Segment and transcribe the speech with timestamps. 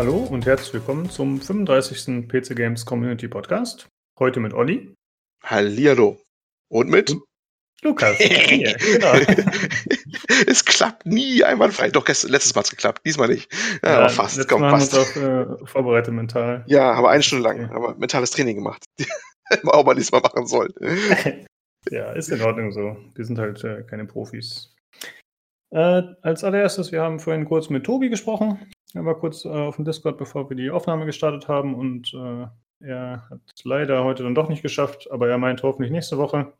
[0.00, 2.26] Hallo und herzlich willkommen zum 35.
[2.26, 3.86] PC Games Community Podcast.
[4.18, 4.94] Heute mit Olli.
[5.44, 6.18] Hallihallo.
[6.70, 7.14] Und mit?
[7.82, 8.16] Lukas.
[8.16, 9.12] Hier, genau.
[10.46, 11.90] es klappt nie einwandfrei.
[11.90, 13.52] Doch, gestern, letztes Mal hat es geklappt, diesmal nicht.
[13.84, 14.48] Ja, aber fast.
[14.48, 14.94] Komm, Mal fast.
[14.94, 16.64] haben wir uns auch äh, vorbereitet mental.
[16.66, 17.64] Ja, aber eine Stunde lang.
[17.66, 17.74] Okay.
[17.74, 18.82] Aber mentales Training gemacht.
[19.66, 20.72] auch mal diesmal machen sollen.
[21.90, 22.96] ja, ist in Ordnung so.
[23.14, 24.74] Wir sind halt äh, keine Profis.
[25.72, 28.66] Äh, als allererstes, wir haben vorhin kurz mit Tobi gesprochen.
[28.94, 32.46] Er war kurz äh, auf dem Discord, bevor wir die Aufnahme gestartet haben und äh,
[32.82, 36.52] er hat leider heute dann doch nicht geschafft, aber er meint hoffentlich nächste Woche.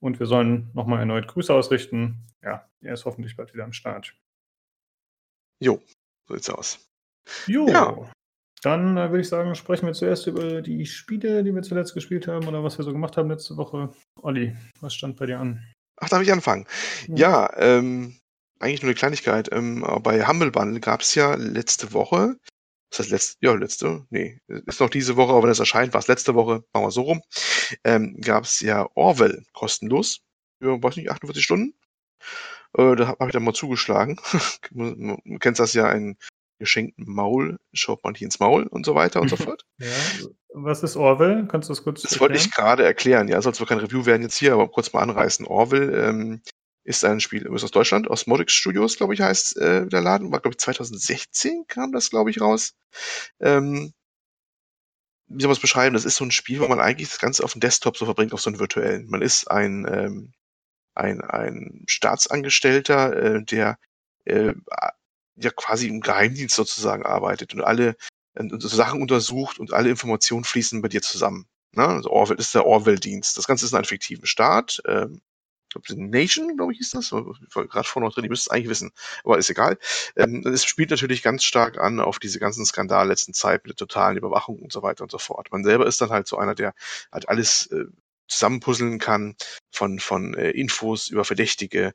[0.00, 2.18] Und wir sollen nochmal erneut Grüße ausrichten.
[2.42, 4.16] Ja, er ist hoffentlich bald wieder am Start.
[5.62, 5.80] Jo,
[6.26, 6.90] so sieht's aus.
[7.46, 8.10] Jo, ja.
[8.62, 12.26] dann äh, würde ich sagen, sprechen wir zuerst über die Spiele, die wir zuletzt gespielt
[12.26, 13.92] haben oder was wir so gemacht haben letzte Woche.
[14.20, 15.62] Olli, was stand bei dir an?
[16.00, 16.66] Ach, darf ich anfangen?
[17.06, 18.16] Ja, ja ähm,
[18.62, 19.48] eigentlich nur eine Kleinigkeit.
[19.52, 22.36] Ähm, bei Humble Bundle gab es ja letzte Woche,
[22.90, 26.00] das heißt letzte, ja, letzte, nee, ist noch diese Woche, aber wenn es erscheint, war
[26.00, 27.22] es letzte Woche, machen wir so rum,
[27.84, 30.20] ähm, gab es ja Orwell kostenlos
[30.60, 31.74] für, weiß nicht, 48 Stunden.
[32.76, 34.18] Äh, da habe ich dann mal zugeschlagen.
[34.70, 36.16] du kennst das ja, ein
[36.58, 39.64] geschenkten Maul schaut man nicht ins Maul und so weiter und so fort.
[39.78, 39.88] Ja.
[40.54, 41.48] Was ist Orwell?
[41.48, 42.20] Kannst du das kurz Das erklären?
[42.30, 43.28] wollte ich gerade erklären.
[43.28, 45.46] Ja, soll zwar kein Review werden jetzt hier, aber kurz mal anreißen.
[45.46, 46.42] Orwell ähm,
[46.84, 50.32] ist ein Spiel aus Deutschland, aus Modix Studios, glaube ich, heißt äh, der Laden.
[50.32, 52.74] War, glaube ich, 2016 kam das, glaube ich, raus.
[53.40, 53.92] Ähm,
[55.28, 55.94] wie soll man es beschreiben?
[55.94, 58.32] Das ist so ein Spiel, wo man eigentlich das Ganze auf dem Desktop so verbringt,
[58.34, 59.08] auf so einen virtuellen.
[59.08, 60.32] Man ist ein, ähm,
[60.94, 63.78] ein, ein Staatsangestellter, äh, der
[64.24, 64.52] äh,
[65.36, 67.96] ja quasi im Geheimdienst sozusagen arbeitet und alle
[68.34, 71.46] äh, so Sachen untersucht und alle Informationen fließen bei dir zusammen.
[71.72, 71.86] Ne?
[71.86, 73.38] Also Orwell ist der Orwell-Dienst.
[73.38, 74.82] Das Ganze ist in einem fiktiven Staat.
[74.86, 75.22] Ähm,
[75.90, 77.10] Nation, glaube ich, hieß das.
[77.10, 78.92] Gerade vorne noch drin, die müsste es eigentlich wissen,
[79.24, 79.78] aber ist egal.
[80.16, 83.86] Ähm, es spielt natürlich ganz stark an auf diese ganzen Skandale letzten Zeit mit der
[83.86, 85.48] totalen Überwachung und so weiter und so fort.
[85.50, 86.74] Man selber ist dann halt so einer, der
[87.10, 87.84] halt alles äh,
[88.28, 89.36] zusammenpuzzeln kann,
[89.70, 91.94] von, von äh, Infos über Verdächtige,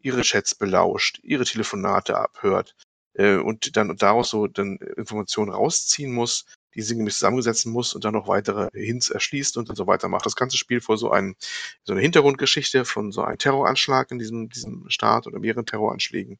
[0.00, 2.74] ihre Chats belauscht, ihre Telefonate abhört
[3.14, 8.14] äh, und dann daraus so dann Informationen rausziehen muss, die sinngemäß zusammensetzen muss und dann
[8.14, 10.26] noch weitere Hints erschließt und so weitermacht.
[10.26, 11.34] Das ganze Spiel vor so, ein,
[11.82, 16.38] so eine Hintergrundgeschichte von so einem Terroranschlag in diesem, diesem Staat oder mehreren Terroranschlägen.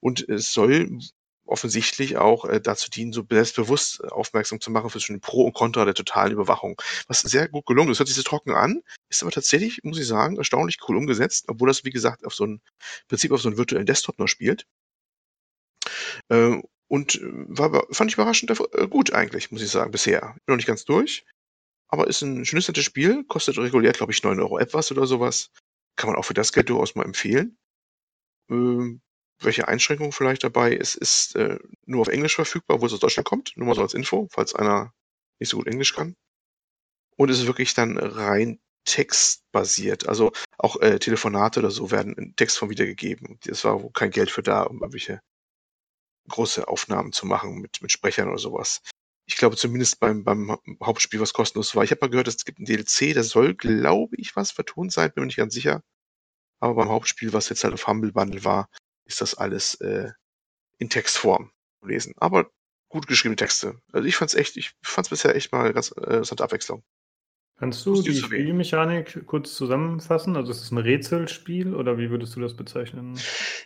[0.00, 1.00] Und es soll
[1.50, 5.84] offensichtlich auch äh, dazu dienen, so selbstbewusst aufmerksam zu machen für schon Pro und Contra
[5.84, 6.80] der totalen Überwachung.
[7.08, 7.98] Was sehr gut gelungen ist.
[7.98, 11.68] Hört sich so trocken an, ist aber tatsächlich, muss ich sagen, erstaunlich cool umgesetzt, obwohl
[11.68, 12.60] das, wie gesagt, auf so ein
[13.08, 14.66] Prinzip auf so einen virtuellen Desktop nur spielt.
[16.28, 16.60] Äh,
[16.90, 20.34] und äh, war, fand ich überraschend äh, gut eigentlich, muss ich sagen, bisher.
[20.44, 21.24] Bin noch nicht ganz durch.
[21.88, 23.24] Aber ist ein schönes nettes Spiel.
[23.24, 25.50] Kostet regulär, glaube ich, 9 Euro etwas oder sowas.
[25.96, 27.56] Kann man auch für das Geld durchaus mal empfehlen.
[28.50, 29.00] Ähm,
[29.40, 30.76] welche Einschränkungen vielleicht dabei?
[30.76, 33.52] Es ist äh, nur auf Englisch verfügbar, wo es aus Deutschland kommt.
[33.56, 34.92] Nur mal so als Info, falls einer
[35.38, 36.16] nicht so gut Englisch kann.
[37.16, 40.08] Und es ist wirklich dann rein textbasiert.
[40.08, 43.38] Also auch äh, Telefonate oder so werden in Textform wiedergegeben.
[43.46, 45.20] Es war kein Geld für da, um irgendwelche
[46.30, 48.82] große Aufnahmen zu machen mit, mit Sprechern oder sowas.
[49.26, 51.84] Ich glaube zumindest beim, beim Hauptspiel, was kostenlos war.
[51.84, 55.12] Ich habe mal gehört, es gibt ein DLC, der soll, glaube ich, was vertont sein,
[55.12, 55.82] bin mir nicht ganz sicher.
[56.60, 58.68] Aber beim Hauptspiel, was jetzt halt auf Humble Bundle war,
[59.04, 60.10] ist das alles äh,
[60.78, 61.52] in Textform
[61.82, 62.14] lesen.
[62.16, 62.50] Aber
[62.88, 63.80] gut geschriebene Texte.
[63.92, 66.82] Also ich fand's echt, ich fand's bisher echt mal ganz äh, interessante Abwechslung.
[67.60, 70.34] Kannst du die Spielmechanik kurz zusammenfassen?
[70.34, 73.20] Also ist es ein Rätselspiel oder wie würdest du das bezeichnen?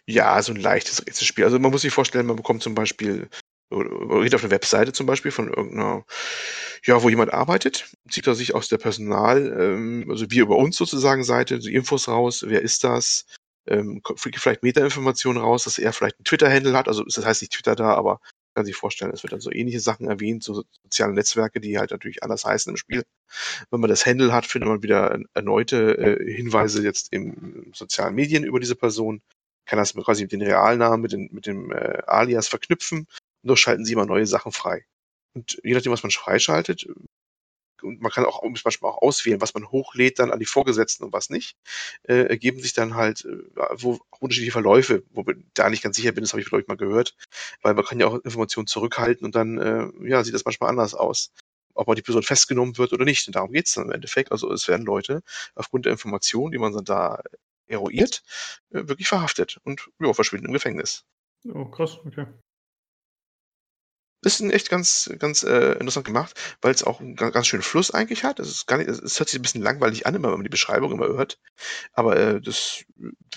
[0.05, 1.44] Ja, so ein leichtes Rätselspiel.
[1.44, 3.28] Also man muss sich vorstellen, man bekommt zum Beispiel,
[3.71, 6.05] geht auf eine Webseite zum Beispiel von irgendeiner,
[6.84, 10.76] ja, wo jemand arbeitet, zieht er sich aus der Personal, ähm, also wie über uns
[10.76, 13.26] sozusagen Seite, so Infos raus, wer ist das,
[13.69, 17.76] ähm, vielleicht Metainformationen raus, dass er vielleicht einen Twitter-Handle hat, also das heißt nicht Twitter
[17.76, 18.21] da, aber
[18.55, 21.91] kann sich vorstellen, es wird dann so ähnliche Sachen erwähnt, so soziale Netzwerke, die halt
[21.91, 23.05] natürlich anders heißen im Spiel.
[23.71, 28.45] Wenn man das Handle hat, findet man wieder erneute äh, Hinweise jetzt in sozialen Medien
[28.45, 29.23] über diese Person,
[29.67, 33.56] kann das quasi mit den Realnamen, mit, den, mit dem äh, Alias verknüpfen und doch
[33.56, 34.85] schalten sie immer neue Sachen frei.
[35.35, 36.87] Und je nachdem, was man freischaltet,
[37.82, 41.12] und man kann auch manchmal auch auswählen, was man hochlädt dann an die Vorgesetzten und
[41.12, 41.56] was nicht,
[42.05, 43.38] äh, ergeben sich dann halt äh,
[43.76, 46.76] wo unterschiedliche Verläufe, wo ich da nicht ganz sicher bin, das habe ich ich mal
[46.76, 47.17] gehört,
[47.62, 50.94] weil man kann ja auch Informationen zurückhalten und dann äh, ja sieht das manchmal anders
[50.94, 51.32] aus
[51.75, 53.26] ob man die Person festgenommen wird oder nicht.
[53.26, 54.32] Und darum geht es dann im Endeffekt.
[54.32, 55.23] Also es werden Leute
[55.56, 57.21] aufgrund der Informationen, die man dann da
[57.67, 58.23] eruiert,
[58.71, 61.05] äh, wirklich verhaftet und ja, verschwinden im Gefängnis.
[61.53, 62.26] Oh, krass, okay.
[64.25, 68.25] Ist echt ganz, ganz äh, interessant gemacht, weil es auch einen ganz, schönen Fluss eigentlich
[68.25, 68.41] hat.
[68.41, 70.50] Es ist gar nicht, es hört sich ein bisschen langweilig an, immer, wenn man die
[70.50, 71.38] Beschreibung immer hört.
[71.93, 72.85] Aber äh, das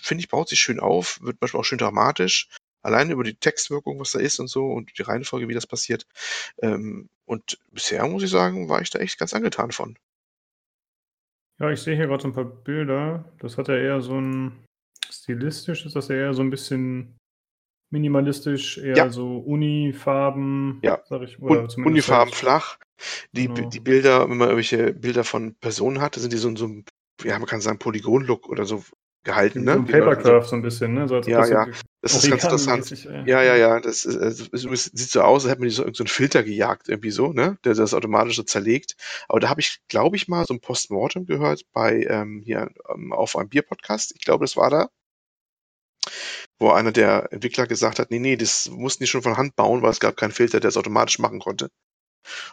[0.01, 2.50] finde ich baut sich schön auf, wird manchmal auch schön dramatisch.
[2.81, 6.06] Alleine über die Textwirkung, was da ist und so und die Reihenfolge, wie das passiert.
[6.62, 9.98] Ähm, und bisher muss ich sagen, war ich da echt ganz angetan von.
[11.60, 13.25] Ja, ich sehe hier gerade so ein paar Bilder.
[13.39, 14.63] Das hat ja eher so ein
[15.10, 17.18] stilistisch ist das ja eher so ein bisschen
[17.92, 19.12] minimalistisch, eher Ja.
[19.12, 21.00] so Unifarben, Ja.
[21.04, 22.78] sag ich, oder Un zumindest Unifarben halt flach.
[23.34, 23.69] Die Genau.
[23.69, 26.86] die Bilder, wenn man irgendwelche Bilder von Personen hat, sind die so in so 'nem,
[27.24, 28.84] ja, man kann sagen, Polygon-Look oder so
[29.24, 29.74] gehalten, ne?
[29.74, 30.10] so 'n Wie man
[30.44, 31.07] so ein bisschen, ne?
[31.07, 31.68] So Ja, das ja.
[32.01, 32.94] Das ist ganz interessant.
[33.06, 33.80] Äh, Ja, ja, ja.
[33.81, 34.28] Das ist, äh,
[34.74, 37.57] es sieht so aus, als hätte man so irgend so Filter gejagt irgendwie so, ne,
[37.66, 38.95] der das automatisch so zerlegt.
[39.30, 43.13] Aber da habe ich, glaube ich, mal so 'n Postmortem gehört bei, ähm, hier, ähm,
[43.13, 44.13] auf einem Bier-Podcast.
[44.16, 44.89] Ich glaube, das war da.
[46.59, 49.81] Wo einer der Entwickler gesagt hat: „Ne, ne, das mussten die schon von Hand bauen,
[49.83, 51.69] weil es gab keinen Filter, der es automatisch machen konnte.“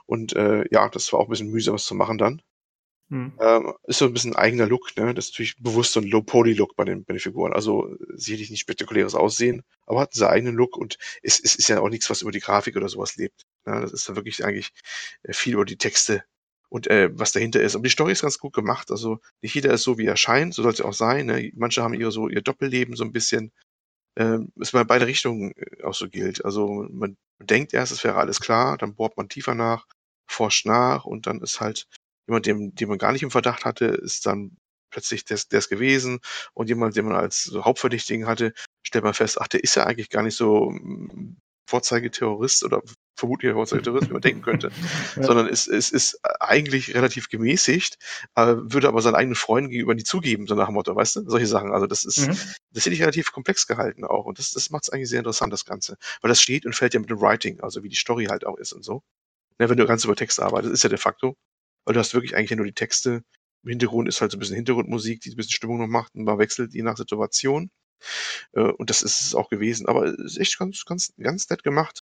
[0.06, 2.42] Und, äh, ja, das war auch 'n bisschen mühsam, das zu machen dann.
[3.10, 3.34] Mhm.
[3.40, 5.14] Ähm, ist so 'n bisschen eigener Look, ne?
[5.14, 7.52] Das ist natürlich bewusst so 'n Low-Poly-Look bei den bei den Figuren.
[7.54, 11.80] Also, sicherlich nicht spektakuläres Aussehen, aber hat seinen eigenen Look und es es ist ja
[11.80, 13.80] auch nix, was über die Grafik oder so was lebt, ne?
[13.82, 14.72] Das ist dann wirklich eigentlich,
[15.24, 16.24] äh, viel über die Texte
[16.74, 17.76] und, äh, was dahinter ist.
[17.76, 18.90] Und die Story ist ganz gut gemacht.
[18.92, 21.52] Also, nicht jeder ist so, wie er scheint, so soll's ja auch sein, ne?
[21.56, 23.52] Manche haben ihre so ihr Doppelleben so 'n bisschen,
[24.16, 26.44] ähm, mal in beide Richtungen, äh, auch so gilt.
[26.44, 29.86] Also, man denkt erst, es wäre alles klar, dann bohrt man tiefer nach,
[30.30, 31.86] forscht nach und dann ist halt
[32.28, 34.56] jemand, den den man gar nicht im Verdacht hatte, ist dann
[34.92, 36.20] plötzlich der's der's gewesen
[36.54, 38.54] und jemand, den man als so Hauptverdächtigen hatte,
[38.86, 41.38] stellt man fest, ach, der ist ja eigentlich gar nicht so 'n
[41.68, 42.82] Vorzeigeterrorist oder
[43.16, 44.72] vermutlicher Vorzeigeterrorist, wie man denken könnte,
[45.16, 45.28] Ja.
[45.28, 47.98] sondern ist ist ist eigentlich relativ gemäßigt,
[48.36, 51.30] äh, würde aber seinen eigenen Freunden gegenüber nie zugeben, so nach dem Motto, weißt du?
[51.30, 51.72] Solche Sachen.
[51.72, 52.54] Also, das ist Mhm.
[52.72, 55.64] das finde ich relativ komplex gehalten auch und das das macht's eigentlich sehr interessant, das
[55.64, 55.96] Ganze.
[56.22, 58.58] Weil das steht und fällt ja mit dem Writing, also wie die Story halt auch
[58.58, 59.02] ist und so.
[59.60, 61.36] Ne, wenn du ganz über Texte arbeitest, ist ja de facto.
[61.84, 63.22] Weil du hast wirklich eigentlich ja nur die Texte.
[63.64, 66.14] Im Hintergrund ist halt so 'n bisschen Hintergrundmusik, die so 'n bisschen Stimmung noch macht
[66.14, 67.70] und man wechselt je nach Situation.
[68.54, 69.86] Äh, und das ist es auch gewesen.
[69.88, 72.02] Aber ist echt ganz ganz ganz nett gemacht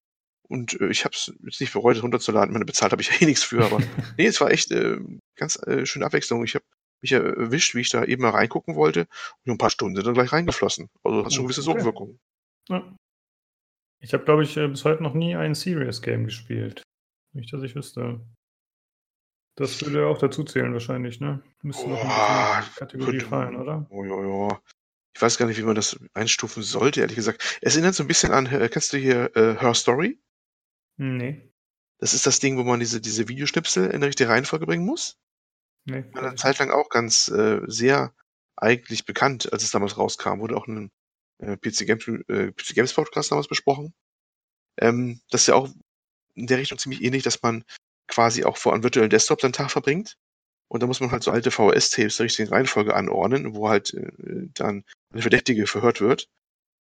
[0.48, 2.50] und, äh, ich habe es jetzt nicht bereut, es runterzuladen.
[2.50, 3.78] Ich meine, bezahlt habe ich ja eh nix für, aber
[4.18, 4.98] ne, es war echt, äh,
[5.36, 6.44] ganz, äh, schöne Abwechslung.
[6.44, 6.64] Ich habe
[7.02, 9.06] mich erwischt, wie ich da eben mal reingucken wollte
[9.44, 10.88] und 'n paar Stunden sind dann gleich reingeflossen.
[11.04, 11.78] Also, hat schon Oh, gewisse okay.
[11.78, 12.18] Sogwirkung.
[12.68, 12.96] Ja.
[14.02, 16.82] Ich habe, glaube ich, äh, bis heute noch nie ein Serious Game gespielt.
[17.34, 18.20] Nicht, dass ich wüsste.
[19.58, 21.42] Das würde ja auch dazu zählen wahrscheinlich, ne?
[21.62, 23.86] Müsste noch in diese Kategorie fallen, oder?
[23.90, 24.60] oh, ja, ja.
[25.14, 27.58] Ich weiß gar nicht, wie man das einstufen sollte, ehrlich gesagt.
[27.62, 30.18] Es erinnert so 'n bisschen an äh, kennst du hier, äh, Her Story?
[30.98, 31.52] Ne.
[32.00, 35.16] Das ist das Ding, wo man diese diese Videoschnipsel in die richtige Reihenfolge bringen muss.
[35.86, 38.14] Ne, War 'ne ich Zeit lang auch ganz, äh, sehr
[38.56, 40.40] eigentlich bekannt, als es damals rauskam.
[40.40, 40.90] Wurde auch in 'nem,
[41.38, 43.94] äh, PC Games äh, PC Games Podcast damals besprochen.
[44.78, 45.68] Ähm, das ist ja auch
[46.34, 47.64] in der Richtung ziemlich ähnlich, dass man
[48.08, 50.16] quasi auch vor einem virtuellen Desktop seinen Tag verbringt.
[50.68, 54.12] Und da muss man halt so alte VHS-Tapes der richtigen Reihenfolge anordnen, wo halt, äh,
[54.54, 54.84] dann
[55.14, 56.28] der Verdächtige verhört wird.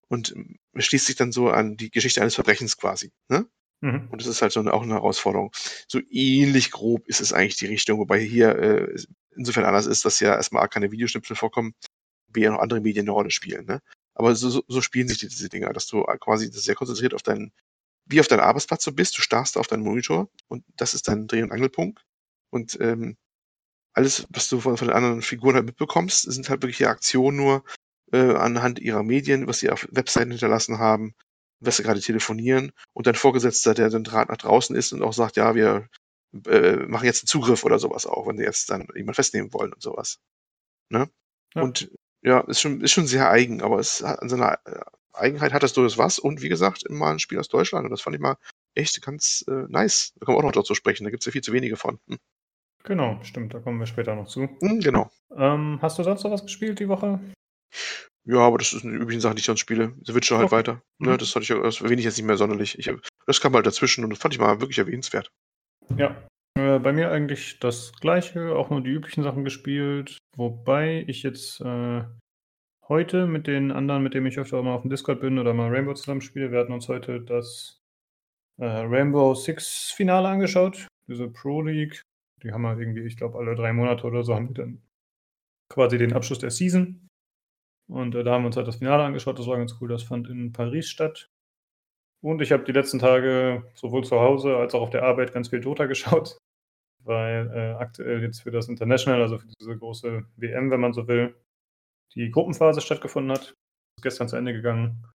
[0.09, 3.47] Und, hm, es schließt sich dann so an die Geschichte eines Verbrechens quasi, ne?
[3.83, 4.07] Mhm.
[4.11, 5.51] Und das ist halt so 'ne auch 'ne Herausforderung.
[5.87, 10.05] So ähnlich grob ist es eigentlich die Richtung, wobei hier, äh, es insofern anders ist,
[10.05, 11.73] dass ja erst mal A keine Videoschnipsel vorkommen,
[12.29, 13.81] B ja noch andere Medien 'ne Rolle spielen, ne?
[14.15, 17.51] Aber so so spielen sich diese Dinger, dass du quasi sehr konzentriert auf deinen
[18.07, 19.17] wie auf deinen Arbeitsplatz so bist.
[19.17, 22.03] Du starrst auf deinen Monitor und das ist dein Dreh und Angelpunkt.
[22.51, 23.17] Und, ähm,
[23.93, 27.63] alles, was du von von den anderen Figuren halt mitbekommst, sind halt wirkliche Aktionen nur,
[28.13, 31.15] äh, anhand ihrer Medien, was sie auf Webseiten hinterlassen haben,
[31.61, 35.13] was sie grade telefonieren und dein Vorgesetzter, der den Draht nach draußen ist und auch
[35.13, 35.89] sagt: „Ja, wir,
[36.47, 39.53] äh, machen jetzt 'n Zugriff“ oder so was auch, wenn sie jetzt dann jemanden festnehmen
[39.53, 40.19] wollen und so was,
[40.89, 41.09] ne?
[41.55, 41.63] Ja.
[41.63, 41.89] Und
[42.23, 44.81] ja, ist schon ist schon sehr eigen, aber es hat an seiner, äh,
[45.13, 48.01] Eigenheit hat das durchaus was und wie gesagt, mal 'n Spiel aus Deutschland und das
[48.01, 48.37] fand ich mal
[48.75, 50.13] echt ganz, äh, nice.
[50.19, 51.99] Da kommen wir auch noch dazu sprechen, da gibt's ja viel zu wenige von.
[52.09, 52.17] Hm.
[52.85, 54.41] Genau, stimmt, da kommen wir später noch zu.
[54.61, 55.09] Mhm, genau.
[55.35, 57.19] Ähm, hast du sonst noch was gespielt die Woche?
[58.25, 59.93] Ja, aber das sind die üblichen Sachen, die ich sonst spiele.
[60.03, 60.55] The Witcher halt Okay.
[60.55, 61.11] weiter, ne?
[61.11, 61.17] Mhm.
[61.17, 62.77] Das hatte ich ja das erwähne ich jetzt nicht mehr sonderlich.
[62.79, 62.91] Ich
[63.27, 65.31] das kam halt dazwischen und das fand ich mal wirklich erwähnenswert.
[65.97, 66.15] Ja,
[66.57, 71.61] äh, bei mir eigentlich das Gleiche, auch nur die üblichen Sachen gespielt, wobei ich jetzt,
[71.61, 72.03] äh,
[72.87, 75.93] heute mit den anderen, mit denen ich öfter mal aufm Discord bin oder mal Rainbow
[75.93, 77.79] zusammen spiele wir hatten uns heute das,
[78.57, 82.01] äh, Rainbow Six Finale angeschaut, diese Pro League.
[82.43, 84.81] Die haben halt irgendwie, ich glaube, alle 3 Monate oder so haben die dann
[85.71, 87.04] quasi den Abschluss der Season.
[87.87, 89.89] Und, äh, da haben wir uns halt das Finale angeschaut, das war ganz cool.
[89.89, 91.29] Das fand in Paris statt.
[92.23, 95.49] Und ich habe die letzten Tage sowohl zu Hause als auch auf der Arbeit ganz
[95.49, 96.37] viel Dota geschaut,
[97.03, 101.07] weil, äh, aktuell jetzt für das International, also für diese große WM, wenn man so
[101.07, 101.35] will,
[102.15, 103.53] die Gruppenphase stattgefunden hat.
[103.97, 105.05] Ist gestern zu Ende gegangen.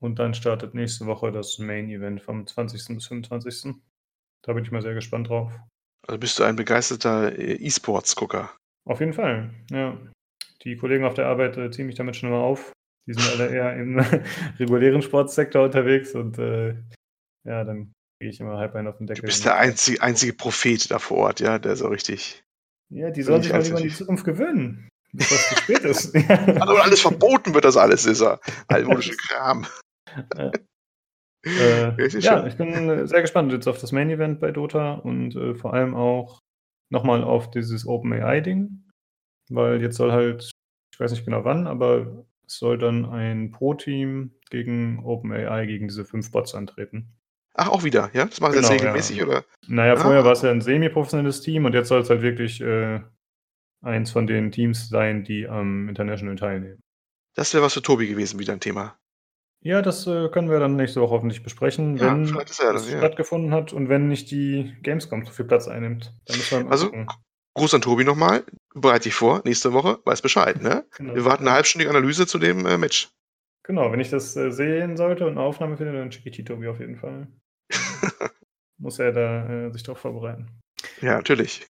[0.00, 2.94] Und dann startet nächste Woche das Main Event vom 20.
[2.96, 3.74] bis 25.
[4.44, 5.52] Da bin ich mal sehr gespannt drauf.
[6.06, 8.54] Also, bist du ein begeisterter, äh, E-Sports-Gucker?
[8.86, 9.98] Auf jeden Fall, ja.
[10.66, 12.72] Die Kollegen auf der Arbeit, äh, ziehen mich damit schon immer auf.
[13.08, 14.00] Die sind alle eher im
[14.58, 16.74] regulären Sportsektor unterwegs und äh,
[17.44, 19.20] ja, dann kriege ich immer halb einen auf den Deckel.
[19.20, 22.42] Du bist der einzige, einzige Prophet da vor Ort, ja, der so richtig.
[22.92, 26.14] Ja, die sollen sich mal lieber an die Zukunft gewöhnen, bis das zu spät ist.
[26.60, 28.40] Also alles verboten wird das alles, ist er.
[28.66, 29.66] Altmodische Kram.
[30.36, 30.50] Ja.
[31.44, 35.54] Äh, ja, ich bin sehr gespannt jetzt auf das Main Event bei Dota und äh,
[35.54, 36.40] vor allem auch
[36.90, 38.85] nochmal auf dieses OpenAI-Ding,
[39.50, 40.50] weil jetzt soll halt,
[40.92, 46.04] ich weiß nicht genau wann, aber es soll dann ein Pro-Team gegen OpenAI, gegen diese
[46.04, 47.12] fünf Bots antreten.
[47.54, 48.26] Ach, auch wieder, ja?
[48.26, 49.24] Das machen sie Genau, jetzt regelmäßig, ja.
[49.26, 49.44] oder?
[49.66, 49.96] Naja, Ah.
[49.96, 53.00] vorher war es ja ein semi-professionelles Team und jetzt soll es halt wirklich äh,
[53.82, 56.80] eins von den Teams sein, die am International teilnehmen.
[57.34, 58.98] Das wäre was für Tobi gewesen, wieder ein Thema.
[59.62, 62.78] Ja, das äh, können wir dann nächste Woche hoffentlich besprechen, Ja, wenn es ja.
[62.98, 66.14] stattgefunden hat und wenn nicht die Gamescom so viel Platz einnimmt.
[66.26, 67.06] Dann müssen wir mal Also, gucken.
[67.56, 68.44] Gruß an Tobi nochmal.
[68.74, 70.84] Bereite dich vor, nächste Woche, weiß Bescheid, ne?
[70.98, 71.14] Genau.
[71.14, 73.08] Wir warten eine halbstündige Analyse zu dem äh, Match.
[73.62, 76.44] Genau, wenn ich das äh, sehen sollte und eine Aufnahme finde, dann schicke ich die
[76.44, 77.28] Tobi auf jeden Fall.
[78.78, 80.50] Muss er da äh, sich darauf vorbereiten.
[81.00, 81.66] Ja, natürlich.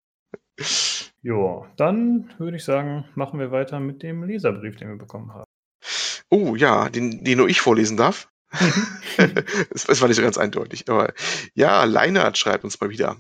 [1.22, 5.44] Jo, dann würde ich sagen, machen wir weiter mit dem Leserbrief, den wir bekommen haben.
[6.30, 8.30] Oh ja, den, den nur ich vorlesen darf.
[9.70, 10.88] das, das war nicht so ganz eindeutig.
[10.88, 11.14] Aber
[11.56, 13.18] ja, Leinert schreibt uns mal wieder.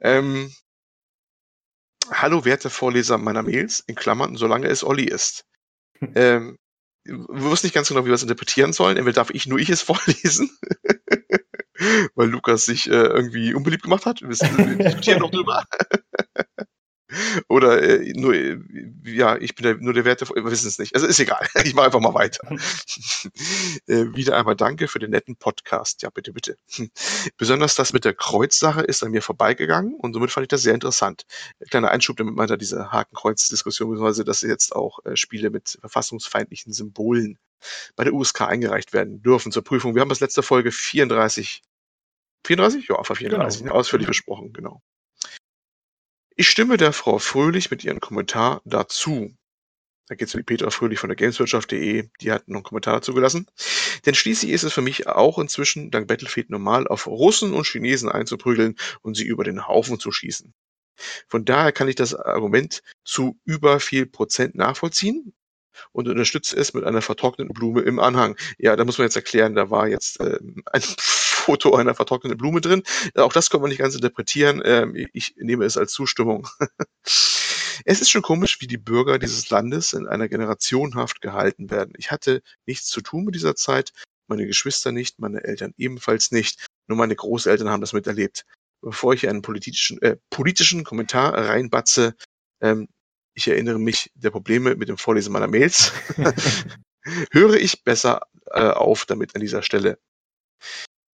[0.00, 0.52] Ähm,
[2.10, 5.44] Hallo, werte Vorleser meiner Mails, in Klammern, solange es Olli ist.
[6.14, 6.58] ähm,
[7.04, 8.96] wir wussten nicht ganz genau, wie wir es interpretieren sollen.
[8.96, 10.50] Entweder darf ich nur ich es vorlesen,
[12.14, 14.22] weil Lukas sich äh, irgendwie unbeliebt gemacht hat.
[14.22, 15.64] Wir, wir diskutieren noch drüber.
[17.48, 18.58] Oder äh, nur, äh,
[19.04, 20.94] ja, ich bin der, nur der Werte, wir wissen es nicht.
[20.94, 21.46] Also ist egal.
[21.64, 22.46] Ich mache einfach mal weiter.
[23.86, 26.02] äh, wieder einmal danke für den netten Podcast.
[26.02, 26.56] Ja, bitte, bitte.
[27.36, 30.74] Besonders das mit der Kreuzsache ist an mir vorbeigegangen und somit fand ich das sehr
[30.74, 31.24] interessant.
[31.70, 36.72] Kleiner Einschub, damit meint er diese Hakenkreuz-Diskussion, beziehungsweise dass jetzt auch äh, Spiele mit verfassungsfeindlichen
[36.72, 37.38] Symbolen
[37.96, 39.94] bei der USK eingereicht werden dürfen zur Prüfung.
[39.94, 41.62] Wir haben das letzte Folge 34,
[42.46, 42.88] 34?
[42.88, 43.74] Ja, auf 34, Genau.
[43.74, 44.82] ausführlich besprochen, genau.
[46.40, 49.34] Ich stimme der Frau Fröhlich mit ihrem Kommentar dazu.
[50.06, 52.94] Da geht es um die Petra Fröhlich von der Gameswirtschaft.de, die hat noch einen Kommentar
[52.94, 53.48] dazu gelassen.
[54.06, 58.08] Denn schließlich ist es für mich auch inzwischen dank Battlefield normal, auf Russen und Chinesen
[58.08, 60.54] einzuprügeln und sie über den Haufen zu schießen.
[61.26, 65.34] Von daher kann ich das Argument zu über viel Prozent nachvollziehen
[65.90, 68.36] und unterstütze es mit einer vertrockneten Blume im Anhang.
[68.58, 70.82] Ja, da muss man jetzt erklären, da war jetzt ähm, ein
[71.48, 72.82] Foto einer vertrockneten Blume drin.
[73.14, 74.60] Auch das kann man nicht ganz interpretieren.
[74.66, 76.46] Ähm, ich nehme es als Zustimmung.
[77.84, 81.92] Es ist schon komisch, wie die Bürger dieses Landes in einer Generationenhaft gehalten werden.
[81.96, 83.92] Ich hatte nichts zu tun mit dieser Zeit,
[84.26, 86.66] meine Geschwister nicht, meine Eltern ebenfalls nicht.
[86.88, 88.44] Nur meine Großeltern haben das miterlebt.
[88.82, 92.16] Bevor ich einen politischen, äh, politischen Kommentar reinbatze,
[92.60, 92.88] ähm,
[93.34, 95.92] ich erinnere mich der Probleme mit dem Vorlesen meiner Mails,
[97.30, 99.98] höre ich besser äh, auf damit an dieser Stelle.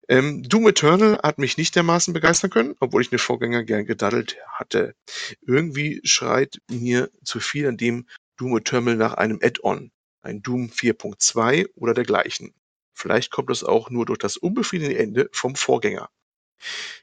[0.09, 4.39] Ähm, Doom Eternal hat mich nicht dermaßen begeistern können, obwohl ich den Vorgänger gern gedaddelt
[4.51, 4.95] hatte.
[5.43, 11.69] Irgendwie schreit mir zu viel an dem Doom Eternal nach einem Add-on, ein Doom 4.2
[11.75, 12.55] oder dergleichen.
[12.95, 16.09] Vielleicht kommt es auch nur durch das unbefriedigende Ende vom Vorgänger.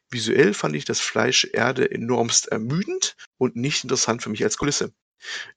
[0.09, 4.93] Visuell fand ich das Fleisch Erde enormst ermüdend und nicht interessant für mich als Kulisse.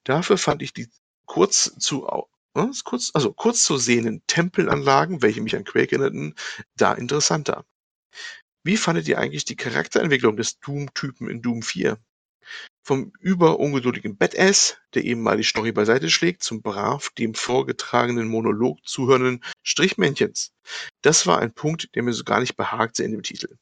[0.03, 0.87] Dafür fand ich die
[1.25, 2.07] kurz zu
[2.53, 2.83] was?
[2.83, 6.35] kurz, also kurz zu sehenden Tempelanlagen, welche mich an Quake erinnerten,
[6.75, 7.65] da interessanter.
[8.63, 11.97] Wie fandet ihr eigentlich die Charakterentwicklung des Doom-Typen in Doom 4?
[12.83, 18.79] Vom überungeduldigen Badass, der eben mal die Story beiseite schlägt, zum brav dem vorgetragenen Monolog
[18.85, 20.51] zuhörenden Strichmännchens.
[21.01, 23.57] Das war ein Punkt, der mir so gar nicht behagte in dem Titel.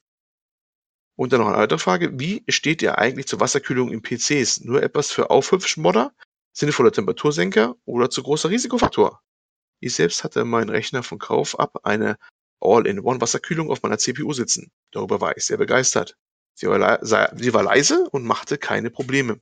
[1.17, 2.20] Und dann noch eine weitere Frage.
[2.20, 4.62] Wie steht ihr eigentlich zur Wasserkühlung in PCs?
[4.62, 6.13] Nur etwas für Aufhübschmodder?
[6.57, 9.21] Sinnvoller Temperatursenker oder zu großer Risikofaktor?
[9.79, 12.17] Ich selbst hatte meinen Rechner von Kauf ab eine
[12.59, 14.71] All-in-One Wasserkühlung auf meiner CPU sitzen.
[14.91, 16.17] Darüber war ich sehr begeistert.
[16.55, 19.39] Sie war, sie war leise und machte keine Probleme.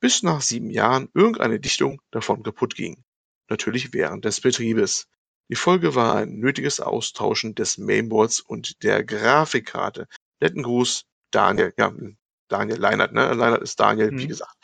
[0.00, 3.04] Bis nach sieben Jahren irgendeine Dichtung davon kaputt ging.
[3.48, 5.06] Natürlich während des Betriebes.
[5.48, 10.08] Die Folge war ein nötiges Austauschen des Mainboards und der Grafikkarte.
[10.40, 11.72] Netten Gruß, Daniel.
[11.78, 11.92] Ja,
[12.48, 13.32] Daniel Leinert, ne?
[13.32, 14.28] Leinert ist Daniel, wie Mhm.
[14.28, 14.56] gesagt.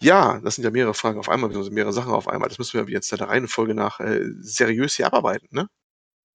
[0.00, 2.48] Ja, das sind ja mehrere Fragen auf einmal, beziehungsweise mehrere Sachen auf einmal.
[2.48, 5.68] Das müssen wir jetzt der Reihenfolge nach äh, seriös hier abarbeiten, ne?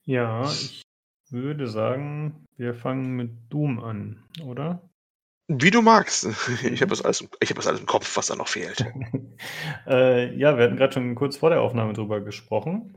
[0.06, 0.82] Ja, ich
[1.30, 4.90] würde sagen, wir fangen mit Doom an, oder?
[5.48, 6.26] Wie du magst.
[6.64, 6.76] Ich Mhm.
[6.78, 8.80] habe das, alles im- ich hab das alles im Kopf, was da noch fehlt.
[9.88, 12.96] äh, ja, wir hatten gerade schon kurz vor der Aufnahme drüber gesprochen.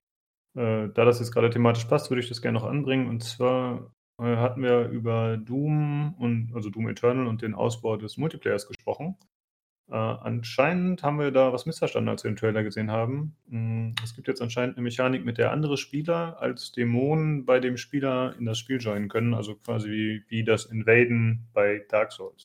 [0.56, 3.08] Äh, da das jetzt gerade thematisch passt, würde ich das gerne noch anbringen.
[3.08, 8.16] Und zwar äh, hatten wir über Doom und also Doom Eternal und den Ausbau des
[8.16, 9.16] Multiplayers gesprochen.
[9.90, 13.36] Äh, anscheinend haben wir da was missverstanden, als wir den Trailer gesehen haben.
[13.48, 17.76] Hm, es gibt jetzt anscheinend eine Mechanik, mit der andere Spieler als Dämonen bei dem
[17.76, 22.44] Spieler in das Spiel joinen können, also quasi wie, wie das Invaden bei Dark Souls.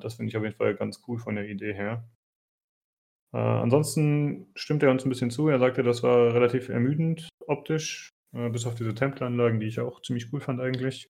[0.00, 2.08] Das finde ich auf jeden Fall ganz cool von der Idee her.
[3.34, 5.48] Äh, ansonsten stimmt er uns ein bisschen zu.
[5.48, 10.02] Er sagte, das war relativ ermüdend optisch, äh, bis auf diese Tempelanlagen, die ich auch
[10.02, 11.08] ziemlich cool fand eigentlich.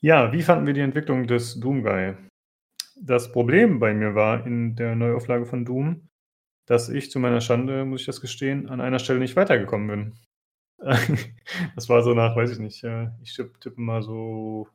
[0.00, 2.16] Ja, wie fanden wir die Entwicklung des Doom Guy?
[3.04, 6.08] Das Problem bei mir war in der Neuauflage von Doom,
[6.68, 10.14] dass ich zu meiner Schande, muss ich das gestehen, an einer Stelle nicht weitergekommen bin.
[11.74, 14.68] das war so nach, weiß ich nicht, äh, ich tippe mal so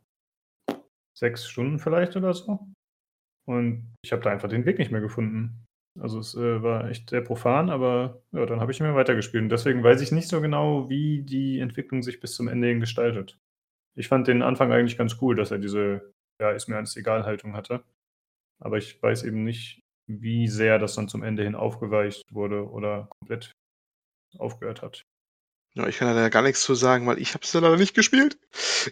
[1.18, 2.68] sechs Stunden vielleicht oder so.
[3.46, 5.66] Und ich habe da einfach den Weg nicht mehr gefunden.
[5.98, 9.44] Also es äh, war echt sehr profan, aber ja, dann habe ich mehr weitergespielt.
[9.44, 12.82] Und deswegen weiß ich nicht so genau, wie die Entwicklung sich bis zum Ende hin
[12.82, 13.40] gestaltet.
[13.96, 17.24] Ich fand den Anfang eigentlich ganz cool, dass er diese, ja, ist mir alles egal
[17.24, 17.84] Haltung hatte.
[18.60, 23.10] Aber ich weiß eben nicht, wie sehr das dann zum Ende hin aufgeweicht wurde oder
[23.20, 23.52] komplett
[24.38, 25.06] aufgehört hat.
[25.74, 27.94] Ja, ich kann da gar nichts zu sagen, weil ich habe es ja leider nicht
[27.94, 28.40] gespielt.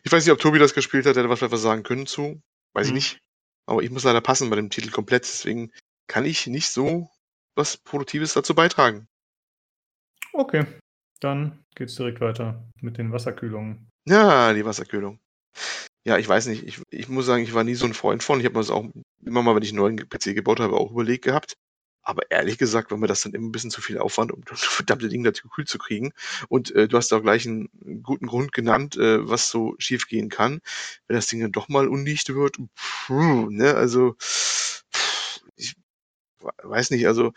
[0.03, 2.41] Ich weiß nicht, ob Tobi das gespielt hat, der hätte was sagen können zu.
[2.74, 2.95] Weiß hm.
[2.98, 3.19] ich nicht.
[3.65, 5.72] Aber ich muss leider passen bei dem Titel komplett, deswegen
[6.07, 7.10] kann ich nicht so
[7.55, 9.07] was Produktives dazu beitragen.
[10.34, 10.65] Okay,
[11.22, 13.89] dann geht's direkt weiter mit den Wasserkühlungen.
[14.07, 15.19] Ja, die Wasserkühlung.
[16.05, 16.63] Ja, ich weiß nicht.
[16.63, 18.39] Ich, ich muss sagen, ich war nie so ein Freund von.
[18.39, 18.85] Ich habe mir das auch
[19.24, 21.55] immer mal, wenn ich einen neuen PC gebaut habe, auch überlegt gehabt.
[22.03, 24.62] Aber ehrlich gesagt, war mir das dann immer ein bisschen zu viel Aufwand, um das
[24.63, 26.12] verdammte Ding dazu kühl zu kriegen.
[26.47, 27.69] Und äh, du hast auch gleich einen
[28.03, 30.59] guten Grund genannt, äh, was so schief gehen kann,
[31.07, 32.57] wenn das Ding dann doch mal undicht wird.
[33.07, 33.74] Puh, ne?
[33.74, 34.15] Also,
[35.55, 35.75] ich
[36.63, 37.33] weiß nicht, also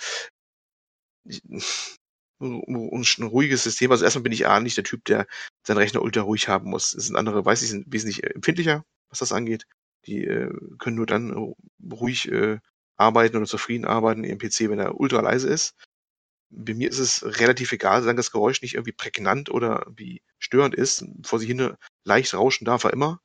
[1.24, 1.42] ich,
[2.40, 3.90] ein ruhiges System.
[3.90, 5.26] Also erstmal bin ich A nicht der Typ, der
[5.66, 6.94] seinen Rechner ultra ruhig haben muss.
[6.94, 9.66] Es sind andere, weiß ich, sind wesentlich empfindlicher, was das angeht.
[10.06, 11.54] Die äh, können nur dann
[11.90, 12.58] ruhig äh,
[12.96, 15.74] arbeiten oder zufrieden arbeiten im PC, wenn er ultra leise ist.
[16.50, 20.74] Bei mir ist es relativ egal, solange das Geräusch nicht irgendwie prägnant oder wie störend
[20.74, 21.04] ist.
[21.22, 23.20] Vor sich hin leicht rauschen darf er immer.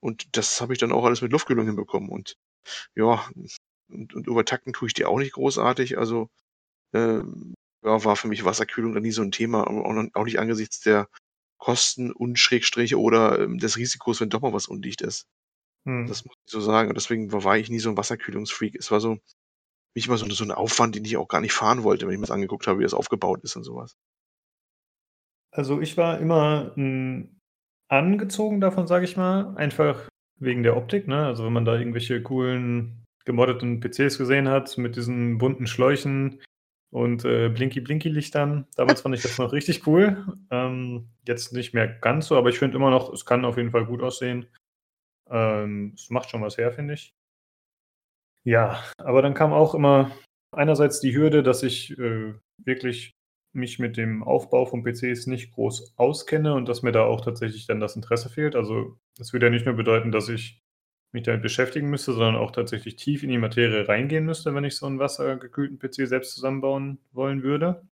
[0.00, 2.10] Und das habe ich dann auch alles mit Luftkühlung hinbekommen.
[2.10, 2.36] Und
[2.94, 3.24] ja,
[3.88, 5.98] und, und übertakten tue ich die auch nicht großartig.
[5.98, 6.28] Also
[6.92, 7.20] äh,
[7.84, 11.08] ja, war für mich Wasserkühlung dann nie so ein Thema, auch nicht angesichts der
[11.58, 15.26] Kosten und Schrägstriche oder ähm, des Risikos, wenn doch mal was undicht ist.
[15.86, 16.06] Hm.
[16.06, 16.88] Das muss ich so sagen.
[16.88, 18.74] Und deswegen war ich nie so ein Wasserkühlungsfreak.
[18.74, 19.18] Es war so,
[19.94, 22.18] nicht immer so, so ein Aufwand, den ich auch gar nicht fahren wollte, wenn ich
[22.18, 23.96] mir das angeguckt habe, wie das aufgebaut ist und sowas.
[25.52, 27.40] Also ich war immer hm,
[27.88, 30.08] angezogen davon, sage ich mal, einfach
[30.40, 31.06] wegen der Optik.
[31.06, 31.26] Ne?
[31.26, 36.40] Also wenn man da irgendwelche coolen gemoddeten PCs gesehen hat mit diesen bunten Schläuchen,
[36.94, 38.68] und äh, Blinky-Blinky-Lichtern.
[38.76, 40.24] Damals fand ich das noch richtig cool.
[40.52, 43.72] Ähm, jetzt nicht mehr ganz so, aber ich finde immer noch, es kann auf jeden
[43.72, 44.46] Fall gut aussehen.
[45.28, 47.12] Ähm, es macht schon was her, finde ich.
[48.44, 50.12] Ja, aber dann kam auch immer
[50.52, 53.10] einerseits die Hürde, dass ich äh, wirklich
[53.52, 57.66] mich mit dem Aufbau von PCs nicht groß auskenne und dass mir da auch tatsächlich
[57.66, 58.54] dann das Interesse fehlt.
[58.54, 60.60] Also das würde ja nicht nur bedeuten, dass ich
[61.14, 64.76] mich damit beschäftigen müsste, sondern auch tatsächlich tief in die Materie reingehen müsste, wenn ich
[64.76, 67.86] so einen wassergekühlten PC selbst zusammenbauen wollen würde.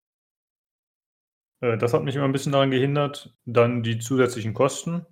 [1.61, 3.37] Äh, das hat mich immer ein bisschen daran gehindert.
[3.45, 5.07] Dann die zusätzlichen Kosten.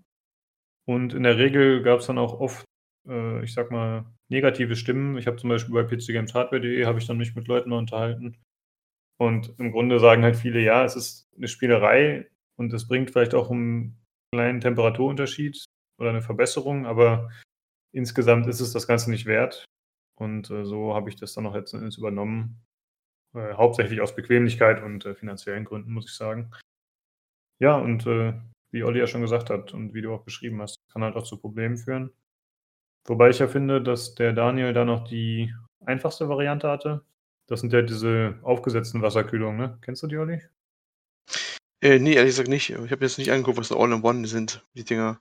[0.87, 2.65] Und in der Regel gab es dann auch oft,
[3.07, 5.19] äh, ich sag mal, negative Stimmen.
[5.19, 8.37] Ich habe zum Beispiel bei pcgameshardware.de habe ich dann mich mit Leuten mal unterhalten.
[9.21, 13.35] Und im Grunde sagen halt viele, ja, es ist eine Spielerei und es bringt vielleicht
[13.35, 13.99] auch einen
[14.33, 15.65] kleinen Temperaturunterschied
[16.01, 17.31] oder eine Verbesserung, aber
[17.93, 19.65] insgesamt ist es das Ganze nicht wert.
[20.17, 22.61] Und äh, so habe ich das dann noch jetzt übernommen.
[23.35, 26.51] Äh, hauptsächlich aus Bequemlichkeit und äh, finanziellen Gründen, muss ich sagen.
[27.61, 28.35] Ja, und äh,
[28.71, 31.25] wie Olli ja schon gesagt hat und wie du auch beschrieben hast, kann halt auch
[31.25, 32.13] zu Problemen führen.
[33.07, 37.05] Wobei ich ja finde, dass der Daniel da noch die einfachste Variante hatte.
[37.47, 39.79] Das sind ja diese aufgesetzten Wasserkühlungen, ne?
[39.81, 40.43] Kennst du die, Olli?
[41.81, 42.71] Äh, nee, ehrlich gesagt nicht.
[42.71, 45.21] Ich habe jetzt nicht angeguckt, was All-in-One sind, die Dinger.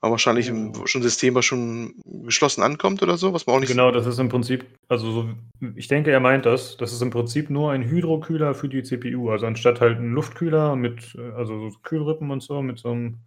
[0.00, 0.86] Aber wahrscheinlich oh.
[0.86, 3.70] schon ein System, was schon geschlossen ankommt oder so, was man auch nicht.
[3.70, 5.28] Genau, das ist im Prinzip, also so,
[5.74, 6.76] ich denke, er meint das.
[6.76, 9.30] Das ist im Prinzip nur ein Hydrokühler für die CPU.
[9.30, 13.18] Also anstatt halt ein Luftkühler mit, äh, also so Kühlrippen und so, mit so einem,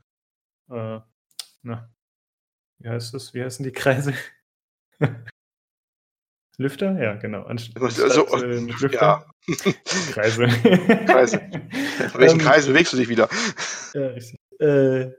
[0.69, 0.99] äh,
[1.63, 1.89] na,
[2.79, 3.33] wie heißt das?
[3.33, 4.13] Wie heißen die Kreise?
[6.57, 7.01] Lüfter?
[7.01, 7.43] Ja, genau.
[7.43, 8.91] Anstatt, also, äh, Lüfter.
[8.91, 9.25] Ja.
[10.13, 10.47] Kreise.
[11.05, 11.41] Kreise.
[12.15, 13.27] Welchen ähm, Kreis bewegst du dich wieder?
[13.93, 14.39] Ja, richtig.
[14.59, 15.11] Äh,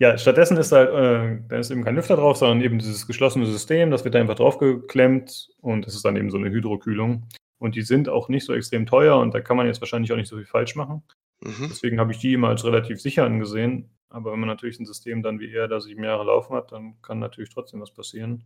[0.00, 3.46] ja, stattdessen ist halt, äh, da ist eben kein Lüfter drauf, sondern eben dieses geschlossene
[3.46, 7.26] System, das wird da einfach draufgeklemmt und es ist dann eben so eine Hydrokühlung.
[7.58, 10.16] Und die sind auch nicht so extrem teuer und da kann man jetzt wahrscheinlich auch
[10.16, 11.02] nicht so viel falsch machen.
[11.40, 11.66] Mhm.
[11.68, 13.90] Deswegen habe ich die immer als relativ sicher angesehen.
[14.10, 17.00] Aber wenn man natürlich ein System dann wie er da sieben Jahre laufen hat, dann
[17.02, 18.44] kann natürlich trotzdem was passieren.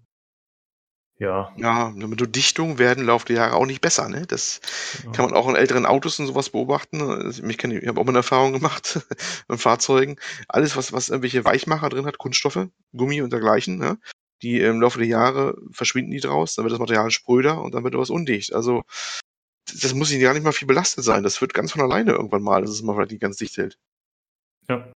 [1.22, 1.52] Ja.
[1.56, 4.26] Ja, mit der Dichtung werden im Laufe der Jahre auch nicht besser, ne?
[4.26, 4.60] Das
[5.02, 5.12] Genau.
[5.12, 7.00] kann man auch in älteren Autos und sowas beobachten.
[7.00, 9.06] Also, ich ich habe auch mal eine Erfahrung gemacht
[9.48, 10.16] an Fahrzeugen.
[10.48, 13.98] Alles, was was irgendwelche Weichmacher drin hat, Kunststoffe, Gummi und dergleichen, ne,
[14.42, 17.84] die im Laufe der Jahre verschwinden die draus, dann wird das Material spröder und dann
[17.84, 18.52] wird was undicht.
[18.52, 18.82] Also,
[19.80, 21.22] das muss ja nicht mal viel belastet sein.
[21.22, 23.78] Das wird ganz von alleine irgendwann mal, dass es mal vielleicht nicht ganz dicht hält.
[24.68, 24.90] Ja.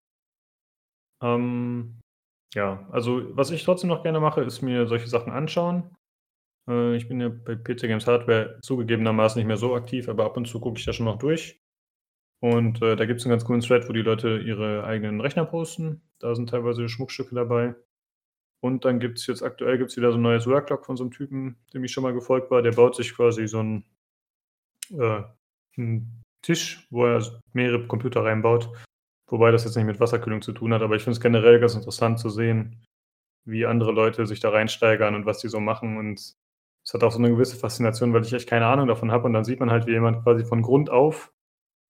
[1.22, 2.00] Ähm,
[2.54, 5.94] ja, also was ich trotzdem noch gerne mache, ist mir solche Sachen anschauen.
[6.68, 10.36] Äh, ich bin ja bei PC Games Hardware zugegebenermaßen nicht mehr so aktiv, aber ab
[10.36, 11.60] und zu gucke ich da schon noch durch.
[12.40, 15.46] Und äh, da gibt es einen ganz coolen Thread, wo die Leute ihre eigenen Rechner
[15.46, 16.02] posten.
[16.18, 17.74] Da sind teilweise Schmuckstücke dabei.
[18.60, 21.10] Und dann gibt es jetzt aktuell gibt's wieder so ein neues Worklog von so einem
[21.10, 22.62] Typen, dem ich schon mal gefolgt war.
[22.62, 23.84] Der baut sich quasi so einen,
[24.90, 25.22] äh,
[25.76, 27.22] einen Tisch, wo er
[27.52, 28.70] mehrere Computer reinbaut.
[29.30, 31.74] Wobei das jetzt nicht mit Wasserkühlung zu tun hat, aber ich finde es generell ganz
[31.74, 32.84] interessant zu sehen,
[33.46, 35.96] wie andere Leute sich da reinsteigern und was die so machen.
[35.96, 36.34] Und
[36.86, 39.24] es hat auch so eine gewisse Faszination, weil ich echt keine Ahnung davon habe.
[39.24, 41.32] Und dann sieht man halt, wie jemand quasi von Grund auf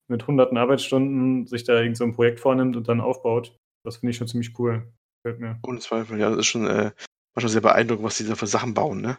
[0.09, 3.57] mit hunderten Arbeitsstunden sich da irgend so ein Projekt vornimmt und dann aufbaut.
[3.85, 4.93] Das finde ich schon ziemlich cool.
[5.23, 5.59] Gefällt mir.
[5.67, 6.93] Ohne Zweifel, ja, das ist schon, äh,
[7.35, 9.19] manchmal sehr beeindruckend, was die da für Sachen bauen, ne?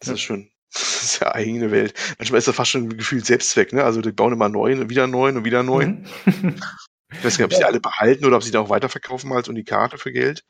[0.00, 0.14] Das Ja.
[0.14, 1.92] ist schon das ist ja eigene Welt.
[2.18, 3.84] Manchmal ist das fast schon gefühlt Selbstzweck, ne?
[3.84, 6.06] Also, die bauen immer neuen und wieder neuen und wieder neuen.
[6.24, 6.56] Mhm.
[7.12, 7.66] Ich weiß gar nicht, ob sie Ja.
[7.66, 10.44] alle behalten oder ob sie die auch weiterverkaufen als Unikate für Geld.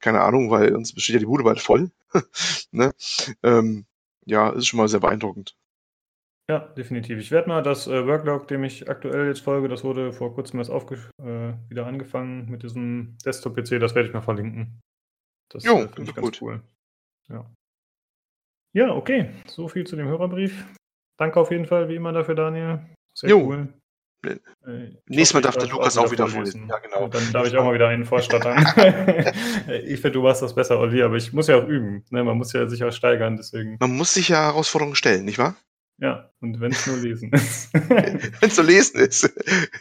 [0.00, 1.90] Keine Ahnung, weil sonst besteht ja die Bude bald voll,
[2.72, 2.92] ne?
[3.42, 3.86] Ähm,
[4.24, 5.56] ja, ist schon mal sehr beeindruckend.
[6.48, 7.18] Ja, definitiv.
[7.18, 10.58] Ich werde mal das, äh, Worklog, dem ich aktuell jetzt folge, das wurde vor Kurzem
[10.58, 14.80] erst äh, wieder angefangen mit diesem Desktop-PC, das werde ich mal verlinken.
[15.48, 16.42] Das, Jo, äh, finde ich ganz gut.
[16.42, 16.62] cool.
[17.28, 17.48] Ja.
[18.72, 19.30] Ja, okay.
[19.46, 20.64] So viel zu dem Hörerbrief.
[21.18, 22.80] Danke auf jeden Fall wie immer dafür, Daniel.
[23.14, 23.46] Sehr Jo.
[23.46, 23.68] cool.
[25.06, 26.68] Nächstes Mal darf der Lukas auch wieder vorlesen.
[26.68, 27.08] Ja, genau.
[27.08, 28.66] Dann darf ich auch mal wieder einen vorstottern.
[29.84, 32.04] ich finde, du machst das besser, Olli, aber ich muss ja auch üben.
[32.10, 32.24] Ne?
[32.24, 33.76] Man muss ja sich auch steigern, deswegen.
[33.80, 35.56] Man muss sich ja Herausforderungen stellen, nicht wahr?
[36.00, 37.74] Ja, und wenn es nur lesen ist.
[37.74, 39.30] Wenn zu lesen ist.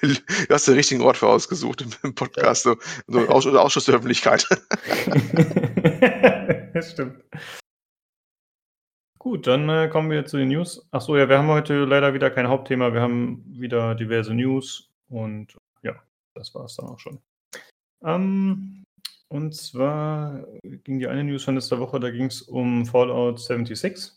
[0.01, 2.75] Du hast den richtigen Ort für ausgesucht im Podcast, so
[3.07, 4.45] so oder Ausschuss der Öffentlichkeit.
[6.73, 7.23] das stimmt.
[9.19, 10.87] Gut, dann äh, kommen wir zu den News.
[10.91, 12.93] Ach so, ja, wir haben heute leider wieder kein Hauptthema.
[12.93, 16.01] Wir haben wieder diverse News und ja,
[16.35, 17.19] das war es dann auch schon.
[18.01, 18.85] Ähm,
[19.27, 24.13] und zwar ging die eine News von letzter Woche, da ging es um Fallout 76.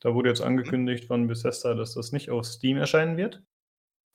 [0.00, 3.42] Da wurde jetzt angekündigt von Bethesda, dass das nicht auf Steam erscheinen wird.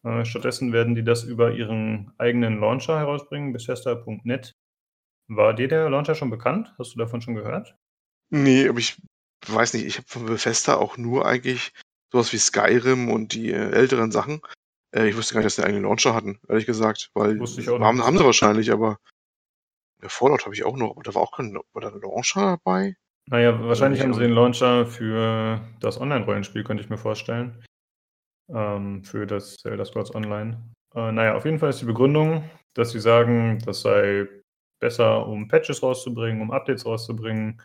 [0.05, 4.55] Äh, stattdessen werden die das über ihren eigenen Launcher herausbringen, Bethesda.net.
[5.27, 6.73] War dir der Launcher schon bekannt?
[6.79, 7.75] Hast du davon schon gehört?
[8.29, 9.01] Ne, aber ich
[9.47, 11.71] weiß nicht, ich habe von Bethesda auch nur eigentlich
[12.11, 14.41] sowas wie Skyrim und die, äh, älteren Sachen.
[14.91, 18.17] Äh, ich wusste gar nicht, dass die eigenen Launcher hatten, ehrlich gesagt, weil haben haben
[18.17, 18.97] sie wahrscheinlich, aber
[20.01, 22.57] ja, Fallout habe ich auch noch, aber da war auch kein war da 'n Launcher
[22.63, 22.95] dabei?
[23.27, 27.63] Naja, wahrscheinlich haben sie den Launcher für das Online-Rollenspiel, könnte ich mir vorstellen.
[28.51, 30.57] Ähm, für das Elder Scrolls Online.
[30.95, 34.27] Äh, na ja, auf jeden Fall ist die Begründung, dass sie sagen, das sei
[34.79, 37.61] besser, um Patches rauszubringen, um Updates rauszubringen,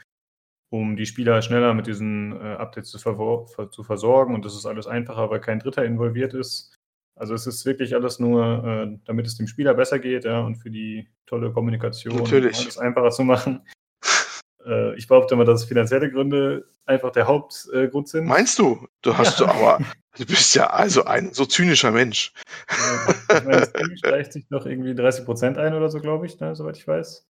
[0.74, 4.88] um die Spieler schneller mit diesen, äh, Updates zu zu versorgen und das ist alles
[4.88, 6.74] einfacher, weil kein Dritter involviert ist.
[7.16, 10.56] Also, es ist wirklich alles nur, äh, damit es dem Spieler besser geht, ja, und
[10.56, 12.56] für die tolle Kommunikation, Natürlich.
[12.58, 13.60] alles einfacher zu machen.
[14.66, 18.24] Äh, ich behaupte mal, dass finanzielle Gründe einfach der Hauptgrund äh, sind.
[18.24, 18.88] Meinst du?
[19.02, 19.44] Du hast Ja.
[19.44, 19.84] du aber
[20.16, 22.32] du bist ja also ein so zynischer Mensch.
[22.70, 26.56] Ja, ich meine, Steam streicht sich noch irgendwie 30% ein oder so, glaube ich, ne,
[26.56, 27.26] soweit ich weiß.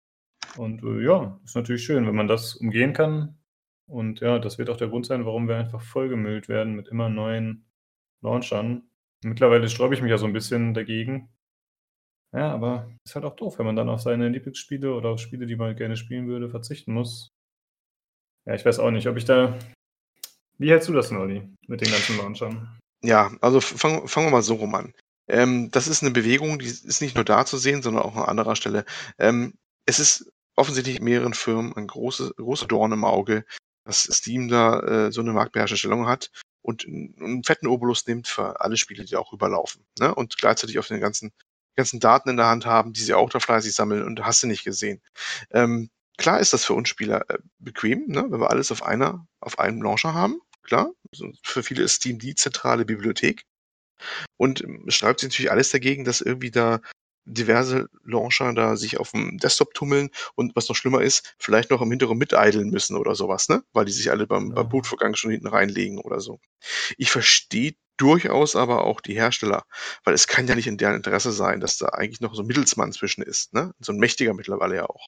[0.58, 3.38] Und, äh, ja, ist natürlich schön, wenn man das umgehen kann.
[3.88, 7.10] Und ja, das wird auch der Grund sein, warum wir einfach vollgemüllt werden mit immer
[7.10, 7.66] neuen
[8.22, 8.84] Launchern.
[9.24, 11.30] Mittlerweile sträube ich mich ja so ein bisschen dagegen.
[12.34, 15.46] Ja, aber ist halt auch doof, wenn man dann auf seine Lieblingsspiele oder auf Spiele,
[15.46, 17.32] die man gerne spielen würde, verzichten muss.
[18.46, 19.58] Ja, ich weiß auch nicht, ob ich da
[20.60, 22.78] wie hältst du das denn, Olli, mit den ganzen Launchern?
[23.04, 24.94] Ja, also fangen fangen wir mal so rum an.
[25.28, 28.26] Ähm, das ist 'ne Bewegung, die ist nicht nur da zu sehen, sondern auch an
[28.26, 28.86] anderer Stelle.
[29.18, 29.54] Ähm,
[29.86, 33.46] es ist offensichtlich mehreren Firmen ein große großer Dorn im Auge,
[33.86, 38.28] dass Steam da, äh, so 'ne marktbeherrschende Stellung hat und 'n 'n fetten Obolus nimmt
[38.28, 40.14] für alle Spiele, die auch rüberlaufen, ne?
[40.16, 41.32] Und gleichzeitig auf den ganzen
[41.78, 44.48] ganzen Daten in der Hand haben, die sie auch da fleißig sammeln und hast du
[44.48, 45.02] nicht gesehen.
[45.52, 49.28] Ähm, klar ist das für uns Spieler, äh, bequem, ne, wenn wir alles auf einer
[49.42, 50.92] auf einem Launcher haben, klar.
[51.14, 53.44] Also, für viele ist Steam die zentrale Bibliothek.
[54.38, 56.82] Und, ähm, es sträubt sich natürlich alles dagegen, dass irgendwie da
[57.26, 61.90] diverse Launcher da sich auf'm Desktop tummeln und was noch schlimmer ist, vielleicht noch im
[61.92, 63.64] Hintergrund miteideln müssen oder so was, ne?
[63.74, 64.70] Weil die sich alle beim beim Ja.
[64.70, 66.40] Bootvorgang schon hinten reinlegen oder so.
[66.98, 69.64] Ich verstehe durchaus aber auch die Hersteller,
[70.06, 72.48] weil es kann ja nicht in deren Interesse sein, dass da eigentlich noch so 'n
[72.48, 73.74] Mittelsmann zwischen ist, ne?
[73.80, 75.08] So 'n mächtiger mittlerweile ja auch.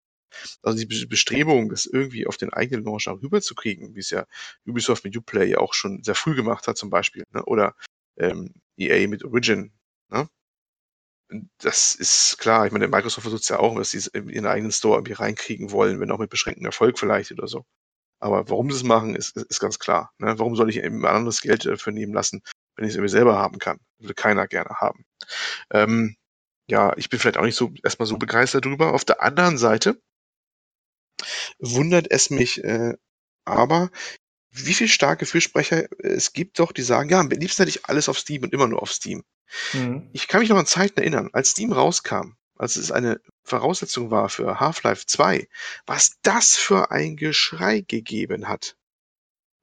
[0.64, 4.26] Also die Bestrebung, das irgendwie auf den eigenen Launcher rüberzukriegen, wie es ja
[4.68, 7.44] Ubisoft mit Uplay ja auch schon sehr früh gemacht hat zum Beispiel, ne?
[7.46, 7.76] oder
[8.18, 9.74] ähm, EA mit Origin.
[10.12, 10.30] Ne?
[11.58, 12.66] Das ist klar.
[12.66, 15.14] Ich meine, Microsoft versucht es ja auch, dass sie es in ihren eigenen Store irgendwie
[15.14, 17.66] reinkriegen wollen, wenn auch mit beschränktem Erfolg vielleicht oder so.
[18.20, 20.12] Aber warum sie es machen, ist, ist ganz klar.
[20.20, 20.38] Ne?
[20.40, 22.42] Warum soll ich eben anderes Geld dafür nehmen lassen,
[22.76, 23.80] wenn ich es irgendwie selber haben kann?
[24.00, 25.06] Will keiner gerne haben.
[25.72, 26.16] Ähm,
[26.70, 28.94] ja, ich bin vielleicht auch nicht so erstmal so begeistert drüber.
[28.94, 30.00] Auf der anderen Seite
[31.60, 32.96] wundert es mich äh,
[33.46, 33.92] aber,
[34.56, 38.10] wie viele starke Fürsprecher es gibt doch, die sagen, ja, am liebsten hätte ich alles
[38.10, 39.24] auf Steam und immer nur auf Steam.
[39.74, 40.10] Mhm.
[40.14, 44.30] Ich kann mich noch an Zeiten erinnern, als Steam rauskam, als es eine Voraussetzung war
[44.30, 45.48] für Half-Life 2,
[45.86, 48.78] was das für ein Geschrei gegeben hat.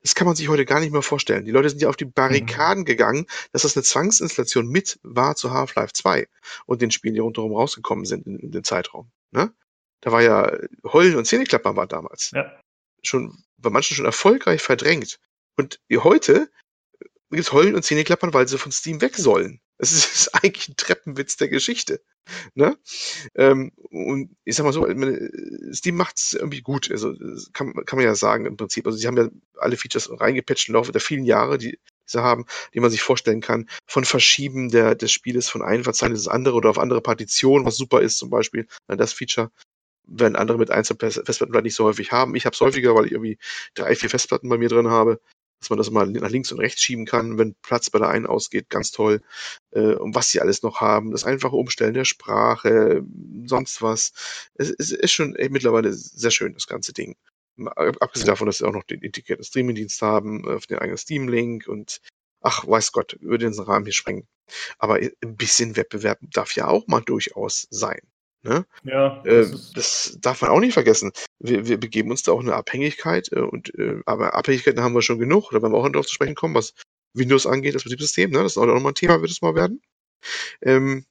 [0.03, 1.45] Das kann man sich heute gar nicht mehr vorstellen.
[1.45, 2.87] Die Leute sind ja auf die Barrikaden mhm.
[2.87, 6.29] gegangen, dass das eine Zwangsinstallation mit war zu Half-Life 2
[6.67, 9.11] und den Spielen, die rundherum rausgekommen sind in, in den Zeitraum.
[9.31, 9.53] Ne?
[10.01, 10.53] Da war ja
[10.85, 12.33] Heulen und Zähneklappern war damals.
[12.35, 12.53] Ja.
[13.03, 15.19] Schon bei manchen schon erfolgreich verdrängt.
[15.57, 16.51] Und heute
[17.31, 19.61] gibt es Heulen und Zähneklappern, weil sie von Steam weg sollen.
[19.79, 22.03] Das ist, ist eigentlich ein Treppenwitz der Geschichte.
[22.55, 22.79] Ne?
[23.35, 24.87] Ähm, und ich sag mal so,
[25.73, 26.91] Steam macht es irgendwie gut.
[26.91, 27.15] Also
[27.53, 28.87] kann, kann man ja sagen im Prinzip.
[28.87, 32.45] Also sie haben ja alle Features reingepatcht im Laufe der vielen Jahre, die sie haben,
[32.75, 36.57] die man sich vorstellen kann, von Verschieben der, des Spieles von einem Verzeichnis ins andere
[36.57, 39.51] oder auf andere Partitionen, was super ist zum Beispiel, das Feature
[40.07, 42.35] werden andere mit Einzelfestplatten vielleicht nicht so häufig haben.
[42.35, 43.39] Ich habe es häufiger, weil ich irgendwie
[43.75, 45.21] drei, vier Festplatten bei mir drin habe
[45.63, 48.27] dass man das mal nach links und rechts schieben kann, wenn Platz bei der einen
[48.27, 49.23] ausgeht, ganz toll.
[49.71, 53.03] Äh, und was sie alles noch haben, das einfache Umstellen der Sprache,
[53.47, 54.13] sonst was.
[54.55, 57.17] Es, es ist schon ey, mittlerweile sehr schön, das ganze Ding.
[57.77, 62.01] Abgesehen davon, dass sie auch noch den integrierten Streaming-Dienst haben, auf den eigenen Steam-Link und
[62.41, 64.27] ach, weiß Gott, über den Rahmen hier sprengen.
[64.79, 68.01] Aber ein bisschen Wettbewerb darf ja auch mal durchaus sein.
[68.43, 68.67] Ne?
[68.83, 71.13] Ja, äh, das, das, darf man auch nicht vergessen.
[71.39, 75.03] Wir, wir begeben uns da auch eine Abhängigkeit, äh, und, äh, aber Abhängigkeiten haben wir
[75.03, 76.75] schon genug, da werden wir auch darauf zu sprechen kommen, was
[77.15, 78.43] Windows angeht, das Betriebssystem, ne?
[78.43, 79.81] das ist auch nochmal ein Thema, wird es mal werden.
[80.61, 81.05] Ähm,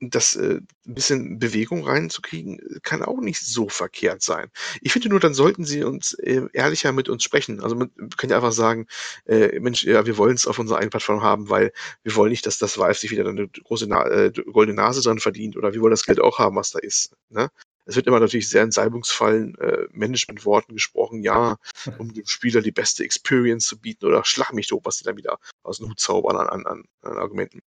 [0.00, 4.50] das äh, ein bisschen Bewegung reinzukriegen, kann auch nicht so verkehrt sein.
[4.80, 7.60] Ich finde nur, dann sollten sie uns äh, ehrlicher mit uns sprechen.
[7.60, 8.86] Also man kann ja einfach sagen,
[9.26, 12.46] äh, Mensch, ja, wir wollen es auf unserer eigenen Plattform haben, weil wir wollen nicht,
[12.46, 15.80] dass das Valve sich wieder eine große Na äh, goldene Nase dran verdient oder wir
[15.80, 17.12] wollen das Geld auch haben, was da ist.
[17.30, 17.50] Ne?
[17.88, 21.56] Es wird immer natürlich sehr in salbungsvollen äh, Managementworten gesprochen, ja,
[21.98, 25.16] um dem Spieler die beste Experience zu bieten oder schlag mich doch, was die dann
[25.16, 27.60] wieder aus dem Hut zaubern an, an, an Argumenten.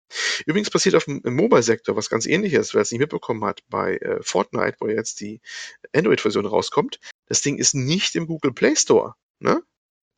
[0.44, 4.22] Übrigens passiert auf dem Mobile-Sektor was ganz ähnliches, wer es nicht mitbekommen hat, bei äh,
[4.22, 5.40] Fortnite, wo jetzt die
[5.94, 7.00] Android-Version rauskommt.
[7.26, 9.14] Das Ding ist nicht im Google Play Store.
[9.38, 9.62] Ne?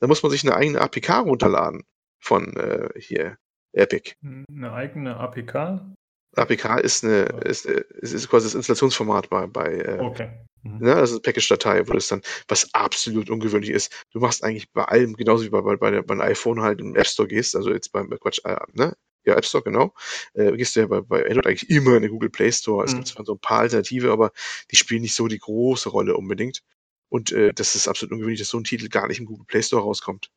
[0.01, 1.85] Da muss man sich eine eigene APK runterladen
[2.19, 3.39] von äh, hier
[3.73, 4.17] Epic.
[4.23, 5.95] Eine eigene APK?
[6.37, 10.31] APK ist eine, ist, äh, ist, ist quasi das Installationsformat bei, bei äh, okay.
[10.63, 10.79] Mhm.
[10.79, 14.07] Ne, also Package-Datei, wo das dann, was absolut ungewöhnlich ist.
[14.13, 17.07] Du machst eigentlich bei allem, genauso wie bei, bei, bei, beim iPhone halt im App
[17.07, 18.95] Store gehst, also jetzt beim Quatsch, äh, ne?
[19.25, 19.95] Ja, App Store, genau.
[20.35, 22.85] Äh, gehst du ja bei, bei Android eigentlich immer in den Google Play Store.
[22.85, 22.99] Es mhm.
[22.99, 24.33] gibt zwar so ein paar Alternative, aber
[24.71, 26.63] die spielen nicht so die große Rolle unbedingt.
[27.09, 29.63] Und äh, das ist absolut ungewöhnlich, dass so ein Titel gar nicht im Google Play
[29.63, 30.31] Store rauskommt.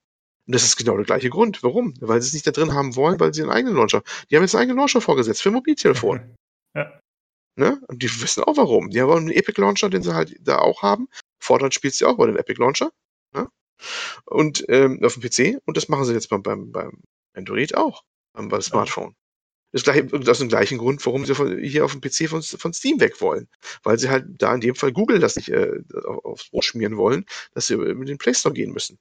[0.47, 1.63] Und das ist genau der gleiche Grund.
[1.63, 1.95] Warum?
[1.99, 4.03] Weil sie es nicht da drin haben wollen, weil sie einen eigenen Launcher.
[4.29, 6.35] Die haben jetzt einen eigenen Launcher vorgesetzt für Mobiltelefon.
[6.75, 6.99] ja.
[7.57, 7.81] Ne?
[7.87, 8.89] Und die wissen auch warum.
[8.89, 11.07] Die haben einen Epic Launcher, den sie halt da auch haben.
[11.39, 12.91] Fortnite spielt sie auch bei den Epic Launcher.
[13.33, 13.49] Ne?
[14.25, 15.61] Und ähm, auf dem PC.
[15.65, 17.01] Und das machen sie jetzt beim, beim, beim
[17.33, 18.03] Android auch.
[18.33, 19.15] Beim, beim Smartphone.
[19.71, 22.73] Das gleiche, aus dem gleichen Grund, warum sie von, hier auf dem PC von, von
[22.73, 23.49] Steam weg wollen.
[23.83, 25.81] Weil sie halt da in dem Fall Google das nicht äh,
[26.23, 28.99] aufs Brot schmieren wollen, dass sie mit den Play Store gehen müssen.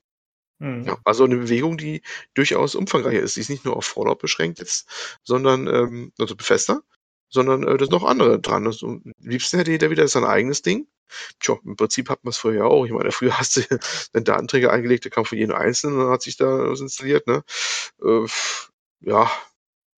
[0.59, 0.85] Mhm.
[0.85, 2.03] Ja, also eine Bewegung, die
[2.35, 3.37] durchaus umfangreicher ist.
[3.37, 4.89] Die ist nicht nur auf Fallout beschränkt jetzt,
[5.23, 6.83] sondern, ähm, also Bethesda,
[7.29, 8.67] sondern äh, da sind noch andere dran.
[8.67, 10.87] Also, am liebsten hätte jeder wieder sein eigenes Ding.
[11.41, 12.85] Tja, im Prinzip hat man es ja auch.
[12.87, 13.63] Ich meine, früher hast du
[14.13, 17.27] einen Datenträger eingelegt, der kam von jedem Einzelnen und hat sich da was installiert.
[17.27, 17.45] Ne?
[18.03, 18.27] Äh,
[19.01, 19.31] ja,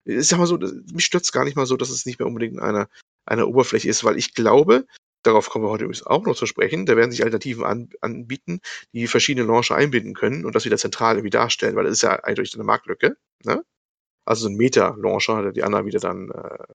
[0.05, 2.59] ich sag mal so, mich stört gar nicht mal so, dass es nicht mehr unbedingt
[2.59, 2.87] eine,
[3.25, 4.85] eine Oberfläche ist, weil ich glaube,
[5.23, 6.85] Darauf kommen wir heute übrigens auch noch zu sprechen.
[6.85, 8.61] Da werden sich Alternativen an, anbieten,
[8.93, 12.11] die verschiedene Launcher einbinden können und das wieder zentral irgendwie darstellen, weil das ist ja
[12.11, 13.17] eindeutig eine Marktlücke.
[13.43, 13.63] Ne?
[14.25, 16.73] Also so ein Meta-Launcher, der die anderen wieder dann äh,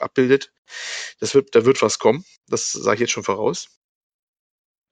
[0.00, 0.52] abbildet.
[1.20, 2.24] Das wird, da wird was kommen.
[2.48, 3.68] Das sage ich jetzt schon voraus.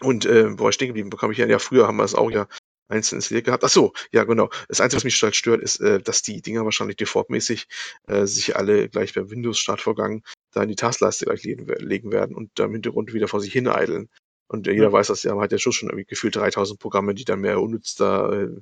[0.00, 2.30] Und äh, wo ich stehen geblieben bekomme ich ja, ja, früher haben wir es auch
[2.30, 2.48] ja
[2.88, 3.64] einzeln installiert gehabt.
[3.64, 4.50] Ach so, ja genau.
[4.68, 7.66] Das Einzige, was mich halt stört, ist, äh, dass die Dinger wahrscheinlich defaultmäßig
[8.08, 10.22] äh, sich alle gleich beim Windows-Startvorgang
[10.54, 13.68] da in die Taskleiste gleich legen werden und da im Hintergrund wieder vor sich hin
[13.68, 14.08] eideln.
[14.48, 14.92] Und jeder ja.
[14.92, 17.60] weiß das ja, man hat ja schon schon irgendwie gefühlt 3000 Programme, die dann mehr
[17.60, 18.60] unnütz da äh,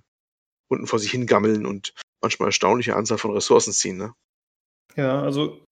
[0.68, 4.14] unten vor sich hingammeln und manchmal erstaunliche Anzahl von Ressourcen ziehen, ne?
[4.96, 5.64] Ja, also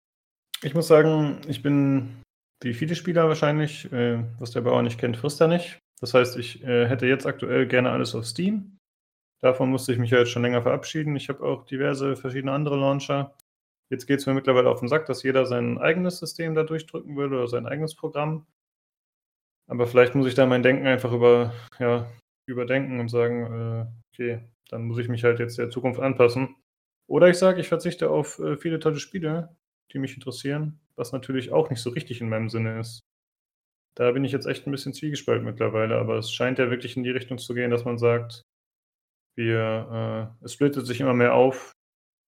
[0.62, 2.22] ich muss sagen, ich bin
[2.62, 5.78] wie viele Spieler wahrscheinlich, äh, was der Bauer nicht kennt, frisst er nicht.
[6.00, 8.78] Das heißt, ich äh, hätte jetzt aktuell gerne alles auf Steam.
[9.40, 11.16] Davon musste ich mich ja jetzt schon länger verabschieden.
[11.16, 13.34] Ich habe auch diverse verschiedene andere Launcher.
[13.90, 17.16] Jetzt geht es mir mittlerweile auf den Sack, dass jeder sein eigenes System da durchdrücken
[17.16, 18.46] will oder sein eigenes Programm.
[19.66, 22.08] Aber vielleicht muss ich da mein Denken einfach über, ja,
[22.46, 26.56] überdenken und sagen, äh, okay, dann muss ich mich halt jetzt der Zukunft anpassen.
[27.08, 29.56] Oder ich sage, ich verzichte auf äh, viele tolle Spiele,
[29.92, 33.00] die mich interessieren, was natürlich auch nicht so richtig in meinem Sinne ist.
[33.96, 37.02] Da bin ich jetzt echt ein bisschen zwiegespalten mittlerweile, aber es scheint ja wirklich in
[37.02, 38.42] die Richtung zu gehen, dass man sagt,
[39.36, 41.72] wir, äh, es splittet sich immer mehr auf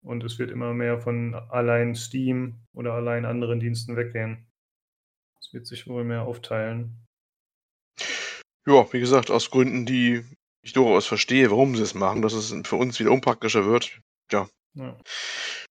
[0.03, 4.47] und es wird immer mehr von allein Steam oder allein anderen Diensten weggehen.
[5.41, 7.07] Es wird sich wohl mehr aufteilen.
[8.67, 10.25] Ja, wie gesagt, aus Gründen, die
[10.63, 14.01] ich durchaus verstehe, warum sie es machen, dass es für uns wieder unpraktischer wird.
[14.31, 14.49] Ja.
[14.75, 14.97] Ja.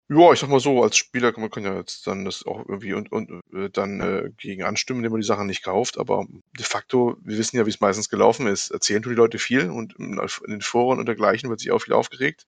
[0.09, 2.59] Ja, ich sag mal so, als Spieler kann man kann ja jetzt dann das auch
[2.59, 5.97] irgendwie und, und äh, dann äh, gegen anstimmen, indem man die Sachen nicht kauft.
[5.97, 6.25] Aber
[6.57, 8.71] de facto, wir wissen ja, wie es meistens gelaufen ist.
[8.71, 11.79] Erzählen tun die Leute viel und in, in den Foren und dergleichen wird sich auch
[11.79, 12.47] viel aufgeregt.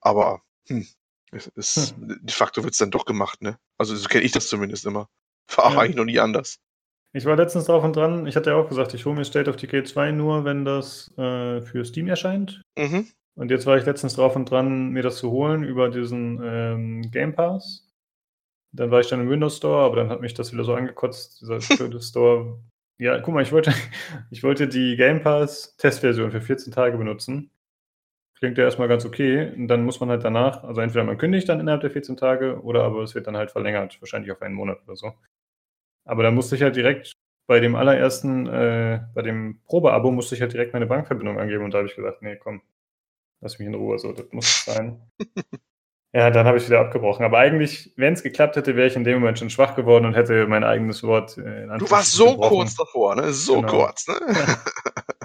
[0.00, 0.86] Aber hm,
[1.32, 2.20] es ist, Hm.
[2.22, 3.58] de facto wird es dann doch gemacht, ne?
[3.78, 5.08] Also so kenne ich das zumindest immer.
[5.56, 5.78] War Ja.
[5.80, 6.58] eigentlich noch nie anders.
[7.14, 9.50] Ich war letztens drauf und dran, ich hatte ja auch gesagt, ich hole mir State
[9.50, 12.62] of Decay 2 nur, wenn das äh, für Steam erscheint.
[12.78, 13.06] Mhm.
[13.34, 17.02] Und jetzt war ich letztens drauf und dran, mir das zu holen über diesen ähm,
[17.10, 17.88] Game Pass.
[18.74, 21.40] Dann war ich dann im Windows Store, aber dann hat mich das wieder so angekotzt,
[21.42, 22.58] dieser blöde Store.
[22.98, 23.72] Ja, guck mal, ich wollte,
[24.30, 27.50] ich wollte die Game Pass Testversion für 14 Tage benutzen.
[28.42, 29.52] Klingt ja erstmal ganz okay.
[29.56, 32.60] Und dann muss man halt danach, also entweder man kündigt dann innerhalb der 14 Tage
[32.62, 35.12] oder aber es wird dann halt verlängert, wahrscheinlich auf einen Monat oder so.
[36.04, 37.12] Aber da musste ich halt direkt
[37.46, 41.72] bei dem allerersten, äh, bei dem Probeabo musste ich halt direkt meine Bankverbindung angeben und
[41.72, 42.62] da habe ich gesagt, nee, komm,
[43.40, 45.00] lass mich in Ruhe, so, das muss sein.
[46.12, 47.24] ja, dann habe ich wieder abgebrochen.
[47.24, 50.14] Aber eigentlich, wenn es geklappt hätte, wäre ich in dem Moment schon schwach geworden und
[50.14, 51.38] hätte mein eigenes Wort.
[51.38, 52.56] Äh, Du warst so gebrochen.
[52.56, 53.32] kurz davor, ne?
[53.32, 53.86] So Genau.
[53.86, 54.14] kurz, ne?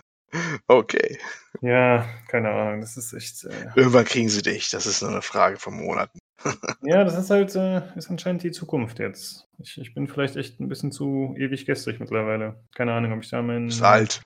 [1.62, 3.44] Ja, keine Ahnung, das ist echt.
[3.46, 4.70] Äh, Irgendwann kriegen sie dich.
[4.70, 6.20] Das ist nur eine Frage von Monaten.
[6.84, 9.46] ja, das ist halt, äh, ist anscheinend die Zukunft jetzt.
[9.58, 12.64] Ich, ich bin vielleicht echt ein bisschen zu ewig gestrig mittlerweile.
[12.76, 13.70] Keine Ahnung, ob ich da meinen.
[13.70, 14.22] Ist alt.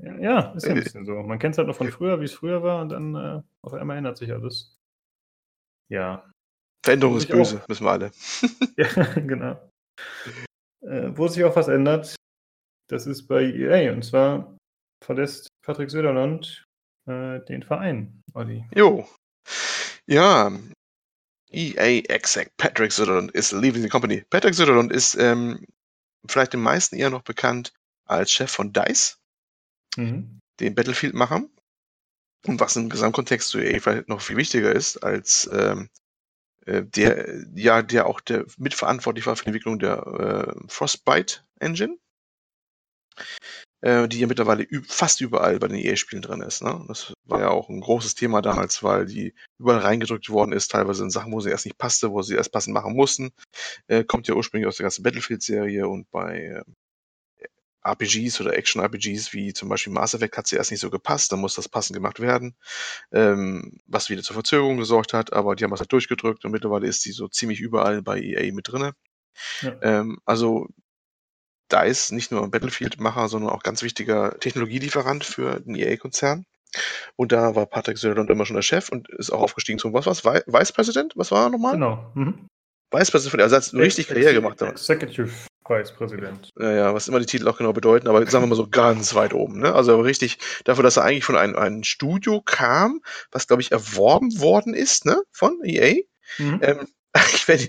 [0.00, 1.14] Ja, ja, ist ja ein bisschen so.
[1.22, 3.72] Man kennt es halt noch von früher, wie es früher war, und dann äh, auf
[3.74, 4.76] einmal ändert sich alles.
[5.88, 6.28] Ja.
[6.84, 8.10] Veränderung ist ich auch- böse, wissen wir alle.
[8.76, 9.70] Ja, genau.
[10.82, 12.16] Äh, wo sich auch was ändert,
[12.90, 13.92] das ist bei EA.
[13.92, 14.56] Und zwar
[15.04, 16.64] verlässt Patrick Söderlund
[17.06, 18.64] äh, den Verein, Olli.
[18.74, 19.08] Jo.
[20.06, 20.52] Ja.
[21.50, 24.24] EA Exec Patrick Söderlund is leaving the company.
[24.30, 25.66] Patrick Söderlund ist ähm,
[26.26, 27.72] vielleicht den meisten eher noch bekannt
[28.06, 29.18] als Chef von DICE,
[29.96, 30.40] Mhm.
[30.60, 31.50] den Battlefield-Machern.
[32.46, 35.90] Und was im Gesamtkontext zu EA vielleicht noch viel wichtiger ist, als ähm,
[36.66, 39.98] äh, der, ja, der auch der mitverantwortlich war für die Entwicklung der
[40.58, 41.98] äh, Frostbite Engine,
[43.82, 46.62] äh, die ja mittlerweile fast überall bei den EA-Spielen drin ist.
[46.62, 46.84] Ne?
[46.88, 51.02] Das war ja auch ein großes Thema damals, weil die überall reingedrückt worden ist, teilweise
[51.02, 53.32] in Sachen, wo sie erst nicht passte, wo sie erst passend machen mussten.
[53.88, 56.62] Äh, kommt ja ursprünglich aus der ganzen Battlefield-Serie und bei äh,
[57.84, 61.40] RPGs oder Action-RPGs wie zum Beispiel Mass Effect hat sie erst nicht so gepasst, dann
[61.40, 62.54] muss das passend gemacht werden,
[63.10, 66.86] ähm, was wieder zur Verzögerung gesorgt hat, aber die haben das halt durchgedrückt und mittlerweile
[66.86, 68.94] ist die so ziemlich überall bei EA mit drinne.
[69.62, 69.76] Ja.
[69.82, 70.68] Ähm, also
[71.72, 76.44] DICE nicht nur ein Battlefield-Macher, sondern auch ganz wichtiger Technologielieferant für den EA-Konzern.
[77.16, 80.06] Und da war Patrick Söderlund immer schon der Chef und ist auch aufgestiegen zum, was
[80.06, 81.12] war's, Vi- Vice President?
[81.16, 81.72] Was war er nochmal?
[81.74, 82.10] Genau.
[82.14, 82.46] Mhm.
[82.90, 84.60] Vice President, also hat richtig Karriere gemacht.
[84.60, 84.88] damals.
[84.88, 85.30] Executive
[85.66, 86.50] Vice Präsident.
[86.56, 89.32] Naja, was immer die Titel auch genau bedeuten, aber sagen wir mal so ganz weit
[89.32, 89.60] oben.
[89.60, 89.74] Ne?
[89.74, 93.72] Also aber richtig dafür, dass er eigentlich von einem, einem Studio kam, was glaube ich
[93.72, 96.02] erworben worden ist, ne, von EA.
[96.38, 96.58] Mhm.
[96.62, 97.68] Ähm, eigentlich, wenn,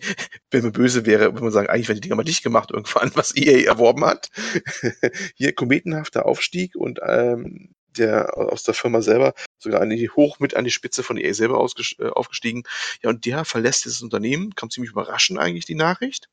[0.51, 3.11] wenn man böse wäre, würde man sagen, eigentlich werden die Dinger mal dicht gemacht irgendwann,
[3.15, 4.29] was EA erworben hat.
[5.35, 10.55] Hier kometenhafter Aufstieg und ähm, der aus der Firma selber sogar an die, hoch mit
[10.55, 11.65] an die Spitze von EA selber
[11.99, 12.63] äh, aufgestiegen.
[13.01, 16.29] Ja, und der verlässt dieses Unternehmen, kam ziemlich überraschend eigentlich die Nachricht.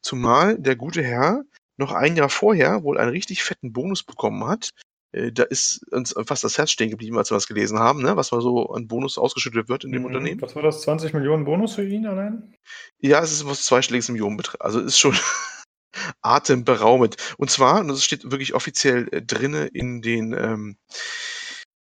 [0.00, 1.42] Zumal der gute Herr
[1.76, 4.70] noch ein Jahr vorher wohl einen richtig fetten Bonus bekommen hat.
[5.12, 8.16] Äh, Da ist uns fast das Herz stehen geblieben, als wir das gelesen haben, ne?
[8.16, 10.06] was mal so an Bonus ausgeschüttet wird in dem Mhm.
[10.06, 10.42] Unternehmen.
[10.42, 10.82] Was war das?
[10.82, 12.54] 20 Millionen Bonus für ihn allein?
[12.98, 14.56] Ja, es ist was zweistelliges Millionenbetrag.
[14.64, 15.16] Also ist schon
[16.22, 17.16] atemberaubend.
[17.38, 20.76] Und zwar, und das steht wirklich offiziell äh, drinne in den ähm,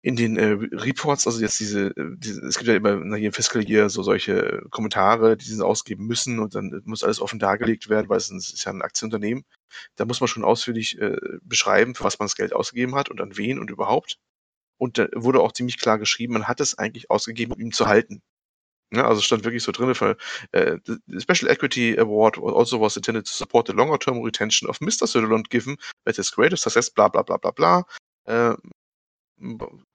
[0.04, 3.32] in den äh, Reports, also jetzt diese, äh, diese, es gibt ja immer nach jedem
[3.32, 7.88] Fiscal Year so solche Kommentare, die sie ausgeben müssen und dann muss alles offen dargelegt
[7.88, 9.46] werden, weil es ist, ja ein Aktienunternehmen.
[9.96, 13.22] Da muss man schon ausführlich äh, beschreiben, für was man das Geld ausgegeben hat und
[13.22, 14.18] an wen und überhaupt.
[14.76, 17.86] Und da wurde auch ziemlich klar geschrieben, man hat es eigentlich ausgegeben, um ihn zu
[17.86, 18.20] halten.
[18.92, 20.18] Ja, also stand wirklich so drin, für,
[20.52, 24.80] äh, the Special Equity Award also was intended to support the longer term retention of
[24.80, 25.06] Mr.
[25.06, 27.84] Sutherland given that his greatest success, bla bla bla bla bla.
[28.26, 28.54] Äh,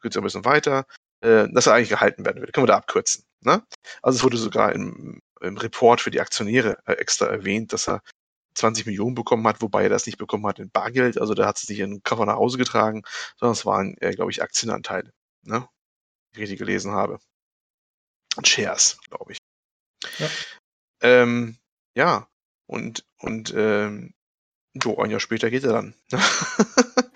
[0.01, 0.85] geht ein bisschen weiter,
[1.21, 2.51] äh, dass er eigentlich gehalten werden würde.
[2.51, 3.25] Können wir da abkürzen.
[3.41, 3.63] Ne?
[4.01, 8.01] Also es wurde sogar im, im Report für die Aktionäre äh, extra erwähnt, dass er
[8.55, 11.19] 20 Millionen bekommen hat, wobei er das nicht bekommen hat in Bargeld.
[11.19, 13.03] Also da hat es nicht in einen Koffer nach Hause getragen,
[13.37, 15.13] sondern es waren, äh, glaube ich, Aktienanteile.
[15.43, 15.67] Ne?
[16.33, 17.19] Die ich richtig gelesen habe.
[18.43, 19.37] Shares, glaube ich.
[20.19, 20.29] Ja.
[21.01, 21.57] Ähm,
[21.95, 22.27] ja,
[22.67, 24.13] und, und ähm,
[24.81, 25.93] so ein Jahr später geht er dann.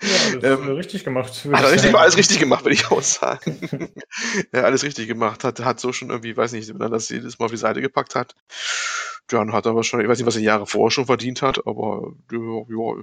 [0.04, 1.46] Ja, alles ähm, richtig gemacht.
[1.50, 3.90] Hat er richtig, alles richtig gemacht, würde ich auch sagen.
[4.52, 5.44] ja, alles richtig gemacht.
[5.44, 7.80] Hat, hat so schon irgendwie, weiß nicht, wenn er das jedes Mal auf die Seite
[7.80, 8.34] gepackt hat.
[9.28, 12.12] Dann hat er wahrscheinlich, ich weiß nicht, was er Jahre vorher schon verdient hat, aber
[12.30, 13.02] ja,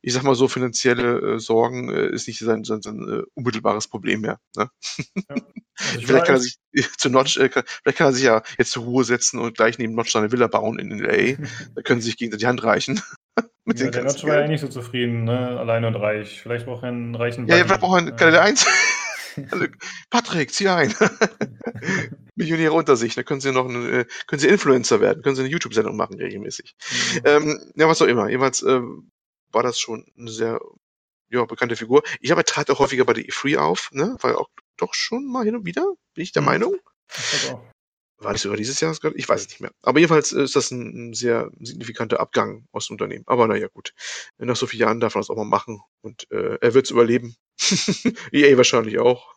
[0.00, 3.88] ich sag mal so, finanzielle äh, Sorgen äh, ist nicht sein, sein, sein äh, unmittelbares
[3.88, 4.38] Problem mehr.
[4.56, 4.70] Ne?
[5.16, 5.34] Ja.
[5.94, 6.58] Also vielleicht kann er sich
[6.98, 9.78] zu Notch, äh, kann, vielleicht kann er sich ja jetzt zur Ruhe setzen und gleich
[9.78, 11.36] neben Notch seine Villa bauen in LA.
[11.74, 13.00] da können sie sich gegenseitig die Hand reichen.
[13.64, 15.58] Mit ja, der Notch war ja nicht so zufrieden, ne?
[15.58, 16.40] allein und reich.
[16.42, 18.66] Vielleicht braucht er einen reichen Ja, vielleicht braucht er einen, der eins.
[20.10, 20.92] Patrick, zieh ein.
[22.34, 25.42] Millionäre unter sich, da können sie noch eine, äh, können sie Influencer werden, können sie
[25.42, 26.74] eine YouTube-Sendung machen regelmäßig.
[27.14, 27.20] Mhm.
[27.24, 28.28] Ähm, ja, was auch immer.
[28.28, 28.80] Jedenfalls äh,
[29.52, 30.60] war das schon eine sehr
[31.30, 32.02] ja, bekannte Figur.
[32.20, 34.16] Ich habe trat auch häufiger bei der E3 auf, ne?
[34.20, 36.46] War ja auch doch schon mal hin und wieder, bin ich der mhm.
[36.46, 36.76] Meinung.
[37.16, 37.52] Ich.
[38.22, 38.96] War das sogar dieses Jahr?
[39.16, 39.72] Ich weiß es nicht mehr.
[39.82, 43.24] Aber jedenfalls ist das ein, sehr signifikanter Abgang aus dem Unternehmen.
[43.26, 43.94] Aber naja, gut.
[44.38, 45.80] Nach so vielen Jahren darf man das auch mal machen.
[46.02, 47.34] Und äh, er wird es überleben.
[48.32, 49.34] EA wahrscheinlich auch.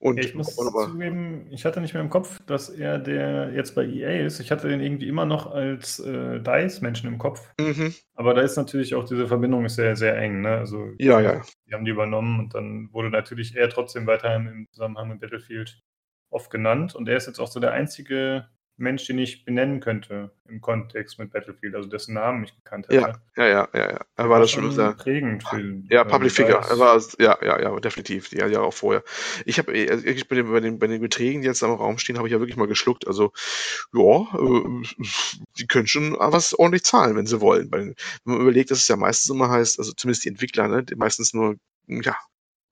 [0.00, 3.74] Und ja, ich muss zugeben, ich hatte nicht mehr im Kopf, dass er der jetzt
[3.74, 4.40] bei EA ist.
[4.40, 7.52] Ich hatte den irgendwie immer noch als äh, DICE-Menschen im Kopf.
[7.60, 7.94] Mhm.
[8.14, 10.40] Aber da ist natürlich auch diese Verbindung ist sehr, sehr eng.
[10.40, 10.56] Ne?
[10.56, 11.42] Also, ja, ja.
[11.66, 15.82] Die haben die übernommen und dann wurde natürlich er trotzdem weiterhin im Zusammenhang mit Battlefield
[16.30, 16.94] oft genannt.
[16.94, 18.48] Und er ist jetzt auch so der einzige
[18.80, 22.96] Mensch, den ich benennen könnte im Kontext mit Battlefield, also dessen Namen ich gekannt hätte.
[22.96, 23.90] Ja, ja, ja, ja.
[23.90, 24.00] ja.
[24.16, 26.64] Er war das schon sehr prägend für Ja, Public Figure.
[26.68, 28.32] Er war ja, ja, ja, definitiv.
[28.32, 29.04] Ja, ja auch vorher.
[29.44, 31.98] Ich habe äh, ich bei den, bei den bei den Beträgen, die jetzt am Raum
[31.98, 33.06] stehen, habe ich ja wirklich mal geschluckt.
[33.06, 33.32] Also
[33.92, 35.04] ja, äh,
[35.58, 37.70] die können schon was ordentlich zahlen, wenn sie wollen.
[37.70, 40.82] Weil, wenn man überlegt, dass es ja meistens immer heißt, also zumindest die Entwickler, ne,
[40.82, 41.56] die meistens nur
[41.86, 42.16] ja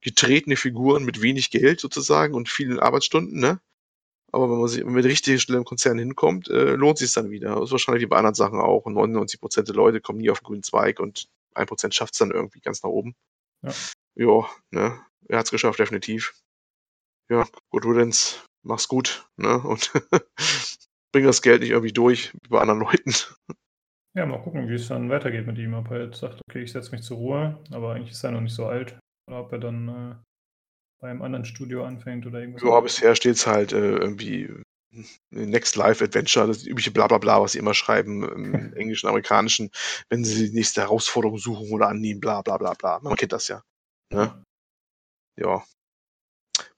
[0.00, 3.60] getretene Figuren mit wenig Geld sozusagen und vielen Arbeitsstunden, ne?
[4.32, 7.54] Aber wenn man sich mit richtigen Stelle im Konzern hinkommt, äh, lohnt sich dann wieder.
[7.54, 8.84] Das ist wahrscheinlich wie bei anderen Sachen auch.
[8.84, 12.30] Und 99% der Leute kommen nie auf den grünen Zweig und 1 schafft es dann
[12.30, 13.14] irgendwie ganz nach oben.
[13.62, 13.72] Ja.
[14.14, 15.00] Ja, ne?
[15.28, 16.34] Er hat's geschafft, definitiv.
[17.30, 19.58] Ja, gut, Rudens, mach's gut, ne?
[19.58, 19.92] Und
[21.12, 23.12] bring das Geld nicht irgendwie durch, wie bei anderen Leuten.
[24.14, 25.74] Ja, mal gucken, wie es dann weitergeht mit ihm.
[25.74, 28.40] Ob er jetzt sagt, okay, ich setze mich zur Ruhe, aber eigentlich ist er noch
[28.40, 28.98] nicht so alt.
[29.28, 30.24] Oder ob er dann
[30.98, 32.62] äh, bei einem anderen Studio anfängt oder irgendwas.
[32.62, 34.50] Ja, bisher steht es halt äh, irgendwie
[35.30, 39.70] Next Life Adventure, das übliche Blablabla, was sie immer schreiben im englischen, amerikanischen,
[40.08, 43.00] wenn sie die nächste Herausforderung suchen oder annehmen, bla bla bla bla.
[43.00, 43.62] Man kennt das ja.
[44.12, 44.44] Ne?
[45.36, 45.62] Ja.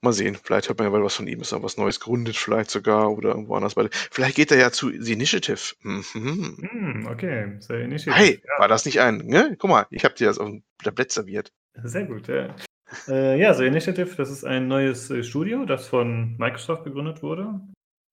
[0.02, 2.36] Mal sehen, vielleicht hört man ja mal was von ihm, ist er was Neues gründet,
[2.36, 3.74] vielleicht sogar oder irgendwo anders.
[4.10, 5.74] Vielleicht geht er ja zu The Initiative.
[5.82, 6.56] Mhm.
[6.72, 8.14] Mm, okay, The Initiative.
[8.14, 8.58] Hey, ja.
[8.58, 9.56] war das nicht ein, ne?
[9.58, 11.52] Guck mal, ich habe dir das auf dem Tablett serviert.
[11.82, 12.54] Sehr gut, ja.
[13.09, 17.61] Äh, ja, The Initiative, das ist ein neues äh, Studio, das von Microsoft gegründet wurde.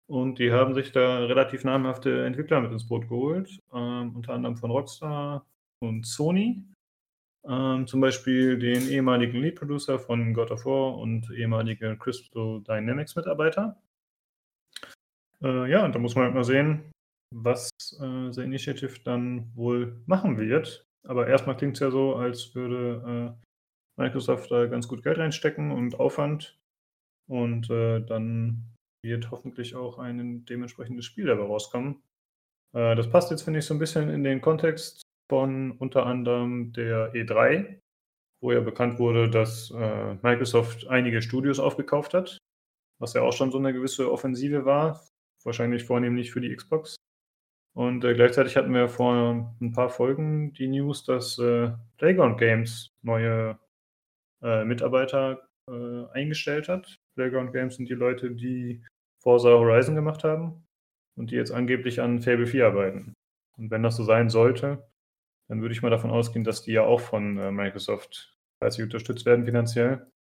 [0.09, 4.57] Und die haben sich da relativ namhafte Entwickler mit ins Boot geholt, ähm, unter anderem
[4.57, 5.45] von Rockstar
[5.81, 6.63] und Sony.
[7.49, 13.17] Ähm, zum Beispiel den ehemaligen Lead Producer von God of War und ehemalige Crystal Dynamics
[13.17, 13.81] Mitarbeiter.
[15.43, 16.93] Äh, ja, und da muss man halt mal sehen,
[17.35, 17.71] was
[18.01, 20.85] äh, The Initiative dann wohl machen wird.
[21.05, 23.46] Aber erstmal klingt es ja so, als würde äh,
[23.97, 26.59] Microsoft da ganz gut Geld reinstecken und Aufwand.
[27.29, 32.03] Und äh, dann wird hoffentlich auch ein dementsprechendes Spiel dabei rauskommen.
[32.73, 36.73] Äh, das passt jetzt, finde ich, so ein bisschen in den Kontext von unter anderem
[36.73, 37.81] der E3,
[38.41, 42.39] wo ja bekannt wurde, dass äh, Microsoft einige Studios aufgekauft hat,
[42.99, 45.05] was ja auch schon so eine gewisse Offensive war,
[45.43, 46.97] wahrscheinlich vornehmlich für die Xbox.
[47.75, 52.95] Und äh, gleichzeitig hatten wir vor ein paar Folgen die News, dass äh, Playground Games
[53.03, 53.59] neue
[54.43, 56.97] äh, Mitarbeiter äh, eingestellt hat.
[57.17, 58.85] Playground Games sind die Leute, die
[59.23, 60.65] Forza Horizon gemacht haben
[61.17, 63.15] und die jetzt angeblich an Fable 4 arbeiten.
[63.57, 64.87] Und wenn das so sein sollte,
[65.49, 69.27] dann würde ich mal davon ausgehen, dass die ja auch von äh, Microsoft fleißig unterstützt
[69.27, 70.11] werden finanziell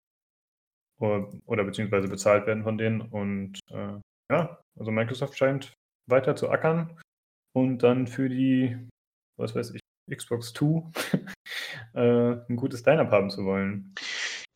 [1.01, 3.01] oder, oder, beziehungsweise bezahlt werden von denen.
[3.01, 3.99] Und äh,
[4.31, 5.75] ja, also Microsoft scheint
[6.09, 6.99] weiter zu ackern
[7.55, 8.77] und dann für die,
[9.39, 9.81] was weiß ich,
[10.11, 10.83] Xbox 2
[11.95, 13.95] äh, ein gutes Line-Up haben zu wollen.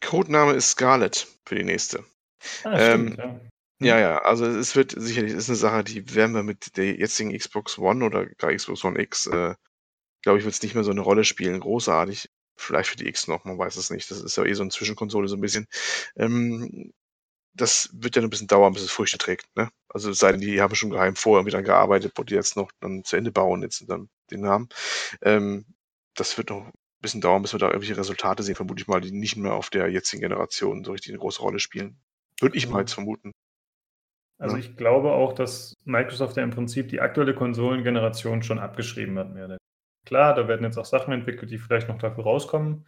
[0.00, 2.04] Codename ist Scarlet für die nächste.
[2.64, 3.40] Ah, stimmt, ähm, ja.
[3.82, 7.36] Ja, ja, also es wird sicherlich, ist eine Sache, die werden wir mit der jetzigen
[7.36, 9.54] Xbox One oder gar Xbox One X, äh,
[10.22, 11.60] glaube ich, wird es nicht mehr so eine Rolle spielen.
[11.60, 12.30] Großartig.
[12.56, 14.10] Vielleicht für die X noch, man weiß es nicht.
[14.10, 15.66] Das ist ja eh so eine Zwischenkonsole so ein bisschen.
[16.16, 16.92] Ähm,
[17.54, 19.46] das wird ja ein bisschen dauern, bis es Früchte trägt.
[19.56, 19.70] Ne?
[19.88, 22.70] Also es sei denn, die haben schon geheim vorher wieder gearbeitet, wo die jetzt noch
[22.80, 24.68] dann zu Ende bauen, jetzt dann den Namen.
[25.22, 25.66] Ähm,
[26.14, 29.00] das wird noch ein bisschen dauern, bis wir da irgendwelche Resultate sehen, vermute ich mal,
[29.00, 31.98] die nicht mehr auf der jetzigen Generation so richtig eine große Rolle spielen.
[32.40, 33.32] Würde ich mal jetzt vermuten.
[34.38, 39.34] Also ich glaube auch, dass Microsoft ja im Prinzip die aktuelle Konsolengeneration schon abgeschrieben hat.
[39.34, 39.58] Mehr.
[40.06, 42.86] Klar, da werden jetzt auch Sachen entwickelt, die vielleicht noch dafür rauskommen.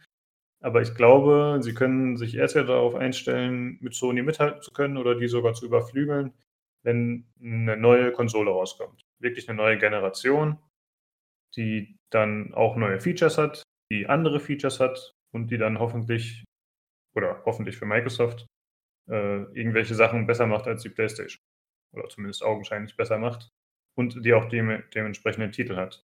[0.61, 4.97] Aber ich glaube, sie können sich erst ja darauf einstellen, mit Sony mithalten zu können
[4.97, 6.33] oder die sogar zu überflügeln,
[6.81, 9.05] wenn eine neue Konsole rauskommt.
[9.19, 10.57] Wirklich eine neue Generation,
[11.55, 16.43] die dann auch neue Features hat, die andere Features hat und die dann hoffentlich,
[17.15, 18.45] oder hoffentlich für Microsoft,
[19.09, 21.39] äh, irgendwelche Sachen besser macht als die PlayStation.
[21.93, 23.49] Oder zumindest augenscheinlich besser macht.
[23.95, 26.03] Und die auch dem, dementsprechenden Titel hat.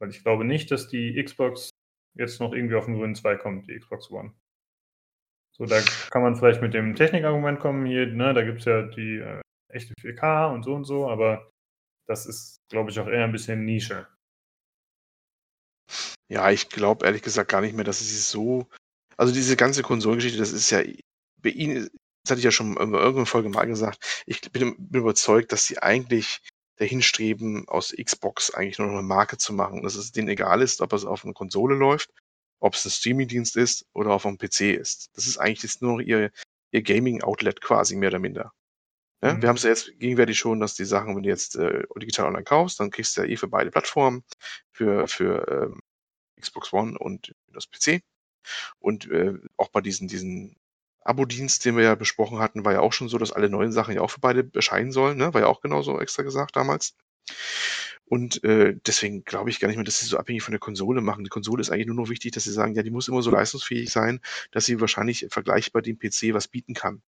[0.00, 1.70] Weil ich glaube nicht, dass die Xbox
[2.16, 4.32] jetzt noch irgendwie auf den grünen Zweig kommt, die Xbox One.
[5.56, 5.80] So, da
[6.10, 9.40] kann man vielleicht mit dem Technikargument kommen hier, ne, da gibt es ja die äh,
[9.68, 11.50] echte 4K und so und so, aber
[12.06, 14.06] das ist, glaube ich, auch eher ein bisschen Nische.
[16.28, 18.66] Ja, ich glaube ehrlich gesagt gar nicht mehr, dass es so.
[19.16, 20.82] Also diese ganze Konsolengeschichte, das ist ja
[21.38, 21.88] bei Ihnen
[22.28, 25.64] das hatte ich ja schon in irgendeiner Folge mal gesagt, ich bin, bin überzeugt, dass
[25.64, 26.42] sie eigentlich
[26.76, 29.82] dahin streben, aus Xbox eigentlich nur noch eine Marke zu machen.
[29.82, 32.10] Dass es denen egal ist, ob es auf einer Konsole läuft,
[32.60, 35.08] ob es ein Streamingdienst ist oder auf einem PC ist.
[35.14, 36.30] Das ist eigentlich jetzt nur noch ihr,
[36.70, 38.52] ihr Gaming-Outlet quasi, mehr oder minder.
[39.22, 39.42] Ja, mhm.
[39.42, 42.26] Wir haben es ja jetzt gegenwärtig schon, dass die Sachen, wenn du jetzt äh, digital
[42.26, 44.22] online kaufst, dann kriegst du ja eh für beide Plattformen,
[44.70, 45.80] für, für ähm,
[46.38, 48.02] Xbox One und das PC.
[48.78, 50.56] Und äh, auch bei diesen, diesen
[51.02, 53.94] Abo-Dienst, den wir ja besprochen hatten, war ja auch schon so, dass alle neuen Sachen
[53.94, 55.32] ja auch für beide erscheinen sollen, ne?
[55.34, 56.94] War ja auch genauso extra gesagt damals.
[58.04, 61.00] Und äh, deswegen glaube ich gar nicht mehr, dass sie so abhängig von der Konsole
[61.00, 61.24] machen.
[61.24, 63.30] Die Konsole ist eigentlich nur noch wichtig, dass sie sagen, ja, die muss immer so
[63.30, 64.20] leistungsfähig sein,
[64.50, 67.02] dass sie wahrscheinlich vergleichbar dem PC was bieten kann.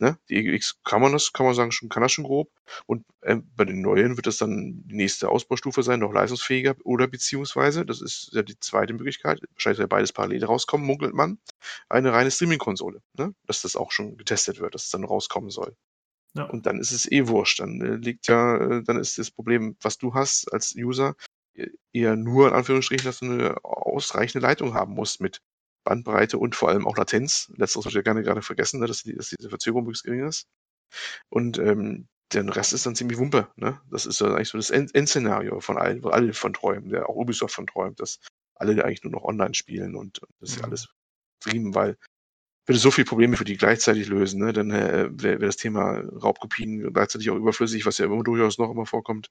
[0.00, 0.18] Ne?
[0.30, 2.50] Die X kann man das, kann man sagen, schon, kann das schon grob.
[2.86, 7.06] Und äh, bei den neuen wird das dann die nächste Ausbaustufe sein, noch leistungsfähiger oder
[7.06, 11.38] beziehungsweise, das ist ja die zweite Möglichkeit, wahrscheinlich soll beides parallel rauskommen, munkelt man,
[11.90, 13.34] eine reine Streaming-Konsole, ne?
[13.46, 15.76] dass das auch schon getestet wird, dass es dann rauskommen soll.
[16.34, 16.44] Ja.
[16.44, 17.60] Und dann ist es eh wurscht.
[17.60, 21.14] Dann äh, liegt ja, äh, dann ist das Problem, was du hast als User,
[21.54, 25.42] e-, eher nur in Anführungsstrichen, dass du eine ausreichende Leitung haben musst mit
[25.84, 27.50] Bandbreite und vor allem auch Latenz.
[27.56, 30.46] Letzteres ich ja gerne gerade vergessen, ne, dass, die, dass diese Verzögerung möglichst gering ist.
[31.28, 33.48] Und ähm, der Rest ist dann ziemlich Wumpe.
[33.56, 33.80] Ne?
[33.90, 37.08] Das ist dann eigentlich so das End Endszenario von allen, wo alle von träumen, der
[37.08, 38.20] auch Ubisoft von träumt, dass
[38.54, 40.64] alle eigentlich nur noch online spielen und das ist mhm.
[40.64, 40.88] alles
[41.40, 41.96] trieben, weil
[42.66, 44.52] würde so viele Probleme für die gleichzeitig lösen, ne?
[44.52, 48.70] dann äh, wäre wär das Thema Raubkopien gleichzeitig auch überflüssig, was ja immer durchaus noch
[48.70, 49.28] immer vorkommt.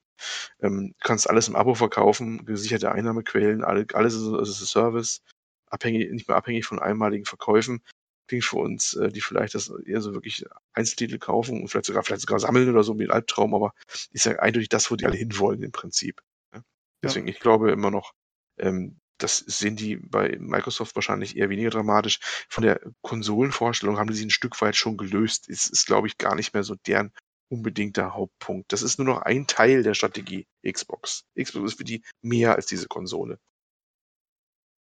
[0.61, 5.21] Ähm, kannst alles im Abo verkaufen, gesicherte Einnahmequellen, alle, alles ist, ist ein Service
[5.69, 7.81] abhängig, nicht mehr abhängig von einmaligen Verkäufen.
[8.27, 12.03] Klingt für uns, äh, die vielleicht das eher so wirklich Einzeltitel kaufen und vielleicht sogar,
[12.03, 13.73] vielleicht sogar sammeln oder so ein Albtraum, aber
[14.11, 16.21] ist ja eindeutig das, wo die alle hinwollen im Prinzip.
[16.53, 16.63] Ne?
[17.03, 17.33] Deswegen, ja.
[17.33, 18.13] ich glaube immer noch,
[18.59, 22.19] ähm, das sehen die bei Microsoft wahrscheinlich eher weniger dramatisch.
[22.47, 25.49] Von der Konsolenvorstellung haben die sich ein Stück weit schon gelöst.
[25.49, 27.11] Es ist, glaube ich, gar nicht mehr so deren
[27.49, 28.71] unbedingter Hauptpunkt.
[28.71, 31.25] Das ist nur noch ein Teil der Strategie Xbox.
[31.37, 33.39] Xbox ist für die mehr als diese Konsole.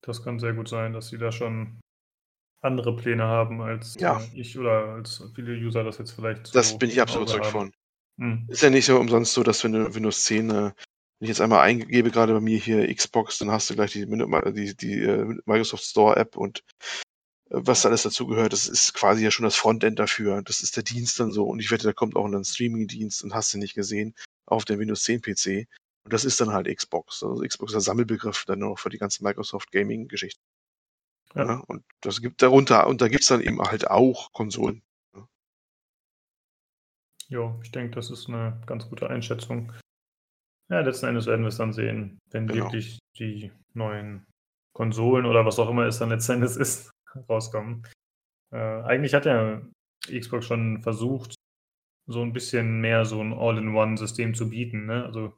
[0.07, 1.79] Das kann sehr gut sein, dass sie da schon
[2.61, 4.19] andere Pläne haben als ja.
[4.19, 7.51] äh, ich oder als viele User das jetzt vielleicht so Das bin ich absolut überzeugt
[7.51, 7.71] von.
[8.17, 8.45] Hm.
[8.47, 10.73] Ist ja nicht so umsonst so, dass wenn du Windows 10, äh, wenn
[11.19, 14.77] ich jetzt einmal eingebe, gerade bei mir hier Xbox, dann hast du gleich die, die,
[14.77, 16.63] die uh, Microsoft Store App und
[17.51, 20.41] uh, was da alles dazugehört, das ist quasi ja schon das Frontend dafür.
[20.41, 21.45] Das ist der Dienst dann so.
[21.45, 24.79] Und ich wette, da kommt auch ein Streaming-Dienst und hast du nicht gesehen auf dem
[24.79, 25.67] Windows 10 PC.
[26.07, 27.21] Und das ist dann halt Xbox.
[27.21, 30.39] Also Xbox ist der Sammelbegriff dann noch für die ganze Microsoft Gaming-Geschichte.
[31.35, 31.45] Ja.
[31.45, 31.63] ja.
[31.67, 34.83] und das gibt darunter, und da gibt es dann eben halt auch Konsolen.
[35.13, 35.27] Ja,
[37.27, 39.73] jo, ich denke, das ist eine ganz gute Einschätzung.
[40.69, 42.63] Ja, letzten Endes werden wir es dann sehen, wenn genau.
[42.63, 44.25] wirklich die neuen
[44.73, 46.89] Konsolen oder was auch immer es dann letzten Endes ist,
[47.27, 47.85] rauskommen.
[48.53, 49.61] Äh, eigentlich hat ja
[50.07, 51.35] Xbox schon versucht,
[52.05, 54.85] so ein bisschen mehr so ein All-in-One-System zu bieten.
[54.85, 55.03] Ne?
[55.03, 55.37] Also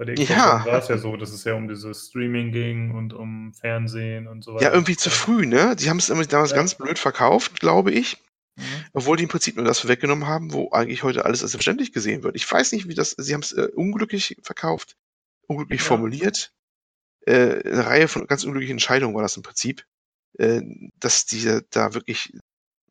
[0.00, 0.64] bei der ja.
[0.64, 4.42] war es ja so, dass es ja um dieses Streaming ging und um Fernsehen und
[4.42, 4.64] so weiter.
[4.64, 5.76] Ja, irgendwie zu früh, ne?
[5.76, 6.56] Die haben es damals ja.
[6.56, 8.16] ganz blöd verkauft, glaube ich.
[8.56, 8.62] Mhm.
[8.94, 12.22] Obwohl die im Prinzip nur das weggenommen haben, wo eigentlich heute alles als selbstständig gesehen
[12.22, 12.34] wird.
[12.34, 14.96] Ich weiß nicht, wie das, sie haben es äh, unglücklich verkauft,
[15.46, 15.86] unglücklich ja.
[15.86, 16.54] formuliert.
[17.26, 19.84] Äh, eine Reihe von ganz unglücklichen Entscheidungen war das im Prinzip.
[20.38, 20.62] Äh,
[20.98, 22.32] dass die da wirklich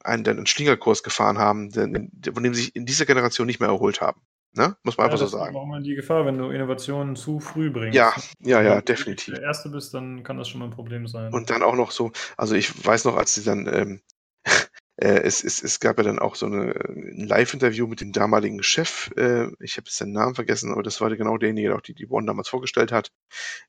[0.04, 3.70] einen, einen Schlingerkurs gefahren haben, den, von dem sie sich in dieser Generation nicht mehr
[3.70, 4.22] erholt haben.
[4.54, 4.76] Ne?
[4.84, 5.56] Muss man Ja, einfach so das ist sagen.
[5.56, 7.96] auch mal die Gefahr, wenn du Innovationen zu früh bringst.
[7.96, 9.34] Ja, ja, ja, Wenn du definitiv.
[9.36, 11.34] der Erste bist, dann kann das schon mal ein Problem sein.
[11.34, 14.02] Und dann auch noch so, also ich weiß noch, als sie dann, ähm,
[14.98, 18.62] äh, es, es, es gab ja dann auch so eine, ein Live-Interview mit dem damaligen
[18.64, 21.82] Chef, äh, ich habe jetzt seinen Namen vergessen, aber das war genau derjenige, der auch
[21.82, 23.12] die, die One damals vorgestellt hat.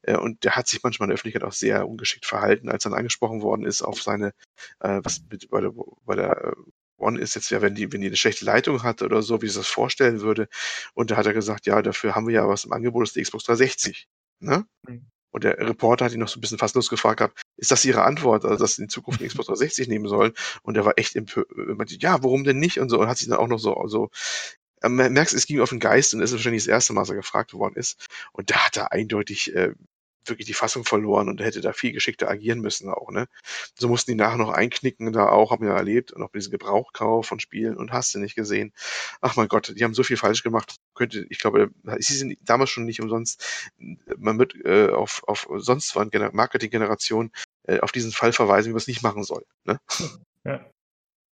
[0.02, 2.94] Äh, und der hat sich manchmal in der Öffentlichkeit auch sehr ungeschickt verhalten, als dann
[2.94, 4.32] angesprochen worden ist auf seine,
[4.80, 5.72] äh, was mit, bei der,
[6.04, 6.54] bei der
[7.00, 9.48] One ist jetzt ja, wenn die, wenn die eine schlechte Leitung hat oder so, wie
[9.48, 10.48] sie das vorstellen würde.
[10.94, 13.16] Und da hat er gesagt, ja, dafür haben wir ja was im Angebot, das ist
[13.16, 14.08] die Xbox 360.
[14.40, 14.66] Ne?
[14.86, 15.06] Mhm.
[15.32, 18.02] Und der Reporter hat ihn noch so ein bisschen fasslos gefragt gehabt, ist das Ihre
[18.02, 20.32] Antwort, also dass Sie in Zukunft eine Xbox 360 nehmen sollen?
[20.62, 22.80] Und er war echt empört, meinte, ja, warum denn nicht?
[22.80, 24.10] Und so, und hat sich dann auch noch so, so,
[24.82, 27.02] äh, man merkt, es ging auf den Geist und es ist wahrscheinlich das erste Mal,
[27.02, 28.08] dass er gefragt worden ist.
[28.32, 29.74] Und da hat er eindeutig äh,
[30.26, 33.26] wirklich die Fassung verloren und hätte da viel geschickter agieren müssen auch, ne?
[33.78, 36.50] So mussten die nachher noch einknicken, da auch, haben wir ja erlebt, und auch diesen
[36.50, 38.72] Gebrauchkauf von Spielen und hast du nicht gesehen.
[39.20, 40.76] Ach mein Gott, die haben so viel falsch gemacht.
[40.94, 43.72] Könnte, ich glaube, sie sind damals schon nicht umsonst,
[44.16, 47.30] man wird äh, auf, auf sonst Gener- Marketinggeneration
[47.64, 49.44] äh, auf diesen Fall verweisen, wie man es nicht machen soll.
[49.64, 49.80] Ne?
[50.44, 50.64] Ja.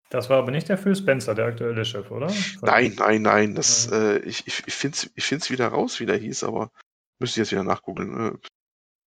[0.09, 2.33] Das war aber nicht der Phil Spencer, der aktuelle Chef, oder?
[2.61, 4.13] Nein, nein, nein, das, Ja.
[4.13, 6.71] äh, ich, ich, ich finde es wieder raus, wie der hieß, aber
[7.19, 8.39] müsste ich jetzt wieder nachgoogeln.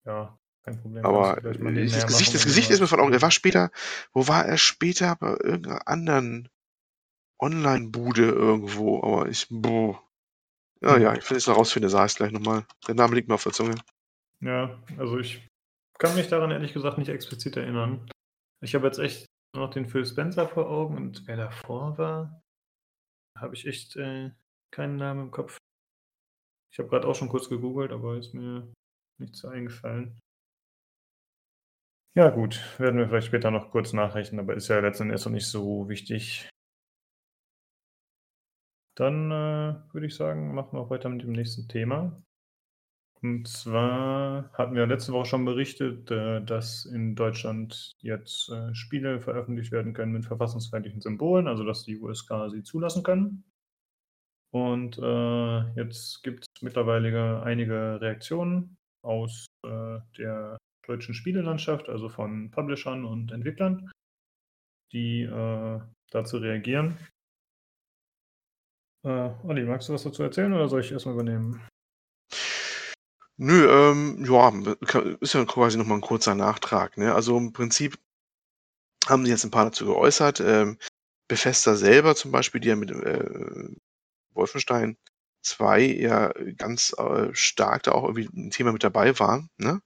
[0.07, 1.05] Ja, kein Problem.
[1.05, 3.13] Aber das Gesicht, machen, das Gesicht ist mir von Augen.
[3.13, 3.71] Er war später,
[4.13, 5.17] wo war er später?
[5.17, 6.49] Bei irgendeiner anderen
[7.39, 10.03] Online-Bude irgendwo, aber ich, boah.
[10.81, 12.67] Ja, ja, ich will es noch rausfinden, sag ich gleich nochmal.
[12.87, 13.75] Der Name liegt mir auf der Zunge.
[14.41, 15.47] Ja, also ich
[15.99, 18.09] kann mich daran ehrlich gesagt nicht explizit erinnern.
[18.63, 22.43] Ich habe jetzt echt nur noch den Phil Spencer vor Augen und wer davor war,
[23.39, 24.31] habe ich echt äh,
[24.71, 25.59] keinen Namen im Kopf.
[26.73, 28.71] Ich habe gerade auch schon kurz gegoogelt, aber ist mir
[29.19, 30.21] nichts eingefallen.
[32.17, 35.47] Ja, gut, werden wir vielleicht später noch kurz nachrechnen, aber ist ja letztendlich auch nicht
[35.47, 36.49] so wichtig.
[38.97, 42.23] Dann äh, würde ich sagen, machen wir auch weiter mit dem nächsten Thema.
[43.23, 49.21] Und zwar hatten wir letzte Woche schon berichtet, äh, dass in Deutschland jetzt äh, Spiele
[49.21, 53.45] veröffentlicht werden können mit verfassungsfeindlichen Symbolen, also dass die USK sie zulassen können.
[54.51, 62.51] Und äh, jetzt gibt es mittlerweile einige Reaktionen aus äh, der deutschen Spielelandschaft, also von
[62.51, 63.91] Publishern und Entwicklern,
[64.93, 65.81] die äh,
[66.11, 66.97] dazu reagieren.
[69.05, 71.61] Äh, Olli, magst du was dazu erzählen oder soll ich erstmal übernehmen?
[73.39, 74.51] Nö, ähm, ja,
[75.21, 76.97] ist ja quasi nochmal ein kurzer Nachtrag.
[76.97, 77.15] Ne?
[77.15, 77.99] Also im Prinzip
[79.07, 80.41] haben sich jetzt ein paar dazu geäußert.
[80.41, 80.79] Ähm,
[81.29, 83.75] Bethesda selber zum Beispiel, die ja mit äh,
[84.33, 84.97] Wolfenstein
[85.47, 89.81] 2 ja ganz äh, stark da auch irgendwie ein Thema mit dabei waren, ne?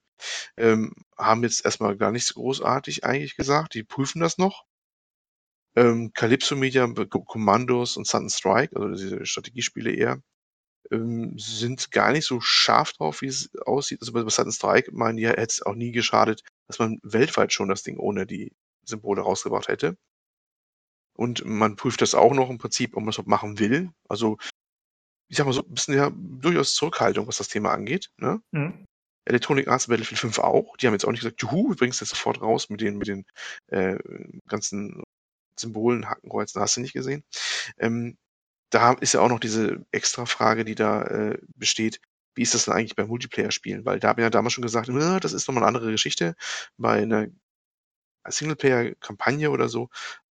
[0.57, 3.75] ähm, haben jetzt erstmal gar nichts großartig eigentlich gesagt.
[3.75, 4.65] Die prüfen das noch.
[5.77, 6.87] Ähm, Calypso Media,
[7.27, 10.21] Commandos und Sudden Strike, also diese Strategiespiele eher,
[10.91, 14.01] ähm, sind gar nicht so scharf drauf, wie es aussieht.
[14.01, 17.69] Also bei Sudden Strike meinen die, hätte es auch nie geschadet, dass man weltweit schon
[17.69, 18.53] das Ding ohne die
[18.85, 19.97] Symbole rausgebracht hätte.
[21.15, 23.91] Und man prüft das auch noch im Prinzip, ob man es überhaupt machen will.
[24.09, 24.39] Also,
[25.31, 28.11] ich sag mal so, ein bisschen ja durchaus Zurückhaltung, was das Thema angeht.
[28.17, 28.43] Ne?
[28.51, 28.85] Mhm.
[29.25, 30.77] Electronic Arts Battlefield 5 auch.
[30.77, 32.99] Die haben jetzt auch nicht gesagt, juhu, wir bringen es jetzt sofort raus mit den,
[32.99, 33.25] mit den
[33.69, 33.97] äh,
[34.49, 35.05] ganzen
[35.57, 37.23] Symbolen, Hakenkreuzen, hast du nicht gesehen.
[37.79, 38.17] Ähm,
[38.71, 42.01] da ist ja auch noch diese extra Frage, die da äh, besteht.
[42.35, 43.85] Wie ist das denn eigentlich bei Multiplayer-Spielen?
[43.85, 46.35] Weil da haben wir ja damals schon gesagt, "Na, das ist nochmal eine andere Geschichte.
[46.77, 47.29] Bei einer
[48.27, 49.91] Singleplayer-Kampagne oder so,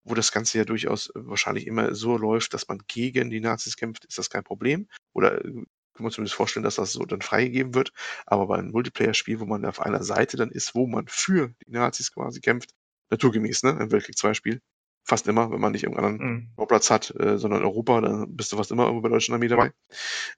[0.06, 4.06] wo das Ganze ja durchaus wahrscheinlich immer so läuft, dass man gegen die Nazis kämpft,
[4.06, 4.88] ist das kein Problem.
[5.14, 7.92] Oder äh, können wir uns zumindest vorstellen, dass das so dann freigegeben wird.
[8.26, 11.72] Aber bei einem Multiplayer-Spiel, wo man auf einer Seite dann ist, wo man für die
[11.72, 12.72] Nazis quasi kämpft,
[13.12, 14.62] naturgemäß, ne, im Weltkrieg 2-Spiel,
[15.08, 16.56] fast immer, wenn man nicht irgendeinen Mhm.
[16.56, 19.36] Bauplatz hat, äh, sondern in Europa, dann bist du fast immer irgendwo bei der deutschen
[19.36, 19.72] Armee dabei,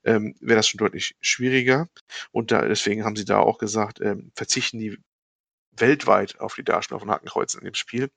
[0.04, 1.88] ähm, wäre das schon deutlich schwieriger.
[2.32, 4.98] Und da, deswegen haben sie da auch gesagt, ähm, verzichten die
[5.72, 8.10] weltweit auf die Darstellung von Hakenkreuzen in dem Spiel.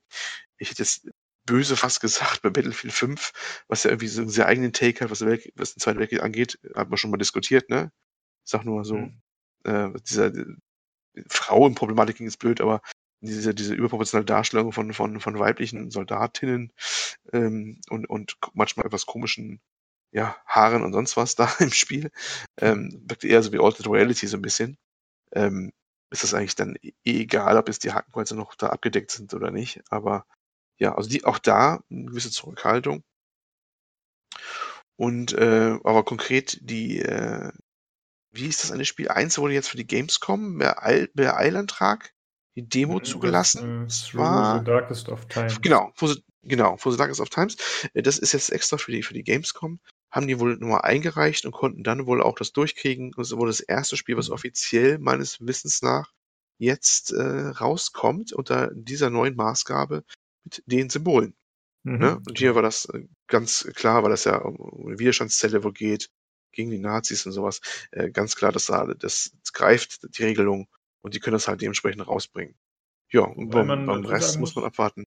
[0.57, 1.09] Ich hätte jetzt
[1.45, 3.31] böse fast gesagt, bei Battlefield 5,
[3.67, 6.21] was ja irgendwie so einen sehr eigenen Take hat, was, Weltkrieg, was den Zweiten Weltkrieg
[6.23, 7.91] angeht, hat man schon mal diskutiert, ne?
[8.45, 9.21] Ich sag nur so, Mhm.
[9.65, 10.45] äh, dieser äh,
[11.29, 12.81] Frauenproblematik ging jetzt blöd, aber
[13.21, 16.73] diese, diese überproportionale Darstellung von, von, von weiblichen Soldatinnen
[17.33, 19.61] ähm, und, und manchmal etwas komischen
[20.11, 22.11] ja, Haaren und sonst was da im Spiel,
[22.59, 24.77] ähm, wirkt eher so wie Altered Reality so ein bisschen.
[25.33, 25.71] Ähm,
[26.11, 29.51] ist das eigentlich dann eh egal, ob jetzt die Hakenkreuze noch da abgedeckt sind oder
[29.51, 29.81] nicht.
[29.91, 30.25] Aber
[30.81, 33.03] ja, also die auch da eine gewisse Zurückhaltung.
[34.95, 37.51] Und äh, aber konkret die, äh,
[38.31, 39.09] wie ist das eine Spiel?
[39.09, 42.13] Eins wurde jetzt für die Gamescom per Eilantrag
[42.55, 43.61] die Demo Mhm, zugelassen.
[43.87, 45.59] Das, äh, Es war the Darkest of Times.
[45.61, 47.57] genau, wo sie Genau, For the Darkest of Times.
[47.93, 49.79] Äh, das ist jetzt extra für die, für die Gamescom.
[50.11, 53.11] Haben die wohl nochmal eingereicht und konnten dann wohl auch das durchkriegen.
[53.15, 54.31] Das ist wohl das erste Spiel, was Mhm.
[54.31, 56.11] offiziell meines Wissens nach
[56.59, 60.03] jetzt äh, rauskommt unter dieser neuen Maßgabe
[60.43, 61.35] mit den Symbolen.
[61.83, 61.97] Mhm.
[61.97, 62.15] Ne?
[62.17, 66.09] Und hier war das äh, ganz klar, weil das ja um eine Widerstandszelle wohl geht,
[66.51, 67.61] gegen die Nazis und sowas.
[67.91, 70.67] Äh, ganz klar, dass da, das greift die Regelung
[71.01, 72.55] und die können das halt dementsprechend rausbringen.
[73.11, 75.03] Ja, und beim, beim Rest muss man abwarten.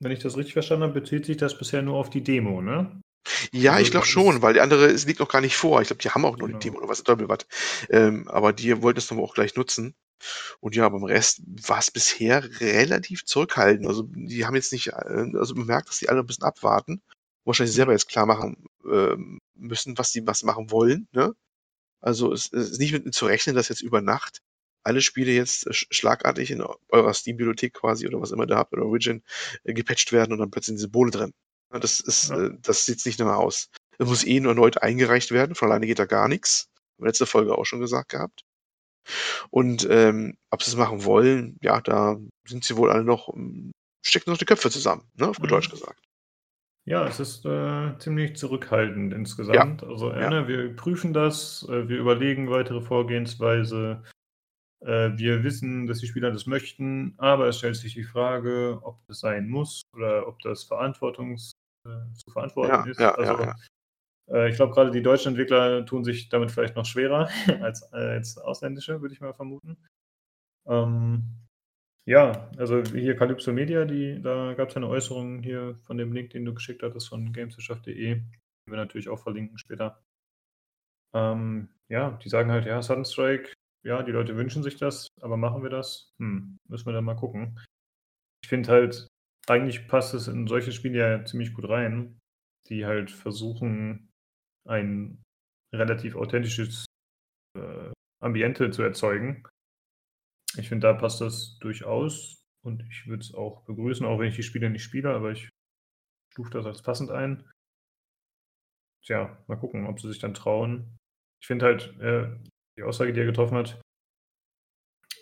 [0.00, 3.00] Wenn ich das richtig verstanden habe, bezieht sich das bisher nur auf die Demo, ne?
[3.52, 5.80] Ja, Also ich glaube schon, weil die andere, es liegt noch gar nicht vor.
[5.80, 6.58] Ich glaube, die haben auch noch Genau.
[6.58, 7.46] die Demo oder was, Teufel was.
[7.90, 9.94] Ähm, aber die wollten es dann auch gleich nutzen.
[10.60, 13.86] Und ja, beim Rest war es bisher relativ zurückhaltend.
[13.86, 14.92] Also die haben jetzt nicht, äh,
[15.34, 17.02] also man merkt, dass die alle ein bisschen abwarten.
[17.44, 21.08] Wahrscheinlich selber jetzt klar machen ähm, müssen, was sie was machen wollen.
[21.12, 21.34] Ne?
[22.00, 24.40] Also es, es ist nicht mit zu rechnen, dass jetzt über Nacht
[24.84, 28.56] alle Spiele jetzt äh, sch- schlagartig in eurer Steam-Bibliothek quasi oder was immer ihr da
[28.58, 29.22] habt oder Origin
[29.64, 31.32] äh, gepatcht werden und dann plötzlich sind Symbole drin.
[31.72, 32.46] Ja, Das ist, Ja.
[32.46, 33.70] äh, das sieht nicht danach aus.
[33.98, 36.68] Es muss eh nur erneut eingereicht werden, von alleine geht da gar nichts.
[36.96, 38.42] Haben wir letzte Folge auch schon gesagt gehabt.
[39.50, 43.72] Und ähm, ob sie es machen wollen, ja, da sind sie wohl alle noch, ähm,
[44.04, 45.54] stecken noch die Köpfe zusammen, ne, auf gut Mhm.
[45.54, 46.00] Deutsch gesagt.
[46.84, 49.82] Ja, es ist äh, ziemlich zurückhaltend insgesamt.
[49.82, 50.30] Also äh, ja.
[50.30, 54.02] ne, wir prüfen das, äh, wir überlegen weitere Vorgehensweise.
[54.80, 59.00] Äh, wir wissen, dass die Spieler das möchten, aber es stellt sich die Frage, ob
[59.08, 61.52] das sein muss oder ob das verantwortungs
[61.86, 62.98] äh, zu verantworten Ja, ist.
[63.00, 63.54] ja, also ja,
[64.30, 67.28] Äh, ich glaube, gerade die deutschen Entwickler tun sich damit vielleicht noch schwerer
[67.62, 69.76] als, als ausländische, würde ich mal vermuten.
[70.66, 71.24] Ähm,
[72.06, 76.30] ja, also hier Calypso Media, die, da gab es eine Äußerung hier von dem Link,
[76.30, 78.26] den du geschickt hattest von gameswirtschaft.de, den
[78.66, 80.02] wir natürlich auch verlinken später.
[81.14, 83.52] Ähm, ja, die sagen halt, ja, Sunstrike,
[83.84, 86.12] ja, die Leute wünschen sich das, aber machen wir das?
[86.18, 87.58] Hm, müssen wir dann mal gucken.
[88.42, 89.06] Ich finde halt,
[89.48, 92.18] eigentlich passt es in solche Spiele ja ziemlich gut rein,
[92.68, 94.10] die halt versuchen,
[94.66, 95.22] ein
[95.74, 96.84] relativ authentisches
[97.56, 99.44] äh, Ambiente zu erzeugen.
[100.56, 104.36] Ich finde, da passt das durchaus und ich würde es auch begrüßen, auch wenn ich
[104.36, 105.48] die Spiele nicht spiele, aber ich
[106.32, 107.48] stufe das als passend ein.
[109.04, 110.96] Tja, mal gucken, ob sie sich dann trauen.
[111.40, 112.36] Ich finde halt, äh,
[112.78, 113.80] die Aussage, die er getroffen hat,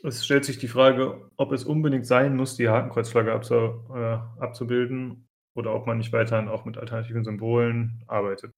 [0.02, 3.54] es stellt sich die Frage, ob es unbedingt sein muss, die Hakenkreuzflagge abzu,
[3.94, 8.52] äh, abzubilden oder ob man nicht weiterhin auch mit alternativen Symbolen arbeitet.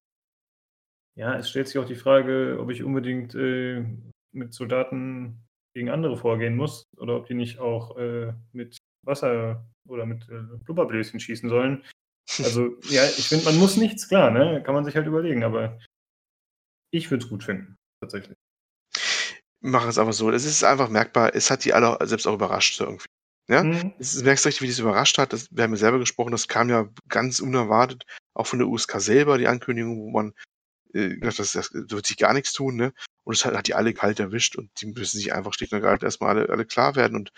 [1.17, 3.85] Ja, es stellt sich auch die Frage, ob ich unbedingt äh,
[4.33, 10.07] mit Soldaten gegen andere vorgehen muss oder ob die nicht auch äh, mit Wasser oder
[10.07, 11.85] mit äh, Blubberbläschen schießen sollen.
[12.39, 14.63] Also, ja, ich finde, man muss nichts, klar, ne?
[14.63, 15.79] Kann man sich halt überlegen, aber
[16.93, 18.37] ich würde es gut finden, tatsächlich.
[19.61, 20.31] Machen es einfach so.
[20.31, 23.07] Es ist einfach merkbar, es hat die alle selbst auch überrascht irgendwie.
[23.49, 23.65] Ja?
[23.65, 23.93] Mhm.
[23.99, 25.33] Es ist- merkst richtig, wie das überrascht hat.
[25.33, 28.05] Das, wir haben ja selber gesprochen, das kam ja ganz unerwartet,
[28.35, 30.33] auch von der USK selber, die Ankündigung, wo man
[30.95, 32.93] äh, das, das wird sich gar nichts tun, ne?
[33.25, 35.77] Und es hat, hat die alle kalt erwischt und die müssen sich einfach schlicht und
[35.81, 37.15] ergreifend erstmal alle, alle klar werden.
[37.15, 37.31] Und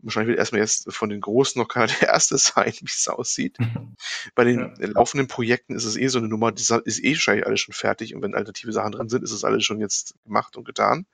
[0.00, 3.56] wahrscheinlich wird erstmal jetzt von den Großen noch keiner der Erste sein, wie es aussieht.
[4.34, 4.74] Bei den Ja.
[4.78, 6.70] laufenden Projekten ist es eh so eine Nummer, die ist
[7.04, 9.78] eh wahrscheinlich alles schon fertig und wenn alternative Sachen drin sind, ist es alles schon
[9.78, 11.06] jetzt gemacht und getan.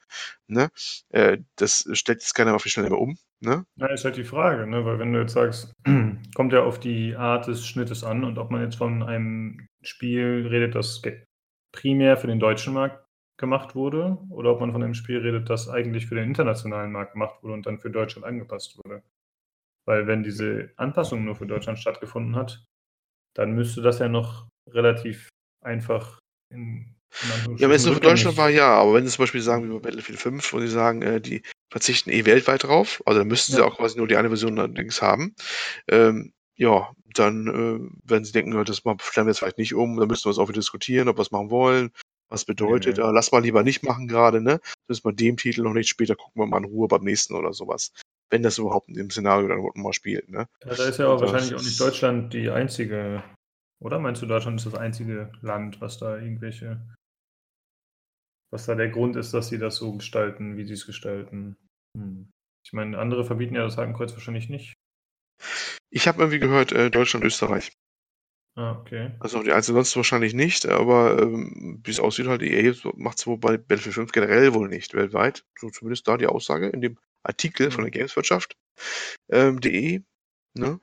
[0.47, 0.71] Ne?
[1.11, 3.19] Äh, das stellt jetzt keiner auf die Schnelle mehr um.
[3.41, 3.67] Ne?
[3.77, 4.85] Na, ist halt die Frage, ne?
[4.85, 5.73] weil wenn du jetzt sagst,
[6.35, 10.47] kommt ja auf die Art des Schnittes an und ob man jetzt von einem Spiel
[10.49, 11.03] redet, das
[11.73, 13.05] primär für den deutschen Markt
[13.39, 17.13] gemacht wurde oder ob man von einem Spiel redet, das eigentlich für den internationalen Markt
[17.13, 19.03] gemacht wurde und dann für Deutschland angepasst wurde.
[19.85, 22.65] Weil wenn diese Anpassung nur für Deutschland stattgefunden hat,
[23.35, 25.29] dann müsste das ja noch relativ
[25.65, 26.19] einfach
[26.51, 29.41] in, in Ja, wenn es nur für Deutschland war, ja, aber wenn sie zum Beispiel
[29.43, 33.21] sagen, wie bei Battlefield 5, wo sie sagen, äh, die verzichten eh weltweit drauf, also
[33.21, 33.65] dann müssten sie Ja.
[33.65, 35.35] auch quasi nur die eine Version allerdings haben,
[35.89, 39.97] ähm, ja, dann äh, werden sie denken, das machen- stellen wir jetzt vielleicht nicht um,
[39.97, 41.91] dann müssen wir es auch wieder diskutieren, ob wir es machen wollen,
[42.29, 43.03] was bedeutet, Nee.
[43.03, 44.61] ja, lass mal lieber nicht machen gerade, ne?
[44.87, 47.35] Das ist bei dem Titel noch nicht, später gucken wir mal in Ruhe beim nächsten
[47.35, 47.93] oder sowas.
[48.31, 50.47] Wenn das überhaupt in dem Szenario dann mal spielt, ne?
[50.65, 53.23] Ja, da ist ja auch wahrscheinlich auch nicht Deutschland die einzige,
[53.83, 56.81] oder meinst du, Deutschland ist das einzige Land, was da irgendwelche,
[58.51, 61.57] was da der Grund ist, dass sie das so gestalten, wie sie es gestalten?
[61.99, 62.31] Hm.
[62.65, 64.75] Ich meine, andere verbieten ja das Hakenkreuz wahrscheinlich nicht.
[65.91, 67.73] Ich habe irgendwie gehört, äh, Deutschland, Österreich.
[68.55, 69.13] Ah, okay.
[69.19, 73.27] Also die einzelnen sonst wahrscheinlich nicht, aber ähm, wie es aussieht, halt EA macht es
[73.27, 75.45] wohl bei Battlefield 5 generell wohl nicht weltweit.
[75.59, 77.99] So zumindest da die Aussage in dem Artikel von der Mhm.
[77.99, 78.57] Gameswirtschaft.
[79.31, 80.03] Ähm, .de,
[80.55, 80.81] ne?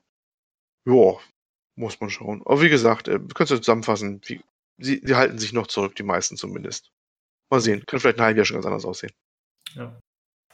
[0.86, 1.18] Ja,
[1.76, 2.42] muss man schauen.
[2.46, 4.42] Aber wie gesagt, äh, kannst du zusammenfassen, wie,
[4.80, 6.90] sie, sie halten sich noch zurück, die meisten zumindest.
[7.52, 9.12] Mal sehen, kann vielleicht ein halbes Jahr schon ganz anders aussehen.
[9.76, 10.00] Ja.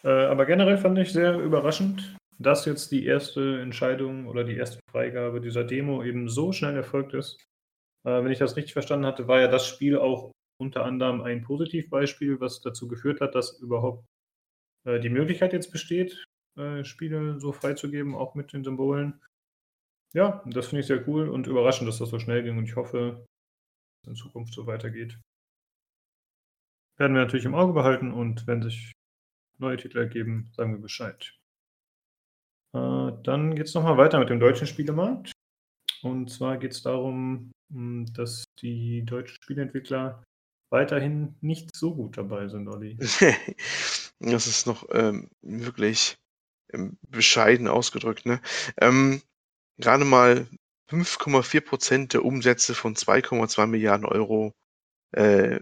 [0.03, 4.79] Äh, aber generell fand ich sehr überraschend, dass jetzt die erste Entscheidung oder die erste
[4.91, 7.37] Freigabe dieser Demo eben so schnell erfolgt ist.
[8.05, 11.41] Äh, wenn ich das richtig verstanden hatte, war ja das Spiel auch unter anderem ein
[11.41, 14.05] Positivbeispiel, was dazu geführt hat, dass überhaupt
[14.85, 16.23] äh, die Möglichkeit jetzt besteht,
[16.57, 19.21] äh, Spiele so freizugeben, auch mit den Symbolen.
[20.13, 22.75] Ja, das finde ich sehr cool und überraschend, dass das so schnell ging und ich
[22.75, 23.25] hoffe,
[24.03, 25.19] dass es in Zukunft so weitergeht.
[26.97, 28.93] Werden wir natürlich im Auge behalten und wenn sich
[29.57, 31.35] neue Titel ergeben, sagen wir Bescheid.
[32.75, 35.31] Äh, dann geht es nochmal weiter mit dem deutschen Spielemarkt.
[36.01, 40.23] Und zwar geht es darum, hm, dass die deutschen Spieleentwickler
[40.71, 42.97] weiterhin nicht so gut dabei sind, Olli.
[44.19, 46.17] das ist noch ähm, wirklich
[46.73, 48.25] ähm, bescheiden ausgedrückt.
[48.25, 48.41] Ne?
[48.77, 49.21] Ähm,
[49.77, 50.47] Gerade mal
[50.89, 54.53] 5,4 Prozent der Umsätze von 2,2 Milliarden Euro
[55.11, 55.59] äh,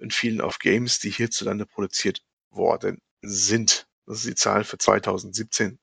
[0.00, 3.86] entfielen auf Games, die hierzulande produziert worden sind.
[4.06, 5.78] Das ist die Zahl für 2017.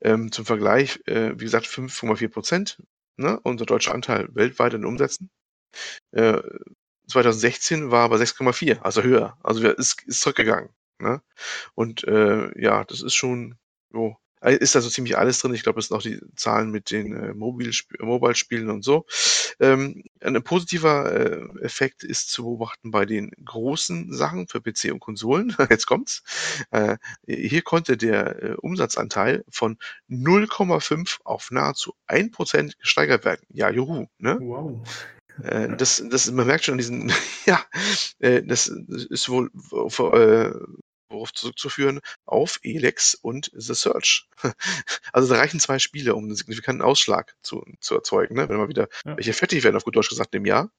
[0.00, 2.82] Ähm, zum Vergleich, äh, wie gesagt, 5,4 Prozent,
[3.16, 5.30] ne, unser deutscher Anteil weltweit in Umsätzen.
[6.12, 6.42] Äh,
[7.08, 9.38] 2016 war aber 6,4, also höher.
[9.42, 10.70] Also ist, ist zurückgegangen.
[10.98, 11.22] Ne?
[11.74, 13.56] Und äh, ja, das ist schon,
[13.92, 15.54] jo, ist also ziemlich alles drin.
[15.54, 19.06] Ich glaube, es sind auch die Zahlen mit den äh, Mobile-Spielen und so.
[19.60, 25.00] Ähm, ein positiver äh, Effekt ist zu beobachten bei den großen Sachen für PC und
[25.00, 25.56] Konsolen.
[25.70, 26.22] Jetzt kommt's.
[26.70, 29.78] Äh, hier konnte der äh, Umsatzanteil von
[30.10, 33.46] 0,5 auf nahezu 1% gesteigert werden.
[33.48, 34.06] Ja, juhu.
[34.18, 34.38] Ne?
[34.40, 34.82] Wow.
[35.42, 37.12] Äh, das, das, man merkt schon diesen,
[37.46, 37.64] ja,
[38.18, 40.50] äh, das ist wohl äh,
[41.08, 44.28] worauf zurückzuführen, auf Elex und The Search.
[45.12, 48.34] Also da reichen zwei Spiele, um einen signifikanten Ausschlag zu, zu erzeugen.
[48.34, 48.48] Ne?
[48.48, 49.16] Wenn mal wieder ja.
[49.16, 50.70] welche fertig werden, auf gut Deutsch gesagt, im Jahr,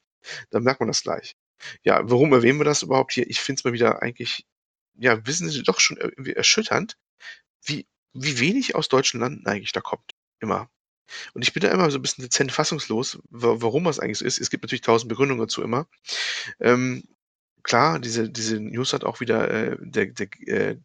[0.50, 1.36] dann merkt man das gleich.
[1.84, 3.28] Ja, warum erwähnen wir das überhaupt hier?
[3.30, 4.46] Ich finde es mal wieder eigentlich,
[4.96, 6.98] ja, wissen Sie doch schon irgendwie erschütternd,
[7.64, 10.14] wie, wie wenig aus deutschen Landen eigentlich da kommt.
[10.40, 10.70] Immer.
[11.34, 14.40] Und ich bin da immer so ein bisschen dezent fassungslos, warum das eigentlich so ist.
[14.40, 15.88] Es gibt natürlich tausend Begründungen dazu immer.
[16.60, 17.04] Ähm,
[17.68, 20.78] klar, diese, diese News hat auch wieder äh, der, der, äh,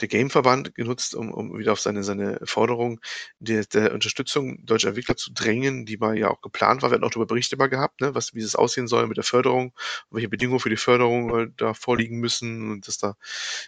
[0.00, 3.00] der Gameverband genutzt, um, um wieder auf seine, seine Forderung
[3.38, 6.90] der, der Unterstützung deutscher Entwickler zu drängen, die mal ja auch geplant war.
[6.90, 9.24] Wir hatten auch darüber Berichte mal gehabt, ne, was, wie es aussehen soll mit der
[9.24, 9.74] Förderung,
[10.10, 13.14] welche Bedingungen für die Förderung äh, da vorliegen müssen und dass da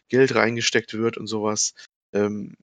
[0.09, 1.75] Geld reingesteckt wird und sowas.
[2.13, 2.55] Ähm,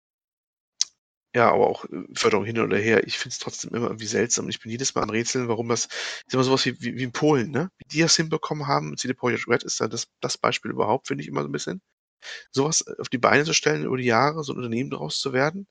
[1.34, 3.07] ja, aber auch äh, Förderung hin oder her.
[3.07, 4.49] Ich finde es trotzdem immer irgendwie seltsam.
[4.49, 7.11] Ich bin jedes Mal am Rätseln, warum das, ist immer sowas wie, wie, wie in
[7.11, 7.71] Polen, ne?
[7.77, 11.23] Wie die das hinbekommen haben, CD Projekt Red ist da das, das Beispiel überhaupt, finde
[11.23, 11.82] ich immer so ein bisschen.
[12.51, 15.67] Sowas auf die Beine zu stellen über die Jahre, so ein Unternehmen daraus zu werden.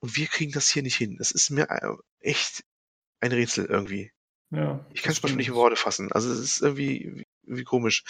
[0.00, 1.16] Und wir kriegen das hier nicht hin.
[1.18, 2.64] Das ist mir äh, echt
[3.20, 4.10] ein Rätsel irgendwie.
[4.50, 4.84] Ja.
[4.92, 6.12] Ich kann es nicht in Worte fassen.
[6.12, 8.04] Also es ist irgendwie wie, komisch.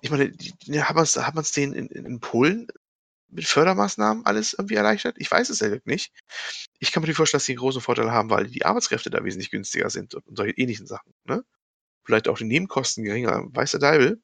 [0.00, 2.68] Ich meine, die, die, hat man es denen in, in, in Polen
[3.30, 5.16] mit Fördermaßnahmen alles irgendwie erleichtert?
[5.18, 6.12] Ich weiß es ja nicht.
[6.78, 9.24] Ich kann mir nicht vorstellen, dass sie einen großen Vorteil haben, weil die Arbeitskräfte da
[9.24, 11.12] wesentlich günstiger sind und, solche ähnlichen Sachen.
[11.24, 11.44] Ne?
[12.04, 14.22] Vielleicht auch die Nebenkosten geringer, weiß der Deibel.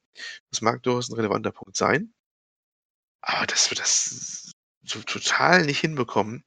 [0.50, 2.12] Das mag durchaus ein relevanter Punkt sein.
[3.20, 4.52] Aber dass wir das
[4.82, 6.44] so total nicht hinbekommen,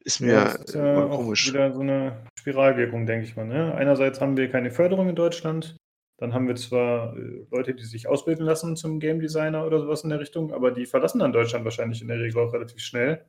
[0.00, 1.48] ist mir ja, das ist ja komisch.
[1.48, 3.46] Wieder so eine Spiralwirkung, denke ich mal.
[3.46, 3.74] Ne?
[3.74, 5.76] Einerseits haben wir keine Förderung in Deutschland,
[6.18, 10.02] dann haben wir zwar äh, Leute, die sich ausbilden lassen zum Game Designer oder sowas
[10.04, 13.24] in der Richtung, aber die verlassen dann Deutschland wahrscheinlich in der Regel auch relativ schnell,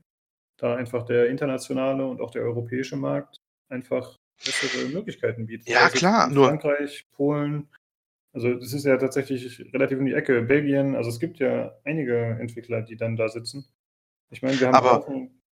[0.57, 3.37] da einfach der internationale und auch der europäische Markt
[3.69, 5.69] einfach bessere Möglichkeiten bietet.
[5.69, 6.29] Ja, also klar.
[6.29, 7.69] Nur Frankreich, Polen,
[8.33, 10.41] also das ist ja tatsächlich relativ in die Ecke.
[10.41, 13.67] Belgien, also es gibt ja einige Entwickler, die dann da sitzen.
[14.29, 15.09] Ich meine, wir haben aber, auch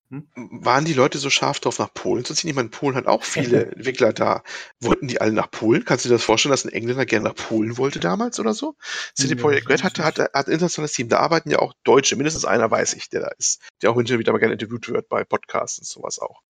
[0.09, 0.29] hm?
[0.37, 2.49] Waren die Leute so scharf drauf, nach Polen zu ziehen?
[2.51, 4.45] Ich meine, Polen hat auch viele Entwickler da.
[4.81, 5.85] Wollten die alle nach Polen?
[5.85, 8.77] Kannst du dir das vorstellen, dass ein Engländer gerne nach Polen wollte damals oder so?
[9.15, 11.09] CD ja, Projekt Red hat, hat, hat ein internationales Team.
[11.09, 12.15] Da arbeiten ja auch Deutsche.
[12.15, 13.61] Mindestens einer weiß ich, der da ist.
[13.83, 16.43] Der auch hinterher wieder mal gerne interviewt wird bei Podcasts und sowas auch.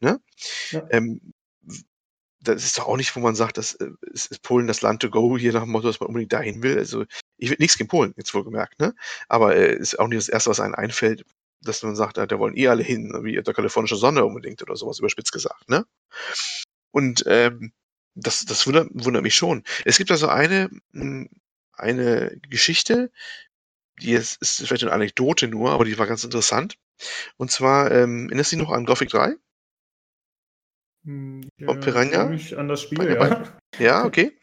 [0.00, 0.20] Ne?
[0.70, 0.86] Ja.
[0.90, 1.32] Ähm,
[2.42, 5.02] das ist doch auch nicht, wo man sagt, das äh, ist, ist Polen das Land
[5.02, 6.78] to go, hier nach dem Motto, dass man unbedingt dahin will.
[6.78, 7.04] Also
[7.36, 8.94] ich will nichts gegen Polen, jetzt wohlgemerkt, ne?
[9.28, 11.24] Aber äh, ist auch nicht das Erste, was einem einfällt,
[11.62, 14.98] dass man sagt, da wollen eh alle hin, wie der kalifornische Sonne unbedingt oder sowas
[14.98, 15.84] überspitzt gesagt, ne?
[16.90, 17.72] Und ähm,
[18.14, 19.64] das, das wundert, wundert mich schon.
[19.84, 21.28] Es gibt also eine, hm,
[21.72, 23.10] eine Geschichte,
[24.00, 26.76] die ist, ist vielleicht eine Anekdote nur, aber die war ganz interessant.
[27.36, 29.36] Und zwar, ähm, erinnerst du dich noch an Gothic 3?
[31.04, 32.30] Hm, ja, Von Piranha?
[32.56, 33.44] An das Spiel, ja.
[33.78, 34.38] Ja, okay.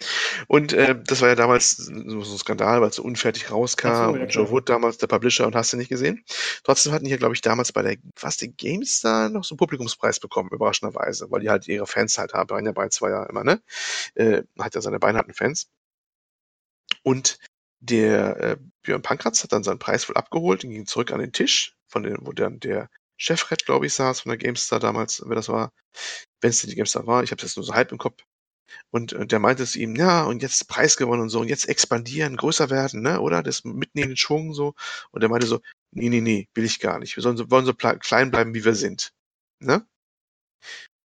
[0.48, 3.88] Und äh, das war ja damals so, ein Skandal, weil es so unfertig rauskam.
[3.88, 6.24] So, ja, und Joe Wood damals, der Publisher, und hast du nicht gesehen.
[6.64, 10.20] Trotzdem hatten hier, glaube ich, damals bei der, was, der GameStar noch so einen Publikumspreis
[10.20, 12.48] bekommen, überraschenderweise, weil die halt ihre Fans halt haben.
[12.48, 13.62] Piranha Bytes war ja immer, ne?
[14.16, 15.70] Äh, hat ja seine beinharten Fans.
[17.04, 17.38] Und
[17.80, 21.32] der äh, Björn Pankratz hat dann seinen Preis wohl abgeholt und ging zurück an den
[21.32, 25.36] Tisch, von dem, wo dann der Chefred, glaube ich, saß von der GameStar damals, wer
[25.36, 25.72] das war,
[26.42, 28.24] wenn es die GameStar war, ich habe es jetzt nur so halb im Kopf.
[28.92, 31.68] Und äh, der meinte zu ihm, ja, und jetzt Preis gewonnen und so, und jetzt
[31.70, 33.44] expandieren, größer werden, ne, oder?
[33.44, 34.76] Das mitnehmen den Schwung so.
[35.12, 35.62] Und er meinte so,
[35.92, 37.16] nee, nee, nee, will ich gar nicht.
[37.16, 39.14] Wir sollen so, wollen so klein bleiben, wie wir sind.
[39.60, 39.86] Ne?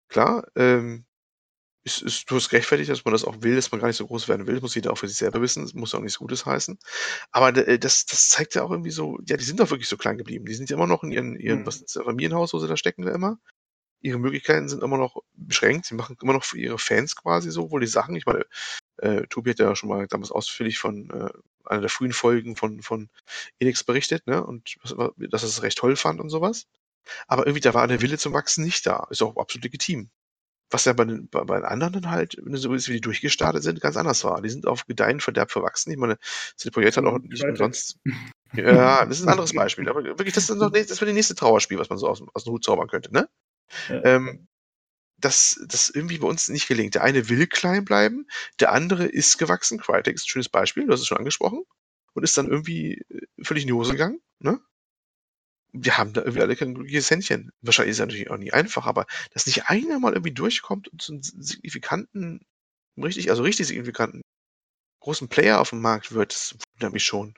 [0.10, 1.06] Klar, ähm,
[1.84, 4.28] ist, ist durchaus gerechtfertigt, dass man das auch will, dass man gar nicht so groß
[4.28, 4.56] werden will.
[4.56, 5.64] Das muss jeder auch für sich selber wissen.
[5.64, 6.78] Das muss auch nichts Gutes heißen.
[7.32, 9.98] Aber äh, das, das zeigt ja auch irgendwie so, ja, die sind doch wirklich so
[9.98, 10.46] klein geblieben.
[10.46, 11.66] Die sind ja immer noch in ihren, ihren mhm.
[11.66, 13.40] was ist das, Familienhaus, wo sie da stecken da immer.
[14.02, 15.86] Ihre Möglichkeiten sind immer noch beschränkt.
[15.86, 18.16] Sie machen immer noch für ihre Fans quasi so wohl die Sachen.
[18.16, 18.46] Ich meine,
[18.98, 21.30] äh, Tobi hat ja schon mal damals ausführlich von äh,
[21.66, 23.10] einer der frühen Folgen von, von
[23.60, 24.44] Elix berichtet, ne?
[24.44, 26.66] Und dass er es recht toll fand und sowas.
[27.28, 29.08] Aber irgendwie, da war der Wille zum Wachsen nicht da.
[29.10, 30.10] Ist auch absolut legitim.
[30.72, 33.02] Was ja bei den, bei, bei den anderen halt, wenn du so ist, wie die
[33.02, 34.42] durchgestartet sind, ganz anders war.
[34.42, 35.92] Die sind auf Gedeihen Verderb verwachsen.
[35.92, 36.18] Ich meine,
[36.56, 38.00] CD Projekt hat auch nicht umsonst.
[38.54, 39.88] Ja, das ist ein anderes Beispiel.
[39.88, 42.44] Aber wirklich, das ist noch, das wäre das nächste Trauerspiel, was man so aus, aus
[42.44, 43.30] dem Hut zaubern könnte, ne?
[43.88, 44.04] Ja.
[44.04, 44.48] Ähm,
[45.18, 46.96] das, das irgendwie bei uns nicht gelingt.
[46.96, 48.28] Der eine will klein bleiben,
[48.60, 49.80] der andere ist gewachsen.
[49.80, 51.64] Crytek ist ein schönes Beispiel, du hast es schon angesprochen.
[52.14, 54.60] Und ist dann irgendwie äh, völlig in die Hose gegangen, ne?
[55.74, 57.52] Wir haben da irgendwie alle kein glückliches Händchen.
[57.62, 61.02] Wahrscheinlich ist es natürlich auch nie einfach, aber dass nicht einer mal irgendwie durchkommt und
[61.02, 62.42] zu einem signifikanten,
[62.98, 64.22] richtig, also richtig signifikanten
[65.02, 67.34] großen Player auf dem Markt wird, das wundert mich schon.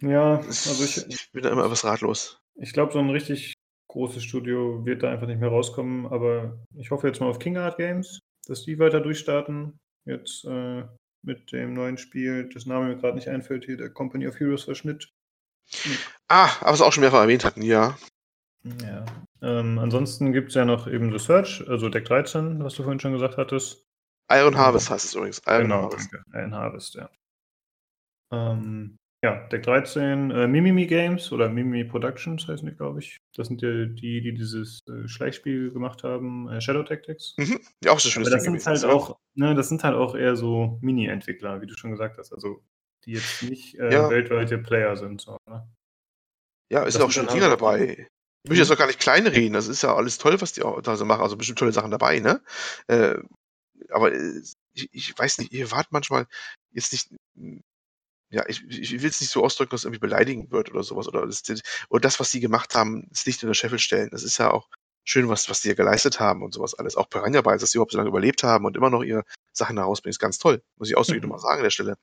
[0.00, 2.38] Ja, also ich, ich bin da immer etwas ratlos.
[2.56, 3.54] Ich glaube, so ein richtig
[3.90, 7.56] großes Studio wird da einfach nicht mehr rauskommen, aber ich hoffe jetzt mal auf King
[7.56, 9.78] Art Games, dass die weiter durchstarten.
[10.06, 10.84] Jetzt äh,
[11.24, 14.64] mit dem neuen Spiel, das Name mir gerade nicht einfällt, hier der Company of Heroes
[14.64, 15.08] Verschnitt.
[16.28, 17.96] Ah, aber es auch schon mehrfach erwähnt hatten, ja.
[18.82, 19.04] Ja.
[19.40, 23.00] Ähm, ansonsten gibt es ja noch eben The Search, also Deck 13, was du vorhin
[23.00, 23.86] schon gesagt hattest.
[24.30, 25.40] Iron Harvest heißt es übrigens.
[25.46, 26.12] Iron genau, Harvest.
[26.12, 26.38] Danke.
[26.38, 27.10] Iron Harvest, ja.
[28.32, 33.18] Ähm, ja, Deck 13, äh, Mimimi Games oder Mimimi Productions heißen die, glaube ich.
[33.34, 37.34] Das sind ja die, die dieses äh, Schleichspiel gemacht haben, äh, Shadow Tactics.
[37.36, 37.58] Mhm.
[37.82, 40.36] Ja, auch so schönes Aber das sind halt auch, ne, das sind halt auch eher
[40.36, 42.32] so Mini-Entwickler, wie du schon gesagt hast.
[42.32, 42.62] Also
[43.08, 44.10] die jetzt nicht äh, ja.
[44.10, 45.22] weltweite Player sind.
[45.22, 45.66] So, ne?
[46.70, 48.06] Ja, ist ja auch schon China dabei.
[48.44, 49.54] Ich möchte jetzt auch gar nicht kleinreden.
[49.54, 51.22] Das ist ja alles toll, was die auch da so machen.
[51.22, 52.42] Also bestimmt tolle Sachen dabei, ne?
[52.86, 53.14] Äh,
[53.90, 54.42] aber äh,
[54.74, 56.26] ich, ich, weiß nicht, ihr wart manchmal
[56.70, 57.08] jetzt nicht.
[58.30, 61.08] Ja, ich, ich will es nicht so ausdrücken, dass es irgendwie beleidigen wird oder sowas.
[61.08, 61.42] Oder das,
[61.88, 64.10] oder das, was sie gemacht haben, das Licht in der Scheffel stellen.
[64.10, 64.68] Das ist ja auch
[65.08, 66.96] schön, was, was die ja geleistet haben und sowas alles.
[66.96, 69.78] Auch Piranha Bytes, dass sie überhaupt so lange überlebt haben und immer noch ihre Sachen
[69.78, 70.62] herausbringen, ist ganz toll.
[70.76, 71.30] Muss ich ausdrücklich mhm.
[71.30, 71.96] nochmal sagen an der Stelle.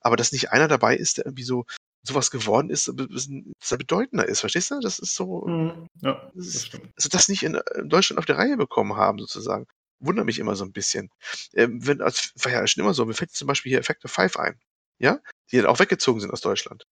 [0.00, 1.64] Aber dass nicht einer dabei ist, der irgendwie so
[2.02, 4.80] sowas geworden ist, dass er bedeutender ist, verstehst du?
[4.80, 5.86] Das ist so, mhm.
[6.00, 6.90] ja, das, das stimmt.
[6.96, 9.66] Also das nicht in, in, Deutschland auf der Reihe bekommen haben, sozusagen.
[10.00, 11.10] Wundert mich immer so ein bisschen.
[11.54, 14.36] Ähm, wenn, als, war ja schon immer so, mir fällt zum Beispiel hier Effekte 5
[14.36, 14.58] ein,
[14.98, 15.20] ja?
[15.50, 16.84] Die dann auch weggezogen sind aus Deutschland.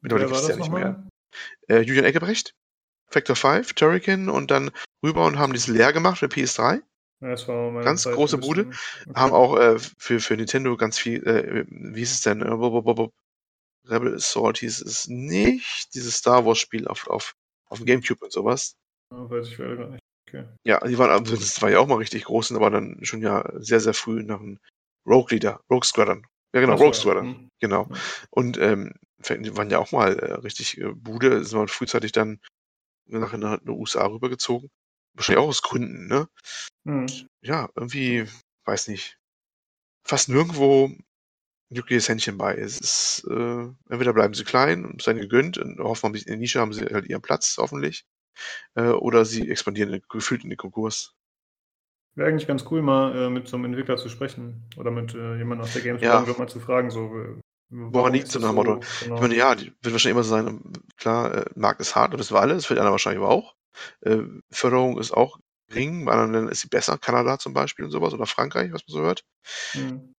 [0.00, 1.06] Mittlerweile gibt es ja nicht mehr.
[1.68, 2.54] Äh, Julian Eggebrecht,
[3.06, 4.70] Factor 5, Turrican und dann
[5.02, 6.82] rüber und haben das leer gemacht für PS3.
[7.20, 8.66] Ja, das war meine ganz Zeit große Bude.
[8.66, 9.14] Okay.
[9.14, 12.42] Haben auch äh, für, für Nintendo ganz viel, äh, wie ist es denn?
[12.42, 12.50] Äh,
[13.86, 15.94] Rebel Assault hieß es nicht.
[15.94, 17.34] Dieses Star Wars Spiel auf, auf,
[17.66, 18.76] auf dem Gamecube und sowas.
[19.10, 20.00] Ja, weiß ich gar nicht.
[20.26, 20.44] Okay.
[20.64, 23.44] Ja, die waren, also das war ja auch mal richtig groß, aber dann schon ja
[23.56, 24.58] sehr, sehr früh nach einem
[25.06, 26.26] Rogue Leader, Rogue Squadron.
[26.54, 27.26] Ja, genau, Rogue Squadron.
[27.26, 27.48] Mhm.
[27.60, 27.88] Genau.
[27.90, 27.96] Ja.
[28.30, 32.40] Und ähm, die waren ja auch mal äh, richtig äh, Bude, sind wir frühzeitig dann
[33.06, 34.70] nach in die USA rübergezogen.
[35.14, 36.28] Wahrscheinlich auch aus Gründen, ne?
[36.84, 37.06] Mhm.
[37.40, 38.26] Ja, irgendwie,
[38.64, 39.18] weiß nicht.
[40.02, 40.90] Fast nirgendwo
[41.70, 42.54] glückliches Händchen bei.
[42.54, 46.60] Es ist, äh, entweder bleiben sie klein und seien gegönnt und hoffen, in der Nische
[46.60, 48.04] haben sie halt ihren Platz, hoffentlich.
[48.74, 51.14] Äh, oder sie expandieren gefühlt in den Konkurs.
[52.14, 55.36] Wäre eigentlich ganz cool, mal äh, mit so einem Entwickler zu sprechen oder mit äh,
[55.36, 56.38] jemandem aus der Gamesbranche ja.
[56.38, 57.40] mal zu fragen, so
[57.76, 58.80] Woran liegt es nach dem Motto?
[59.00, 59.16] Genau.
[59.16, 60.62] Ich meine, ja, die wird wahrscheinlich immer so sein,
[60.96, 63.56] klar, äh, Markt ist hart, das wissen wir alle, das fällt einer wahrscheinlich aber auch.
[64.02, 64.18] Äh,
[64.50, 68.14] Förderung ist auch gering, bei anderen Ländern ist sie besser, Kanada zum Beispiel und sowas,
[68.14, 69.24] oder Frankreich, was man so hört.
[69.74, 70.14] Mhm.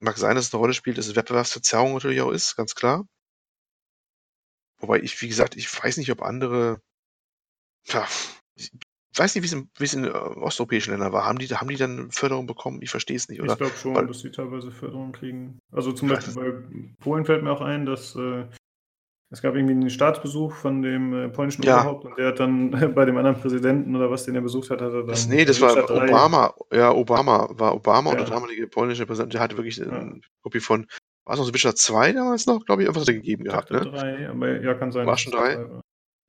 [0.00, 3.06] Mag sein, dass es eine Rolle spielt, dass es Wettbewerbsverzerrung natürlich auch ist, ganz klar.
[4.78, 6.82] Wobei ich, wie gesagt, ich weiß nicht, ob andere,
[7.84, 8.06] ja,
[9.18, 11.24] weiß nicht, wie es in, äh, osteuropäischen Ländern war.
[11.24, 12.80] Haben die, haben die dann Förderung bekommen?
[12.82, 13.42] Ich verstehe es nicht.
[13.42, 13.52] Oder?
[13.52, 15.58] Ich glaube schon, Weil, dass sie teilweise Förderung kriegen.
[15.70, 18.44] Also zum Beispiel bei Polen fällt mir auch ein, dass äh,
[19.32, 21.80] es gab irgendwie einen Staatsbesuch von dem äh, polnischen ja.
[21.80, 24.82] Oberhaupt und der hat dann bei dem anderen Präsidenten oder was, den er besucht hat,
[24.82, 25.08] hat er dann.
[25.08, 26.54] Das, nee, das war Obama.
[26.70, 28.18] Ja, Obama war Obama ja.
[28.18, 30.12] und der damalige polnische Präsident, der hatte wirklich eine ja.
[30.42, 30.86] Kopie von,
[31.24, 33.70] war es noch so Witcher 2 damals noch, glaube ich, hat er gegeben gehabt.
[33.70, 33.80] Ne?
[33.80, 35.06] Drei, aber ja, kann sein.
[35.06, 35.64] War schon drei?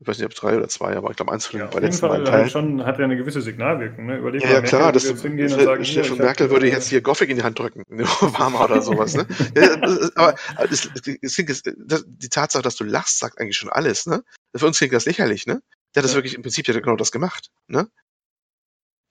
[0.03, 2.09] Ich weiß nicht, ob drei oder zwei, aber ich glaube, eins von den ja, letzten
[2.09, 2.49] beiden Teilen.
[2.49, 4.05] Schon, hat ja eine gewisse Signalwirkung.
[4.05, 4.17] Ne?
[4.17, 7.29] Überleg ja, ja klar, das, hingehen das, und sagen, Stefan Merkel würde jetzt hier Gothic
[7.29, 7.83] in die Hand drücken,
[8.21, 9.15] Obama oder sowas.
[9.15, 9.25] Ne?
[9.55, 9.75] ja,
[10.15, 10.35] aber
[10.69, 14.05] das, das, das, die Tatsache, dass du lachst, sagt eigentlich schon alles.
[14.05, 14.25] Ne?
[14.53, 15.47] Für uns klingt das lächerlich.
[15.47, 15.61] Ne?
[15.95, 17.87] Der hat das wirklich im Prinzip ja genau das gemacht, ne?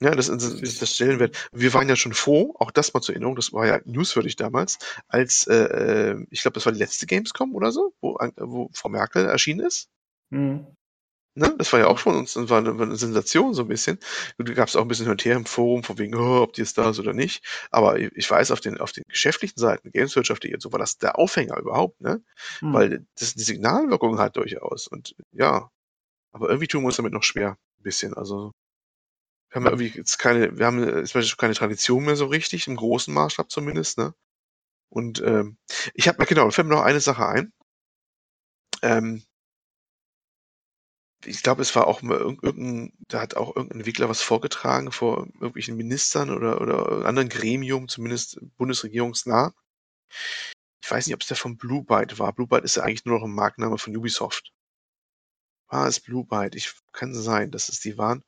[0.03, 1.49] Ja, das das, das Stellenwert.
[1.53, 4.78] Wir waren ja schon froh, auch das mal zur Erinnerung, das war ja newswürdig damals,
[5.07, 8.88] als, äh, äh ich glaube, das war die letzte Gamescom oder so, wo, wo Frau
[8.88, 9.88] Merkel erschienen ist.
[10.30, 10.66] Mhm.
[11.35, 11.55] Ne?
[11.57, 13.99] Das war ja auch schon uns, war eine, war eine Sensation so ein bisschen.
[14.37, 16.53] Da gab es auch ein bisschen hin und her im Forum, von wegen, oh, ob
[16.53, 17.43] die jetzt da ist oder nicht.
[17.70, 21.57] Aber ich weiß, auf den, auf den geschäftlichen Seiten, Gameswirtschaft.de so war das der Aufhänger
[21.59, 22.22] überhaupt, ne?
[22.59, 22.72] Hm.
[22.74, 24.89] Weil das die Signalwirkung hat durchaus.
[24.89, 25.70] Und ja,
[26.33, 27.57] aber irgendwie tun wir uns damit noch schwer.
[27.78, 28.14] Ein bisschen.
[28.14, 28.53] Also
[29.51, 32.76] wir haben ja irgendwie jetzt keine, wir haben jetzt keine Tradition mehr so richtig, im
[32.76, 34.14] großen Maßstab zumindest, ne?
[34.91, 35.57] Und ähm,
[35.95, 37.53] ich habe, genau, fällt mir noch eine Sache ein.
[38.83, 39.22] Ähm,
[41.25, 45.27] ich glaube, es war auch mal irgendein, da hat auch irgendein Entwickler was vorgetragen vor
[45.35, 49.53] irgendwelchen Ministern oder, oder anderen Gremium, zumindest bundesregierungsnah.
[50.83, 52.33] Ich weiß nicht, ob es der von Blue Byte war.
[52.33, 54.53] Blue Byte ist ja eigentlich nur noch ein Markenname von Ubisoft.
[55.68, 56.55] War es Blue Byte?
[56.57, 58.23] Ich kann sein, dass es die waren.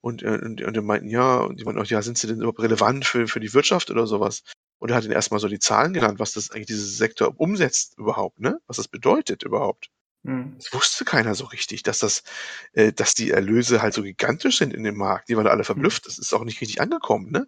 [0.00, 2.36] Und, äh, und, und die meinten, ja, und die meinten auch, ja, sind sie denn
[2.38, 4.42] überhaupt relevant für, für die Wirtschaft oder sowas?
[4.78, 7.98] Und er hat ihnen erstmal so die Zahlen genannt, was das eigentlich dieser Sektor umsetzt
[7.98, 8.60] überhaupt, ne?
[8.66, 9.88] Was das bedeutet überhaupt.
[10.24, 10.54] Mhm.
[10.56, 12.24] Das wusste keiner so richtig, dass das,
[12.72, 15.28] äh, dass die Erlöse halt so gigantisch sind in dem Markt.
[15.28, 15.66] Die waren alle mhm.
[15.66, 16.06] verblüfft.
[16.06, 17.46] Das ist auch nicht richtig angekommen, ne?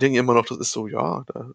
[0.00, 1.52] Denken immer noch, das ist so, ja, da,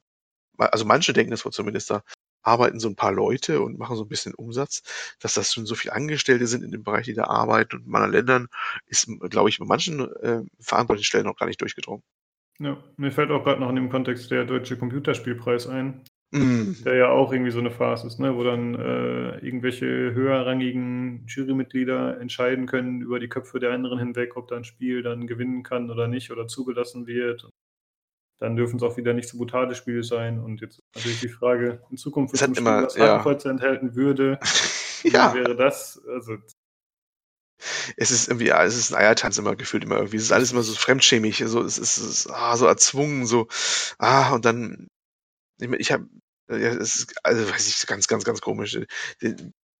[0.58, 2.04] also manche denken das wohl zumindest, da
[2.42, 4.82] arbeiten so ein paar Leute und machen so ein bisschen Umsatz,
[5.20, 7.96] dass das schon so viele Angestellte sind in dem Bereich, die da arbeiten und in
[7.96, 8.48] anderen Ländern
[8.86, 12.04] ist, glaube ich, bei manchen äh, verantwortlichen Stellen noch gar nicht durchgedrungen.
[12.60, 16.04] Ja, mir fällt auch gerade noch in dem Kontext der Deutsche Computerspielpreis ein.
[16.32, 16.78] Mhm.
[16.86, 22.20] Der ja auch irgendwie so eine Phase ist, ne, wo dann äh, irgendwelche höherrangigen Jurymitglieder
[22.20, 25.90] entscheiden können über die Köpfe der anderen hinweg, ob da ein Spiel dann gewinnen kann
[25.90, 27.50] oder nicht oder zugelassen wird.
[28.40, 30.40] Dann dürfen es auch wieder nicht so brutale Spiele sein.
[30.40, 33.24] Und jetzt ist natürlich die Frage, in Zukunft, wenn es immer, was ja.
[33.50, 34.40] enthalten würde,
[35.04, 35.34] ja.
[35.34, 36.38] wäre das, also
[37.98, 40.18] es ist irgendwie, ja, es ist ein Eiertanz immer gefühlt immer irgendwie.
[40.18, 43.48] Es ist alles immer so fremdschämig, so, es ist, es ist ah, so erzwungen, so,
[43.98, 44.88] ah, und dann
[45.60, 46.08] ich, ich habe,
[46.50, 48.80] ja, es ist, also weiß ich, ganz, ganz, ganz komisch.
[49.22, 49.36] Der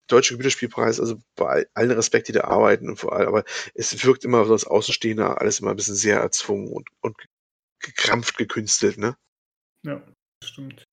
[0.08, 3.44] Deutsche Computerspielpreis, also bei allen Respekt, die da arbeiten und vor allem, aber
[3.76, 7.16] es wirkt immer so als Außenstehender alles immer ein bisschen sehr erzwungen und, und
[7.80, 9.16] gekrampft gekünstelt, ne?
[9.86, 10.02] Ja,
[10.44, 10.84] stimmt.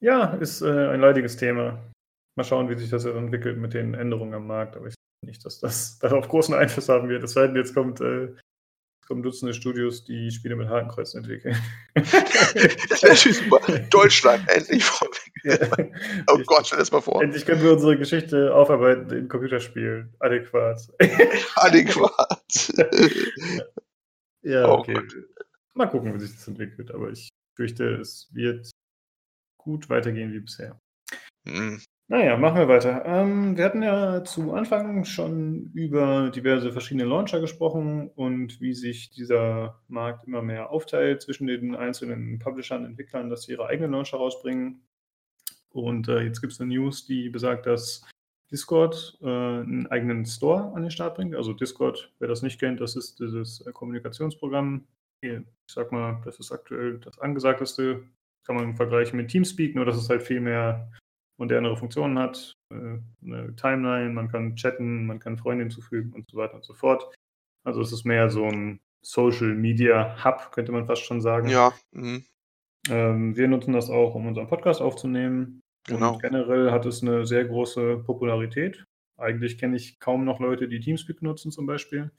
[0.00, 1.90] Ja, ist äh, ein leidiges Thema.
[2.36, 4.94] Mal schauen, wie sich das entwickelt mit den Änderungen am Markt, aber ich
[5.24, 7.22] nicht, dass das darauf großen Einfluss haben wird.
[7.22, 8.34] Es sei denn, jetzt kommt äh,
[9.06, 11.56] kommen Dutzende Studios, die Spiele mit Hakenkreuzen entwickeln.
[11.94, 13.78] das wäre super.
[13.90, 15.32] Deutschland, endlich vorweg.
[16.28, 17.22] Oh Gott, stell das mal vor.
[17.22, 20.14] Endlich können wir unsere Geschichte aufarbeiten in Computerspielen.
[20.20, 20.88] Adäquat.
[21.56, 22.72] Adäquat.
[24.42, 24.94] ja, oh okay.
[24.94, 25.14] Gott.
[25.74, 26.92] Mal gucken, wie sich das entwickelt.
[26.92, 28.70] Aber ich fürchte, es wird
[29.58, 30.78] gut weitergehen wie bisher.
[31.44, 31.82] Mhm.
[32.12, 33.06] Naja, machen wir weiter.
[33.06, 39.08] Ähm, wir hatten ja zu Anfang schon über diverse verschiedene Launcher gesprochen und wie sich
[39.08, 44.18] dieser Markt immer mehr aufteilt zwischen den einzelnen Publishern, Entwicklern, dass sie ihre eigenen Launcher
[44.18, 44.82] rausbringen.
[45.70, 48.04] Und äh, jetzt gibt es eine News, die besagt, dass
[48.50, 51.34] Discord äh, einen eigenen Store an den Start bringt.
[51.34, 54.86] Also Discord, wer das nicht kennt, das ist dieses äh, Kommunikationsprogramm.
[55.22, 58.02] Ich sag mal, das ist aktuell das angesagteste.
[58.44, 60.92] Kann man vergleichen mit Teamspeak, nur dass es halt viel mehr
[61.38, 66.36] modernere Funktionen hat, äh, eine Timeline, man kann chatten, man kann Freunde hinzufügen und so
[66.36, 67.14] weiter und so fort.
[67.64, 71.48] Also es ist mehr so ein Social Media Hub, könnte man fast schon sagen.
[71.48, 71.72] Ja.
[71.92, 72.24] Mhm.
[72.88, 75.60] Ähm, wir nutzen das auch, um unseren Podcast aufzunehmen.
[75.86, 76.14] Genau.
[76.14, 78.84] Und generell hat es eine sehr große Popularität.
[79.18, 82.10] Eigentlich kenne ich kaum noch Leute, die Teamspeak nutzen zum Beispiel.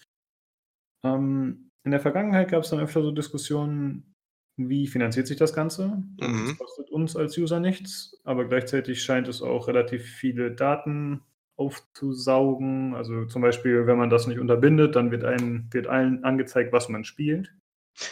[1.05, 4.12] Ähm, in der Vergangenheit gab es dann öfter so Diskussionen,
[4.57, 6.03] wie finanziert sich das Ganze?
[6.19, 6.47] Mhm.
[6.47, 11.21] Das kostet uns als User nichts, aber gleichzeitig scheint es auch relativ viele Daten
[11.55, 12.95] aufzusaugen.
[12.95, 16.89] Also zum Beispiel, wenn man das nicht unterbindet, dann wird, einem, wird allen angezeigt, was
[16.89, 17.53] man spielt.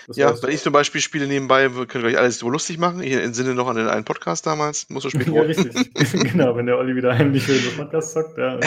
[0.08, 2.78] Das ja, heißt, wenn ich zum Beispiel Spiele nebenbei, könnt ihr euch alles so lustig
[2.78, 3.02] machen.
[3.02, 5.74] Ich entsinne noch an den einen Podcast damals, muss so spät Ja, richtig.
[6.32, 8.60] genau, wenn der Olli wieder heimlich für den Podcast zockt, ja,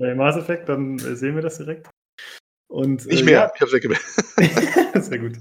[0.00, 1.88] bei Mass Effect, dann äh, sehen wir das direkt.
[2.68, 3.52] Und, Nicht äh, mehr, ja.
[3.54, 4.04] ich hab's weggemeldet.
[5.04, 5.38] Sehr gut.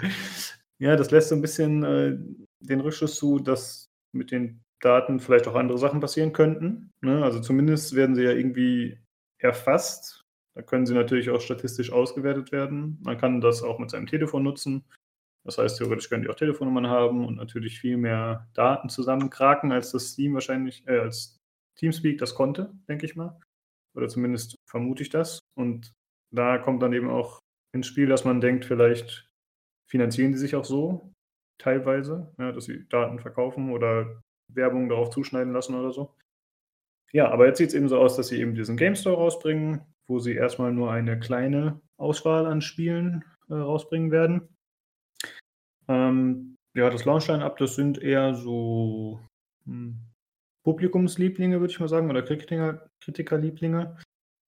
[0.82, 2.18] Ja, das lässt so ein bisschen äh,
[2.60, 6.90] den Rückschluss zu, dass mit den Daten vielleicht auch andere Sachen passieren könnten.
[7.02, 7.24] Ne?
[7.24, 9.00] Also zumindest werden sie ja irgendwie
[9.38, 10.24] erfasst.
[10.56, 12.98] Da können sie natürlich auch statistisch ausgewertet werden.
[13.04, 14.84] Man kann das auch mit seinem Telefon nutzen.
[15.46, 19.92] Das heißt, theoretisch können die auch Telefonnummern haben und natürlich viel mehr Daten zusammenkraken, als
[19.92, 21.38] das Steam wahrscheinlich, äh, als
[21.78, 23.40] Teamspeak das konnte, denke ich mal.
[23.96, 25.42] Oder zumindest vermute ich das.
[25.56, 25.92] Und
[26.34, 27.40] da kommt dann eben auch
[27.72, 29.31] ins Spiel, dass man denkt, vielleicht
[29.92, 31.14] finanzieren die sich auch so
[31.58, 36.16] teilweise, ja, dass sie Daten verkaufen oder Werbung darauf zuschneiden lassen oder so.
[37.12, 39.82] Ja, aber jetzt sieht es eben so aus, dass sie eben diesen Game Store rausbringen,
[40.08, 44.48] wo sie erstmal nur eine kleine Auswahl an Spielen äh, rausbringen werden.
[45.90, 49.20] Ähm, ja, das Launchline-Up, das sind eher so
[49.66, 50.00] hm,
[50.64, 53.98] Publikumslieblinge, würde ich mal sagen, oder Kritiker, Kritikerlieblinge.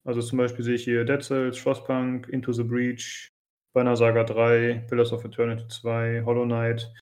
[0.05, 3.32] Also zum Beispiel sehe ich hier Dead Cells, Frostpunk, Into the Breach,
[3.73, 6.93] Banner Saga 3, Pillars of Eternity 2, Hollow Knight,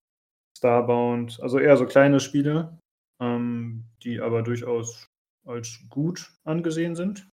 [0.57, 1.41] Starbound.
[1.43, 2.79] Also eher so kleine Spiele,
[3.21, 5.09] ähm, die aber durchaus
[5.47, 7.29] als gut angesehen sind.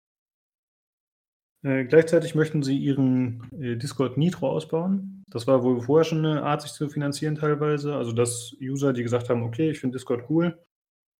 [1.64, 5.22] Äh, gleichzeitig möchten sie ihren äh, Discord Nitro ausbauen.
[5.28, 7.94] Das war wohl vorher schon eine Art, sich zu finanzieren teilweise.
[7.94, 10.58] Also dass User, die gesagt haben, okay, ich finde Discord cool,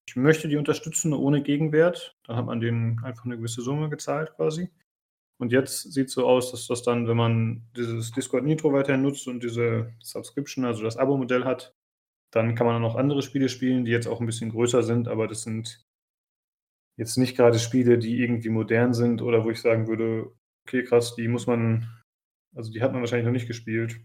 [0.08, 2.16] ich möchte die unterstützen ohne Gegenwert.
[2.26, 4.68] Dann hat man denen einfach eine gewisse Summe gezahlt quasi.
[5.42, 9.02] Und jetzt sieht es so aus, dass das dann, wenn man dieses Discord Nitro weiterhin
[9.02, 11.74] nutzt und diese Subscription, also das Abo-Modell hat,
[12.32, 15.08] dann kann man auch noch andere Spiele spielen, die jetzt auch ein bisschen größer sind,
[15.08, 15.84] aber das sind
[16.96, 20.32] jetzt nicht gerade Spiele, die irgendwie modern sind oder wo ich sagen würde,
[20.64, 21.88] okay, krass, die muss man,
[22.54, 24.00] also die hat man wahrscheinlich noch nicht gespielt.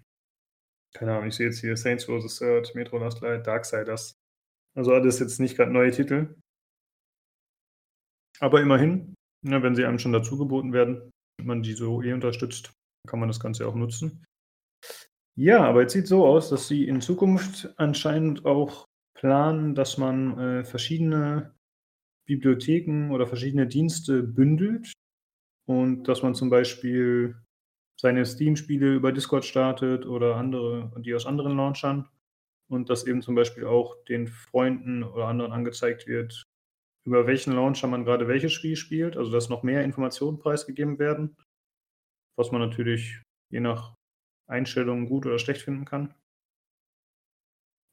[0.96, 4.16] Keine Ahnung, ich sehe jetzt hier Saints Row the Third, Metro Last Light, Darksiders.
[4.76, 6.34] Also alles jetzt nicht gerade neue Titel.
[8.40, 9.14] Aber immerhin,
[9.46, 11.12] ne, wenn sie einem schon dazu geboten werden,
[11.42, 12.74] man die so eh unterstützt,
[13.08, 14.24] kann man das Ganze auch nutzen.
[15.36, 19.98] Ja, aber jetzt sieht es so aus, dass sie in Zukunft anscheinend auch planen, dass
[19.98, 21.54] man äh, verschiedene
[22.26, 24.92] Bibliotheken oder verschiedene Dienste bündelt
[25.66, 27.36] und dass man zum Beispiel
[28.00, 32.08] seine Steam-Spiele über Discord startet oder andere, die aus anderen Launchern
[32.70, 36.44] und dass eben zum Beispiel auch den Freunden oder anderen angezeigt wird,
[37.08, 41.38] über welchen Launcher man gerade welches Spiel spielt, also dass noch mehr Informationen preisgegeben werden,
[42.38, 43.96] was man natürlich je nach
[44.48, 46.14] Einstellung gut oder schlecht finden kann.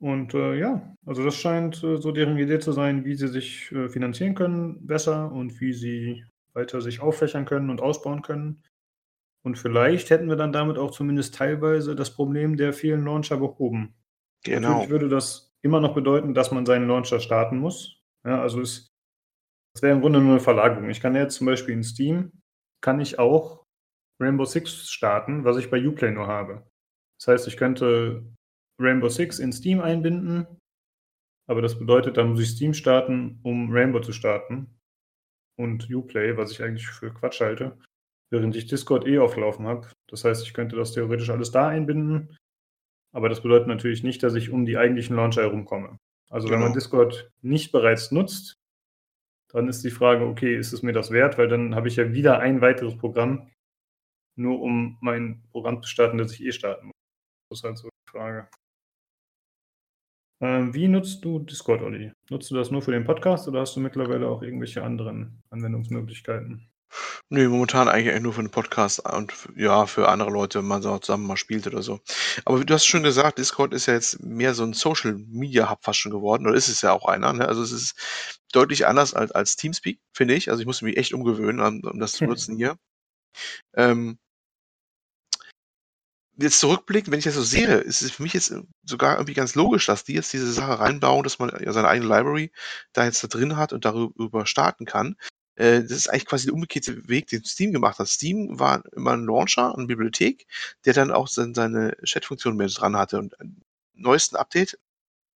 [0.03, 3.71] Und äh, ja, also das scheint äh, so deren Idee zu sein, wie sie sich
[3.71, 8.65] äh, finanzieren können besser und wie sie weiter sich auffächern können und ausbauen können.
[9.45, 13.95] Und vielleicht hätten wir dann damit auch zumindest teilweise das Problem der vielen Launcher behoben.
[14.43, 14.71] Genau.
[14.71, 18.03] Natürlich würde das immer noch bedeuten, dass man seinen Launcher starten muss.
[18.25, 18.94] Ja, also es,
[19.75, 20.89] es wäre im Grunde nur eine Verlagerung.
[20.89, 22.33] Ich kann jetzt zum Beispiel in Steam,
[22.81, 23.65] kann ich auch
[24.21, 26.67] Rainbow Six starten, was ich bei Uplay nur habe.
[27.19, 28.25] Das heißt, ich könnte
[28.81, 30.47] Rainbow Six in Steam einbinden,
[31.49, 34.79] aber das bedeutet, dann muss ich Steam starten, um Rainbow zu starten.
[35.57, 37.79] Und Uplay, was ich eigentlich für Quatsch halte,
[38.31, 39.89] während ich Discord eh auflaufen habe.
[40.09, 42.37] Das heißt, ich könnte das theoretisch alles da einbinden,
[43.15, 45.99] aber das bedeutet natürlich nicht, dass ich um die eigentlichen Launcher herumkomme.
[46.31, 46.55] Also genau.
[46.55, 46.81] wenn man genau.
[46.81, 48.57] Discord nicht bereits nutzt,
[49.55, 51.39] dann ist die Frage, okay, ist es mir das wert?
[51.39, 53.51] Weil dann habe ich ja wieder ein weiteres Programm,
[54.37, 56.95] nur um mein Programm zu starten, das ich eh starten muss.
[57.51, 58.49] Das ist halt so die Frage.
[60.43, 62.11] Ähm, wie nutzt du Discord, Olli?
[62.31, 66.69] Nutzt du das nur für den Podcast oder hast du mittlerweile auch irgendwelche anderen Anwendungsmöglichkeiten?
[67.29, 70.99] Nee, momentan eigentlich nur für den Podcast und ja, für andere Leute, wenn man so
[70.99, 72.01] zusammen mal spielt oder so.
[72.45, 75.85] Aber du hast schon gesagt, Discord ist ja jetzt mehr so ein Social Media Hub
[75.85, 77.49] fast schon geworden, oder ist es ja auch einer, ne?
[77.49, 77.95] Also es ist
[78.53, 80.51] deutlich anders als, als Teamspeak, finde ich.
[80.51, 82.77] Also ich musste mich echt umgewöhnen, um, um das zu nutzen hier.
[83.75, 84.19] Ähm,
[86.37, 88.55] jetzt zurückblicken, wenn ich das so sehe, ist es für mich jetzt
[88.85, 92.09] sogar irgendwie ganz logisch, dass die jetzt diese Sache reinbauen, dass man ja seine eigene
[92.09, 92.53] Library
[92.93, 95.17] da jetzt da drin hat und darüber starten kann.
[95.57, 98.09] Äh, das ist eigentlich quasi der umgekehrte Weg, den Steam gemacht hat.
[98.09, 100.47] Steam war immer ein Launcher, eine Bibliothek,
[100.85, 103.19] der dann auch seine Chat-Funktion mehr dran hatte.
[103.19, 103.63] Und im
[103.95, 104.79] neuesten Update,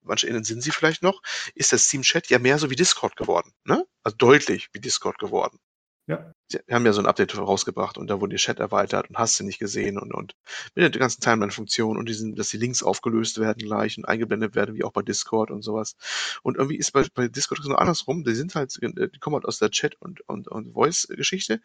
[0.02, 1.22] manche erinnern sind sie vielleicht noch,
[1.56, 3.53] ist das Steam Chat ja mehr so wie Discord geworden.
[3.64, 3.85] Ne?
[4.03, 5.60] Also deutlich wie Discord geworden.
[6.08, 6.32] Ja.
[6.50, 9.38] Sie haben ja so ein Update rausgebracht und da wurde der Chat erweitert und hast
[9.38, 10.36] du nicht gesehen und, und
[10.74, 14.74] mit der ganzen Timeline-Funktion und diesen, dass die Links aufgelöst werden gleich und eingeblendet werden,
[14.74, 15.98] wie auch bei Discord und sowas.
[16.44, 19.60] Und irgendwie ist bei, bei Discord so andersrum, die sind halt, die kommen halt aus
[19.60, 21.60] der Chat- und, und, und Voice-Geschichte,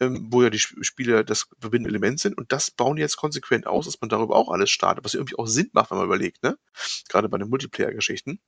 [0.00, 3.84] ähm, wo ja die Spiele das verbindende Element sind und das bauen jetzt konsequent aus,
[3.84, 6.58] dass man darüber auch alles startet, was irgendwie auch Sinn macht, wenn man überlegt, ne?
[7.08, 8.40] Gerade bei den Multiplayer-Geschichten.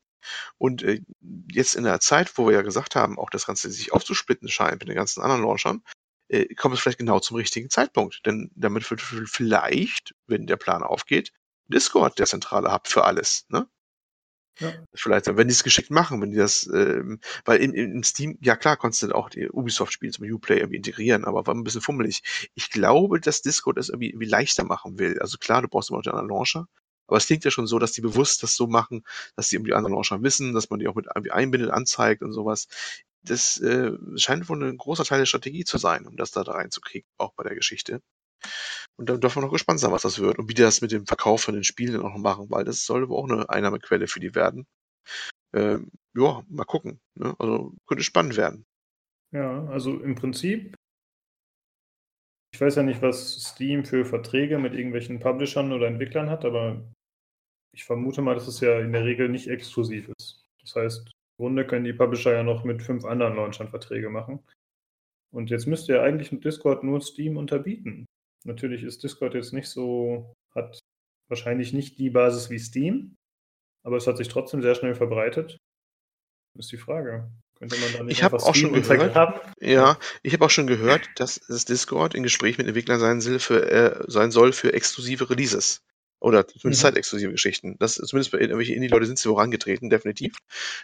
[0.58, 1.00] Und äh,
[1.50, 4.80] jetzt in der Zeit, wo wir ja gesagt haben, auch das Ganze sich aufzusplitten scheint
[4.80, 5.82] mit den ganzen anderen Launchern,
[6.28, 8.20] äh, kommt es vielleicht genau zum richtigen Zeitpunkt.
[8.26, 11.32] Denn damit wird vielleicht, wenn der Plan aufgeht,
[11.68, 13.46] Discord der zentrale Hub für alles.
[13.48, 13.68] Ne?
[14.58, 14.72] Ja.
[14.94, 18.56] Vielleicht, wenn die es geschickt machen, wenn die das, ähm, weil in, in Steam, ja
[18.56, 22.22] klar, konntest du auch die Ubisoft-Spiele zum Uplay irgendwie integrieren, aber war ein bisschen fummelig.
[22.54, 25.18] Ich glaube, dass Discord das irgendwie, irgendwie leichter machen will.
[25.20, 26.68] Also klar, du brauchst immer noch den anderen Launcher,
[27.06, 29.04] aber es klingt ja schon so, dass die bewusst das so machen,
[29.36, 32.22] dass die um die anderen Launcher wissen, dass man die auch mit irgendwie einbindet, anzeigt
[32.22, 32.68] und sowas.
[33.22, 37.08] Das äh, scheint wohl ein großer Teil der Strategie zu sein, um das da, reinzukriegen,
[37.18, 38.00] auch bei der Geschichte.
[38.96, 40.92] Und dann dürfen wir noch gespannt sein, was das wird und wie die das mit
[40.92, 44.06] dem Verkauf von den Spielen auch noch machen, weil das soll aber auch eine Einnahmequelle
[44.06, 44.66] für die werden.
[45.54, 47.00] Ähm, ja, mal gucken.
[47.14, 47.34] Ne?
[47.38, 48.64] Also könnte spannend werden.
[49.32, 50.76] Ja, also im Prinzip
[52.56, 56.82] ich weiß ja nicht, was Steam für Verträge mit irgendwelchen Publishern oder Entwicklern hat, aber
[57.76, 60.42] ich vermute mal, dass es ja in der Regel nicht exklusiv ist.
[60.62, 64.42] Das heißt, im Grunde können die Publisher ja noch mit fünf anderen Launchern Verträge machen.
[65.30, 68.06] Und jetzt müsste ja eigentlich mit Discord nur Steam unterbieten.
[68.44, 70.78] Natürlich ist Discord jetzt nicht so, hat
[71.28, 73.14] wahrscheinlich nicht die Basis wie Steam,
[73.84, 75.58] aber es hat sich trotzdem sehr schnell verbreitet.
[76.58, 77.30] Ist die Frage.
[77.58, 79.40] Könnte man da nicht ich habe auch schon gehört, haben?
[79.60, 83.70] ja, ich habe auch schon gehört, dass das Discord in Gespräch mit Entwicklern sein für,
[83.70, 85.82] äh, sein soll für exklusive Releases.
[86.18, 86.88] Oder zumindest mhm.
[86.88, 87.76] zeitexklusive Geschichten.
[87.78, 90.36] Das, zumindest bei irgendwelchen Indie-Leute sind sie vorangetreten, definitiv.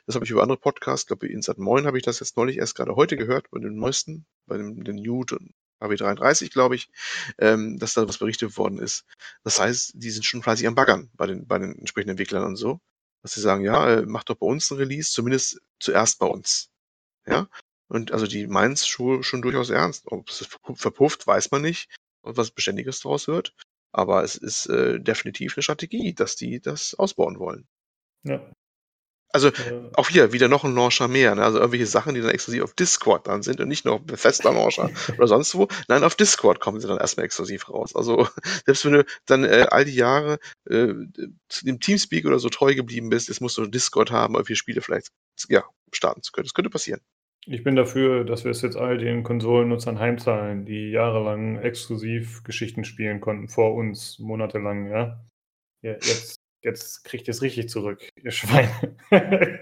[0.07, 2.59] Das habe ich über andere Podcasts, glaube ich, Insat Moin habe ich das jetzt neulich
[2.59, 6.91] erst gerade heute gehört, bei den neuesten, bei dem, den Newt und HW33, glaube ich,
[7.39, 9.05] ähm, dass da was berichtet worden ist.
[9.43, 12.57] Das heißt, die sind schon fleißig am Baggern bei den, bei den entsprechenden Entwicklern und
[12.57, 12.81] so.
[13.23, 16.71] Dass sie sagen, ja, äh, macht doch bei uns ein Release, zumindest zuerst bei uns.
[17.27, 17.49] Ja.
[17.89, 20.07] Und also die meinen es schon, schon durchaus ernst.
[20.07, 20.47] Ob es
[20.77, 21.89] verpufft, weiß man nicht.
[22.23, 23.55] Und was Beständiges daraus wird.
[23.93, 27.67] Aber es ist äh, definitiv eine Strategie, dass die das ausbauen wollen.
[28.25, 28.41] Ja.
[29.35, 31.35] Also äh, auch hier wieder noch ein Launcher mehr.
[31.35, 31.43] Ne?
[31.43, 34.51] Also irgendwelche Sachen, die dann exklusiv auf Discord dann sind und nicht nur auf Bethesda
[34.51, 35.69] Launcher oder sonst wo.
[35.89, 37.97] Nein, auf Discord kommen sie dann erstmal exklusiv raus.
[37.97, 38.29] Also
[38.67, 40.39] selbst wenn du dann äh, all die Jahre
[40.69, 40.93] äh,
[41.63, 44.83] dem Teamspeak oder so treu geblieben bist, jetzt musst du Discord haben, um vier Spiele
[44.83, 45.09] vielleicht
[45.49, 46.45] ja, starten zu können.
[46.45, 47.01] Das könnte passieren.
[47.47, 52.85] Ich bin dafür, dass wir es jetzt all den Konsolennutzern heimzahlen, die jahrelang exklusiv Geschichten
[52.85, 55.25] spielen konnten, vor uns, monatelang, ja.
[55.83, 58.71] ja jetzt, jetzt kriegt ihr es richtig zurück, ihr Schweine.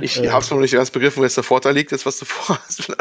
[0.00, 2.18] ich äh, habe es noch nicht ganz begriffen, wo jetzt der Vorteil liegt, jetzt was
[2.18, 2.92] du vorhast.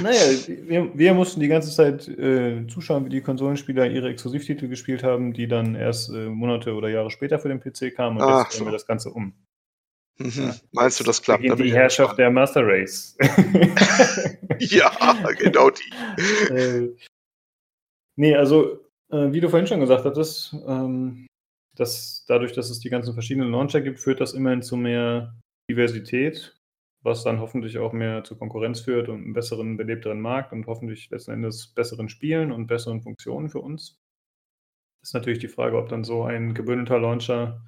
[0.00, 5.02] naja, wir, wir, mussten die ganze Zeit äh, zuschauen, wie die Konsolenspieler ihre Exklusivtitel gespielt
[5.02, 8.44] haben, die dann erst äh, Monate oder Jahre später für den PC kamen und Ach,
[8.44, 8.66] jetzt drehen so.
[8.66, 9.34] wir das Ganze um.
[10.18, 10.52] Mhm.
[10.72, 11.48] Meinst du, das klappt?
[11.48, 13.16] Da die Herrschaft der Master Race.
[14.58, 14.90] ja,
[15.38, 16.52] genau die.
[16.52, 16.96] äh,
[18.16, 21.26] nee, also, äh, wie du vorhin schon gesagt hattest, ähm,
[21.76, 25.36] dass dadurch, dass es die ganzen verschiedenen Launcher gibt, führt das immerhin zu mehr
[25.70, 26.60] Diversität,
[27.04, 31.10] was dann hoffentlich auch mehr zur Konkurrenz führt und einen besseren, belebteren Markt und hoffentlich
[31.10, 34.00] letzten Endes besseren Spielen und besseren Funktionen für uns.
[35.00, 37.64] Ist natürlich die Frage, ob dann so ein gebündelter Launcher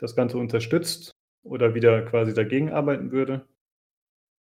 [0.00, 1.12] das Ganze unterstützt
[1.42, 3.46] oder wieder quasi dagegen arbeiten würde.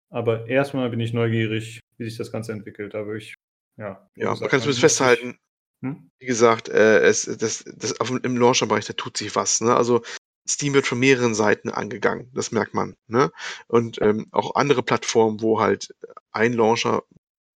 [0.10, 2.94] Aber erstmal bin ich neugierig, wie sich das Ganze entwickelt.
[2.94, 3.36] Da würde ich,
[3.78, 4.10] ja.
[4.16, 5.38] Ja, man kann es festhalten.
[5.82, 6.12] Hm?
[6.20, 9.62] Wie gesagt, äh, es, das, das, auf, im Launcher-Bereich, da tut sich was.
[9.62, 9.76] Ne?
[9.76, 10.04] Also
[10.48, 12.96] Steam wird von mehreren Seiten angegangen, das merkt man.
[13.08, 13.32] Ne?
[13.68, 15.96] Und ähm, auch andere Plattformen, wo halt
[16.32, 17.04] ein Launcher,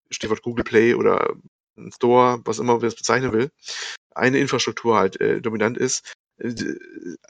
[0.10, 1.36] Stichwort Google Play oder
[1.78, 3.50] ein Store, was immer man es bezeichnen will,
[4.14, 6.14] eine Infrastruktur halt äh, dominant ist,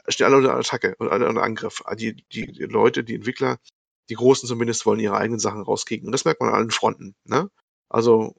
[0.08, 1.82] stehen alle unter Attacke und alle unter Angriff.
[1.84, 3.58] Ah, die, die, die Leute, die Entwickler,
[4.08, 6.06] die Großen zumindest, wollen ihre eigenen Sachen rauskriegen.
[6.06, 7.14] Und das merkt man an allen Fronten.
[7.24, 7.48] Ne?
[7.88, 8.34] Also,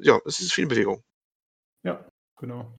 [0.00, 1.02] ja, es ist viel Bewegung.
[1.84, 2.04] Ja,
[2.38, 2.76] genau.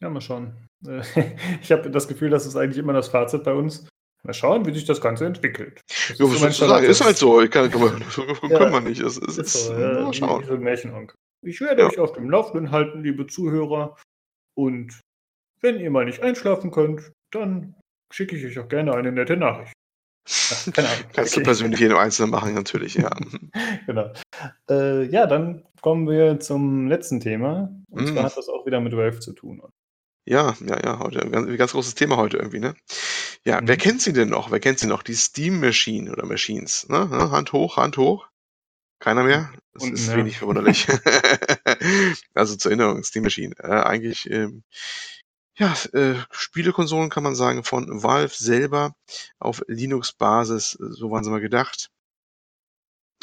[0.00, 0.68] Ja, mal schauen.
[0.86, 1.02] Äh,
[1.62, 3.86] ich habe das Gefühl, das ist eigentlich immer das Fazit bei uns.
[4.22, 5.80] Mal schauen, wie sich das Ganze entwickelt.
[5.88, 6.86] Das ja, was sollst du sagen?
[6.86, 7.40] Ist halt so.
[7.40, 8.00] Ich kann, kann, man,
[8.40, 9.00] kann ja, man nicht.
[9.00, 10.44] Es, es, ist so, ja, mal schauen.
[10.44, 10.58] So
[11.42, 11.88] ich werde ja.
[11.88, 13.96] euch auf dem Laufenden halten, liebe Zuhörer.
[14.54, 15.00] Und
[15.60, 17.74] wenn ihr mal nicht einschlafen könnt, dann
[18.12, 19.72] schicke ich euch auch gerne eine nette Nachricht.
[20.28, 21.04] Ach, keine Ahnung.
[21.12, 21.40] Kannst okay.
[21.40, 23.10] du persönlich jedem Einzelnen machen, natürlich, ja.
[23.86, 24.12] genau.
[24.68, 27.70] Äh, ja, dann kommen wir zum letzten Thema.
[27.90, 28.06] Und mm.
[28.08, 29.62] zwar hat das auch wieder mit Valve zu tun.
[30.26, 32.74] Ja, ja, ja, heute ein ganz, ganz großes Thema heute irgendwie, ne?
[33.44, 33.68] Ja, mhm.
[33.68, 34.50] wer kennt sie denn noch?
[34.50, 35.02] Wer kennt sie noch?
[35.02, 37.10] Die Steam Machine oder Machines, ne?
[37.10, 38.28] Hand hoch, Hand hoch.
[39.00, 39.50] Keiner mehr?
[39.72, 40.16] Das Unten, ist ja.
[40.16, 40.86] wenig verwunderlich.
[42.34, 43.54] also zur Erinnerung, Steam Machine.
[43.58, 44.62] Äh, eigentlich ähm,
[45.60, 48.96] ja, äh, Spielekonsolen kann man sagen von Valve selber
[49.38, 51.90] auf Linux-Basis, so waren sie mal gedacht.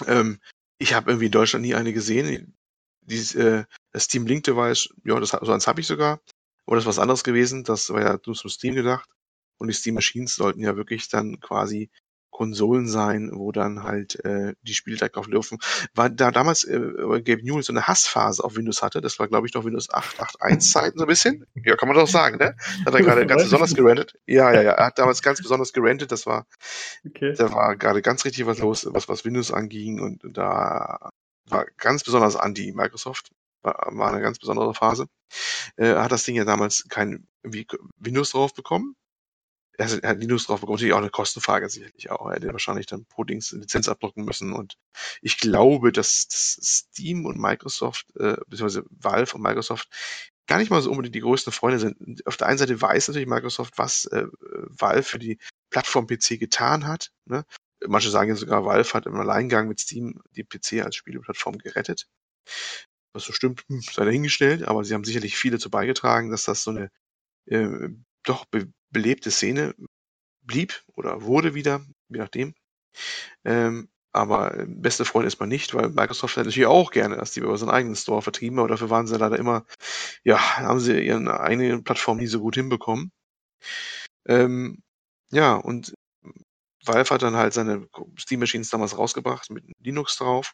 [0.05, 0.39] Ähm,
[0.77, 2.55] ich habe irgendwie in Deutschland nie eine gesehen.
[3.01, 6.22] Dieses, äh, das Steam Link Device, ja, das, so eins habe ich sogar.
[6.68, 7.64] Aber das ist was anderes gewesen.
[7.64, 9.09] Das war ja nur zum Steam gedacht.
[9.57, 11.89] Und die Steam Machines sollten ja wirklich dann quasi
[12.38, 15.57] Konsolen sein, wo dann halt äh, die Spiele direkt drauf laufen.
[15.95, 19.47] War da damals äh, Gabe Newell so eine Hassphase auf Windows hatte, das war glaube
[19.47, 21.47] ich noch Windows 8.8.1 Zeiten so ein bisschen.
[21.65, 22.55] Ja, kann man doch sagen, ne?
[22.85, 24.14] Hat er gerade ganz besonders gerantet.
[24.27, 26.45] Ja, ja, ja, er hat damals ganz besonders gerantet, das war,
[27.07, 27.34] okay.
[27.35, 31.09] da war gerade ganz richtig was los, was, was Windows anging und da
[31.45, 33.31] war ganz besonders anti Microsoft.
[33.64, 35.07] War, war eine ganz besondere Phase.
[35.76, 38.95] Äh, hat das Ding ja damals kein Windows drauf bekommen
[39.77, 42.27] er hat Linux drauf bekommen, natürlich auch eine Kostenfrage sicherlich auch.
[42.27, 44.51] Er hätte wahrscheinlich dann pro Dings Lizenz abdrucken müssen.
[44.53, 44.75] Und
[45.21, 49.89] ich glaube, dass, dass Steam und Microsoft, äh, beziehungsweise Valve und Microsoft
[50.47, 52.25] gar nicht mal so unbedingt die größten Freunde sind.
[52.25, 55.37] Auf der einen Seite weiß natürlich Microsoft, was äh, Valve für die
[55.69, 57.11] Plattform PC getan hat.
[57.25, 57.45] Ne?
[57.85, 62.07] Manche sagen ja sogar, Valve hat im Alleingang mit Steam die PC als Spieleplattform gerettet.
[63.13, 66.63] Was so stimmt, hm, sei dahingestellt, aber sie haben sicherlich viel dazu beigetragen, dass das
[66.63, 66.89] so eine
[67.45, 67.89] äh,
[68.23, 69.76] doch be belebte Szene
[70.41, 72.53] blieb oder wurde wieder, je nachdem.
[73.43, 77.41] Ähm, aber beste Freund ist man nicht, weil Microsoft hätte natürlich auch gerne, dass die
[77.41, 79.65] über seinen eigenen Store vertrieben, aber dafür waren sie leider immer,
[80.23, 83.11] ja, haben sie ihre eigene Plattform nie so gut hinbekommen.
[84.27, 84.81] Ähm,
[85.31, 85.93] ja, und
[86.84, 87.88] Valve hat dann halt seine
[88.18, 90.53] Steam Machines damals rausgebracht mit Linux drauf.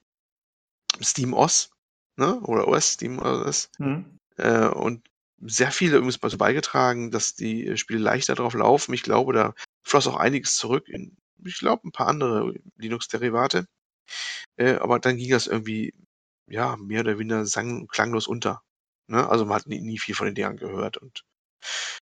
[1.01, 1.69] Steam OS,
[2.17, 2.39] ne?
[2.41, 3.69] Oder OS, Steam OS.
[3.77, 4.19] Mhm.
[4.37, 5.07] Äh, und
[5.45, 8.93] sehr viele übrigens dazu beigetragen, dass die Spiele leichter drauf laufen.
[8.93, 9.53] Ich glaube, da
[9.83, 13.67] floss auch einiges zurück in, ich glaube, ein paar andere Linux-Derivate.
[14.57, 15.93] Äh, aber dann ging das irgendwie,
[16.47, 18.61] ja, mehr oder weniger sang klanglos unter.
[19.07, 19.27] Ne?
[19.29, 21.23] Also man hat nie, nie viel von den Dingern gehört und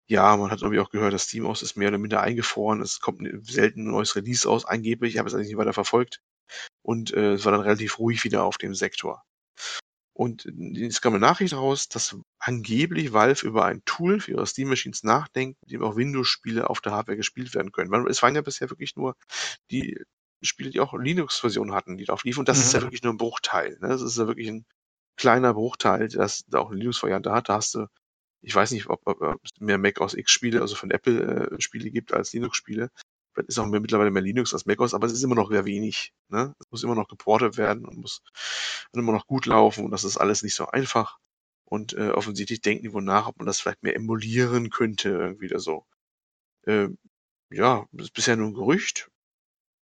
[0.08, 2.80] ja, man hat irgendwie auch gehört, das Steam-OS ist mehr oder minder eingefroren.
[2.80, 5.14] Es kommt selten ein neues Release aus, angeblich.
[5.14, 6.20] Ich habe es eigentlich nicht weiter verfolgt.
[6.82, 9.22] Und äh, es war dann relativ ruhig wieder auf dem Sektor.
[10.20, 14.68] Und es kam eine Nachricht raus, dass angeblich Valve über ein Tool für ihre Steam
[14.68, 17.90] Machines nachdenkt, mit dem auch Windows-Spiele auf der Hardware gespielt werden können.
[17.90, 19.16] Weil es waren ja bisher wirklich nur
[19.70, 19.98] die
[20.42, 22.40] Spiele, die auch Linux-Versionen hatten, die drauf liefen.
[22.40, 22.64] Und das mhm.
[22.64, 22.84] ist ja mhm.
[22.84, 23.78] wirklich nur ein Bruchteil.
[23.80, 23.88] Ne?
[23.88, 24.66] Das ist ja wirklich ein
[25.16, 27.48] kleiner Bruchteil, das da auch eine Linux-Variante hat.
[27.48, 27.86] Da hast du
[28.42, 31.60] ich weiß nicht, ob, ob, ob es mehr Mac OS X-Spiele, also von Apple äh,
[31.60, 32.90] Spiele gibt als Linux-Spiele.
[33.48, 36.12] Ist auch mittlerweile mehr Linux als Mac OS, aber es ist immer noch sehr wenig.
[36.28, 36.54] Ne?
[36.58, 38.22] Es muss immer noch geportet werden und muss
[38.92, 41.18] immer noch gut laufen und das ist alles nicht so einfach.
[41.64, 45.46] Und äh, offensichtlich denken die wohl nach, ob man das vielleicht mehr emulieren könnte, irgendwie
[45.46, 45.86] oder so.
[46.66, 46.88] Äh,
[47.50, 49.10] ja, das ist bisher nur ein Gerücht.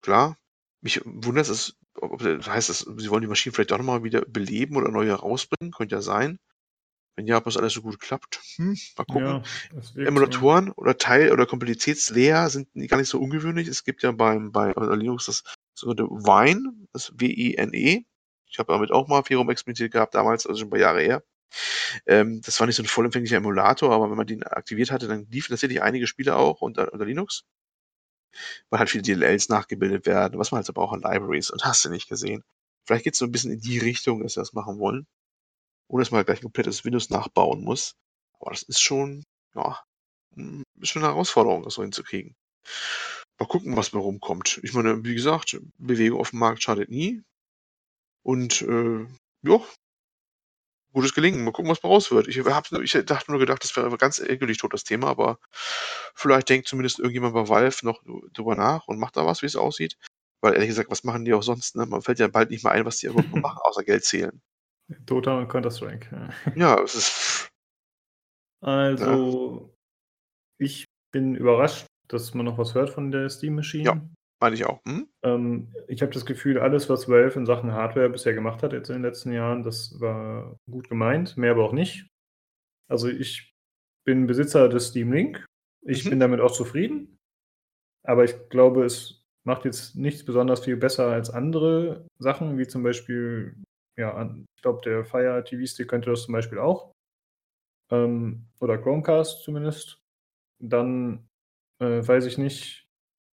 [0.03, 0.39] Klar.
[0.81, 4.23] Mich wundert es, ob das heißt, dass sie wollen die Maschinen vielleicht auch nochmal wieder
[4.23, 5.73] beleben oder neu herausbringen.
[5.73, 6.39] Könnte ja sein.
[7.19, 8.39] Wenn ja, ob das alles so gut klappt.
[8.55, 9.43] Hm, mal gucken.
[9.97, 10.75] Ja, Emulatoren so.
[10.77, 13.67] oder Teil- oder Komplexitätsleer sind gar nicht so ungewöhnlich.
[13.67, 15.43] Es gibt ja beim, bei Linux das
[15.75, 18.05] sogenannte Wine, das W-I-N-E.
[18.47, 21.25] Ich habe damit auch mal viel rumexperimentiert gehabt, damals, also schon ein paar Jahre her.
[22.07, 25.27] Ähm, das war nicht so ein vollempfänglicher Emulator, aber wenn man den aktiviert hatte, dann
[25.29, 27.47] liefen tatsächlich einige Spiele auch unter, unter Linux.
[28.71, 31.85] Weil halt viele DLLs nachgebildet werden, was man halt so braucht an Libraries und hast
[31.85, 32.45] du nicht gesehen.
[32.87, 35.09] Vielleicht geht es so ein bisschen in die Richtung, dass sie das machen wollen
[35.89, 37.95] ohne dass man gleich ein komplettes Windows nachbauen muss.
[38.41, 39.25] Aber das ist schon,
[39.55, 39.81] ja,
[40.35, 42.37] hm, ist schon eine Herausforderung, das so hinzukriegen.
[43.39, 44.61] Mal gucken, was bei rumkommt.
[44.63, 47.23] Ich meine, wie gesagt, Bewegung auf dem Markt schadet nie.
[48.23, 49.07] Und äh,
[49.43, 49.61] ja,
[50.93, 51.45] gutes Gelingen.
[51.45, 52.29] Mal gucken, was bei raus wird.
[52.29, 55.39] Ich, hab, ich dachte nur gedacht, das wäre ganz endgültig tot, das Thema, aber
[56.15, 58.03] vielleicht denkt zumindest irgendjemand bei Valve noch
[58.33, 59.97] drüber nach und macht da was, wie es aussieht.
[60.41, 61.77] Weil ehrlich gesagt, was machen die auch sonst?
[61.77, 61.87] Ne?
[61.87, 64.41] Man fällt ja bald nicht mehr ein, was die überhaupt machen, außer Geld zählen.
[65.07, 66.31] Dota und Counter-Strike.
[66.57, 67.49] Ja, es ist.
[68.61, 69.71] Also,
[70.59, 70.67] ja.
[70.67, 73.85] ich bin überrascht, dass man noch was hört von der Steam Machine.
[73.85, 74.01] Ja,
[74.43, 74.81] meine ich auch.
[74.85, 75.09] Hm?
[75.23, 78.89] Ähm, ich habe das Gefühl, alles, was Valve in Sachen Hardware bisher gemacht hat, jetzt
[78.89, 82.09] in den letzten Jahren, das war gut gemeint, mehr aber auch nicht.
[82.91, 83.55] Also, ich
[84.05, 85.47] bin Besitzer des Steam Link.
[85.87, 86.11] Ich mhm.
[86.11, 87.17] bin damit auch zufrieden.
[88.05, 92.83] Aber ich glaube, es macht jetzt nichts besonders viel besser als andere Sachen, wie zum
[92.83, 93.55] Beispiel
[93.99, 96.93] ja, ich glaube, der Fire TV Stick könnte das zum Beispiel auch.
[97.91, 100.01] Ähm, oder Chromecast zumindest.
[100.63, 101.29] Dann
[101.81, 102.87] äh, weiß ich nicht,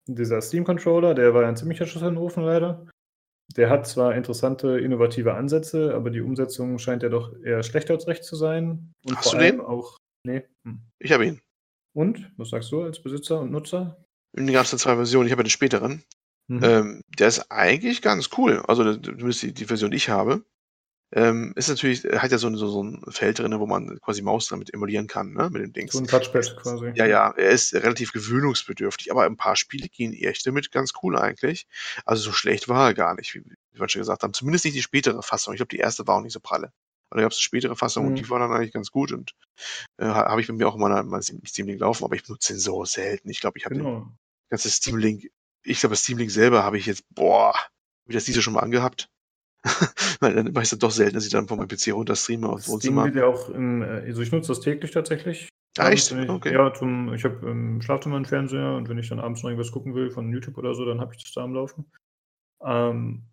[0.08, 2.88] dieser Steam Controller, der war ein ziemlicher Schuss in den Ofen leider.
[3.56, 8.08] Der hat zwar interessante, innovative Ansätze, aber die Umsetzung scheint ja doch eher schlecht als
[8.08, 8.94] recht zu sein.
[9.06, 9.60] Und Hast du den?
[9.60, 9.98] auch.
[10.26, 10.44] Nee.
[10.66, 10.82] Hm.
[11.00, 11.42] Ich habe ihn.
[11.94, 12.32] Und?
[12.38, 14.06] Was sagst du als Besitzer und Nutzer?
[14.38, 15.28] In den ganzen zwei Versionen.
[15.28, 16.04] Ich habe den späteren.
[16.48, 16.64] Mhm.
[16.64, 18.64] Ähm, der ist eigentlich ganz cool.
[18.68, 20.44] Also zumindest die, die Version, die ich habe.
[21.14, 24.48] Ähm, ist natürlich, hat ja so, so, so ein Feld drin, wo man quasi Maus
[24.48, 25.92] damit emulieren kann, ne, mit dem Dings.
[25.92, 26.92] So ein Touchpad quasi.
[26.96, 31.18] Ja, ja, er ist relativ gewöhnungsbedürftig, aber ein paar Spiele gehen echt damit ganz cool
[31.18, 31.68] eigentlich.
[32.06, 34.34] Also so schlecht war er gar nicht, wie, wie wir schon gesagt haben.
[34.34, 35.54] Zumindest nicht die spätere Fassung.
[35.54, 36.72] Ich glaube, die erste war auch nicht so pralle.
[37.10, 38.10] Und dann gab es eine spätere Fassung mhm.
[38.12, 39.34] und die war dann eigentlich ganz gut und
[39.98, 42.60] äh, habe ich bei mir auch immer mal Steam Link laufen, aber ich benutze den
[42.60, 43.30] so selten.
[43.30, 44.00] Ich glaube, ich habe genau.
[44.00, 44.18] den
[44.50, 45.30] ganze Steam Link,
[45.64, 47.54] ich glaube, Steam Link selber habe ich jetzt, boah,
[48.06, 49.10] wie das diese schon mal angehabt.
[50.20, 52.48] Weil dann mache ich es doch selten, dass ich dann von meinem PC runter streame
[52.48, 53.06] und Wohnzimmer.
[53.06, 55.50] Wird ja auch im, also ich nutze das täglich tatsächlich.
[55.78, 56.12] Ah, echt?
[56.12, 56.54] Ich, okay.
[56.54, 59.72] Ja, zum, ich habe im Schlafzimmer einen Fernseher und wenn ich dann abends noch irgendwas
[59.72, 61.86] gucken will von YouTube oder so, dann habe ich das da am Laufen.
[62.64, 63.28] Ähm,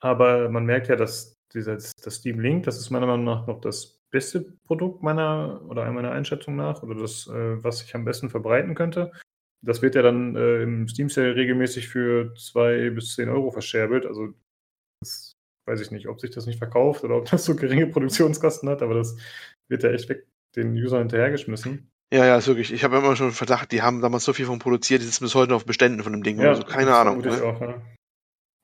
[0.00, 3.60] aber man merkt ja, dass dieses, das Steam Link, das ist meiner Meinung nach noch
[3.60, 8.30] das beste Produkt meiner oder meiner Einschätzung nach oder das, äh, was ich am besten
[8.30, 9.10] verbreiten könnte.
[9.60, 14.06] Das wird ja dann äh, im Steam Sale regelmäßig für zwei bis zehn Euro verscherbelt.
[14.06, 14.34] Also
[15.04, 15.36] das
[15.66, 18.82] weiß ich nicht, ob sich das nicht verkauft oder ob das so geringe Produktionskosten hat,
[18.82, 19.16] aber das
[19.68, 20.26] wird ja echt weg
[20.56, 21.90] den User hinterhergeschmissen.
[22.12, 22.72] Ja, ja, ist wirklich.
[22.72, 25.34] Ich habe immer schon Verdacht, die haben damals so viel von produziert, die sitzen bis
[25.34, 26.38] heute noch auf Beständen von dem Ding.
[26.38, 27.20] Ja, also keine Ahnung.
[27.22, 27.42] Ne?
[27.42, 27.82] Auch, ja.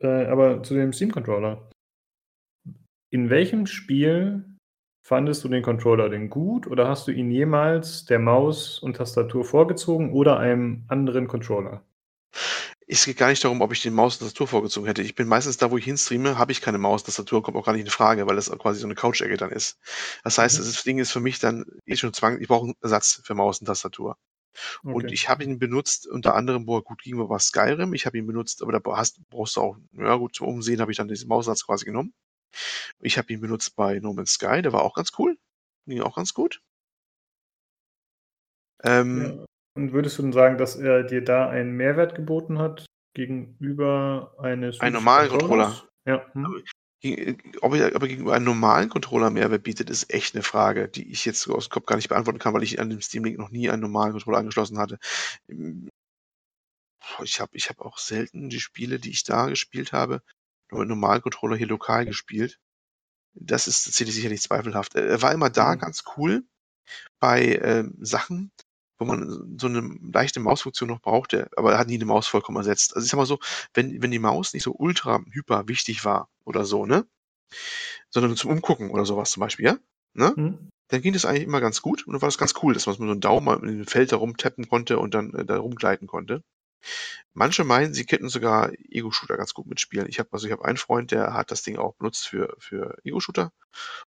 [0.01, 1.69] äh, aber zu dem Steam-Controller.
[3.11, 4.45] in welchem Spiel
[5.05, 9.45] fandest du den Controller denn gut oder hast du ihn jemals der Maus und Tastatur
[9.45, 11.83] vorgezogen oder einem anderen Controller?
[12.93, 15.03] Es geht gar nicht darum, ob ich den Maus und Tastatur vorgezogen hätte.
[15.03, 17.73] Ich bin meistens da, wo ich hinstreame, habe ich keine Maus, Tastatur, kommt auch gar
[17.73, 19.79] nicht in Frage, weil das quasi so eine Couch-Ecke dann ist.
[20.25, 20.65] Das heißt, Mhm.
[20.65, 23.61] das Ding ist für mich dann eh schon zwang, ich brauche einen Ersatz für Maus
[23.61, 24.17] und Tastatur.
[24.83, 25.15] Und Okay.
[25.15, 27.95] ich habe ihn benutzt, unter anderem, wo er gut ging, war Skyrim.
[27.95, 30.91] Ich habe ihn benutzt, aber da hast, brauchst du auch, ja gut, zum Umsehen habe
[30.91, 32.13] ich dann diesen Maussatz quasi genommen.
[33.01, 35.39] Ich habe ihn benutzt bei No Man's Sky, der war auch ganz cool.
[35.87, 36.61] Ging auch ganz gut.
[38.83, 39.47] Ähm, Ja.
[39.75, 44.81] Und würdest du denn sagen, dass er dir da einen Mehrwert geboten hat gegenüber eines
[44.81, 45.81] Einen normalen Controllers?
[45.81, 45.91] Controller.
[46.07, 46.33] Ja.
[46.35, 46.65] Hm?
[47.63, 51.25] Ob er aber gegenüber einem normalen Controller Mehrwert bietet, ist echt eine Frage, die ich
[51.25, 53.39] jetzt so aus dem Kopf gar nicht beantworten kann, weil ich an dem Steam Link
[53.39, 54.99] noch nie einen normalen Controller angeschlossen hatte.
[55.49, 55.89] Ähm,
[57.23, 60.23] Ich habe ich hab auch selten die Spiele, die ich da gespielt habe,
[60.71, 62.59] nur mit normalen Controller hier lokal gespielt.
[63.35, 64.95] Das ist tatsächlich sicherlich zweifelhaft.
[64.95, 65.79] Er war immer da Mhm.
[65.79, 66.45] ganz cool
[67.21, 68.53] bei ähm, Sachen,
[69.01, 72.59] wo man so eine leichte Mausfunktion noch brauchte, aber er hat nie eine Maus vollkommen
[72.59, 72.95] ersetzt.
[72.95, 73.39] Also ich sag mal so,
[73.75, 77.07] wenn, wenn die Maus nicht so ultra hyper wichtig war oder so, ne?
[78.11, 79.79] Sondern zum Umgucken oder sowas zum Beispiel, ja?
[80.13, 80.35] Ne?
[80.37, 80.69] Hm?
[80.89, 82.97] Dann ging das eigentlich immer ganz gut und dann war das ganz cool, dass man
[82.97, 86.07] so einen Daumen mal in dem Feld da rumtappen konnte und dann äh, da rumgleiten
[86.07, 86.43] konnte.
[87.35, 90.09] Manche meinen, sie könnten sogar Ego-Shooter ganz gut mitspielen.
[90.09, 92.97] Ich habe also ich habe einen Freund, der hat das Ding auch benutzt für, für
[93.05, 93.53] Ego-Shooter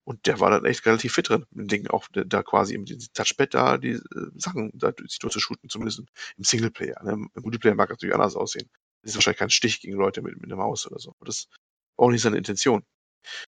[0.03, 2.89] und der war dann echt relativ fit drin, mit dem Ding auch da quasi mit
[2.89, 4.01] dem Touchpad da die äh,
[4.35, 6.01] Sachen da sich durchzushooten, zumindest
[6.37, 7.01] im Singleplayer.
[7.03, 7.13] Ne?
[7.13, 8.69] Im Multiplayer mag das natürlich anders aussehen.
[9.03, 11.11] Das ist wahrscheinlich kein Stich gegen Leute mit, mit einer Maus oder so.
[11.19, 11.47] Aber das
[11.97, 12.83] war auch nicht seine Intention.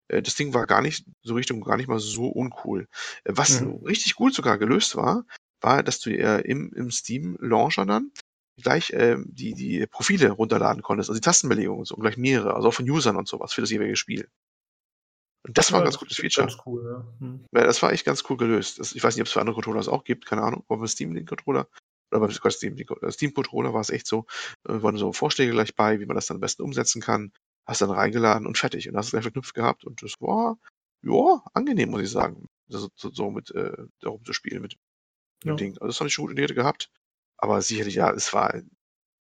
[0.07, 2.87] Äh, Das Ding war gar nicht so Richtung gar nicht mal so uncool.
[3.23, 3.83] Äh, Was Mhm.
[3.85, 5.25] richtig gut sogar gelöst war,
[5.61, 8.11] war, dass du äh, im, im Steam Launcher dann
[8.61, 12.55] gleich ähm, die, die Profile runterladen konntest, also die Tastenbelegungen und so, und gleich mehrere,
[12.55, 14.29] also auch von Usern und sowas für das jeweilige Spiel.
[15.45, 16.47] Und das war ein ganz das gutes Feature.
[16.47, 17.25] ganz cool, ja.
[17.25, 17.45] Hm.
[17.51, 18.79] Ja, das war echt ganz cool gelöst.
[18.79, 20.79] Das, ich weiß nicht, ob es für andere Controller das auch gibt, keine Ahnung, aber
[20.79, 21.67] beim Steam Link Controller
[22.11, 24.25] oder beim Steam, äh, Controller war es echt so,
[24.67, 27.31] äh, waren so Vorschläge gleich bei, wie man das dann am besten umsetzen kann.
[27.67, 28.87] Hast dann reingeladen und fertig.
[28.87, 30.57] Und hast es gleich verknüpft gehabt und das war,
[31.03, 34.73] ja, angenehm, muss ich sagen, so, so, mit äh, da rumzuspielen mit,
[35.43, 35.53] mit Ja.
[35.53, 35.71] dem Ding.
[35.73, 36.89] Also das fand ich schon gut in die Rede gehabt.
[37.45, 38.59] Aber sicherlich, ja, es war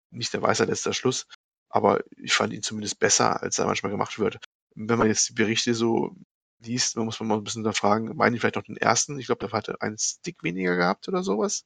[0.09, 1.27] nicht der Weisheit letzter Schluss,
[1.69, 4.39] aber ich fand ihn zumindest besser, als er manchmal gemacht wird.
[4.73, 6.15] Wenn man jetzt die Berichte so
[6.57, 9.19] liest, dann muss man mal ein bisschen da fragen, meinen die vielleicht noch den ersten?
[9.19, 11.63] Ich glaube, der hatte einen Stick weniger gehabt oder sowas.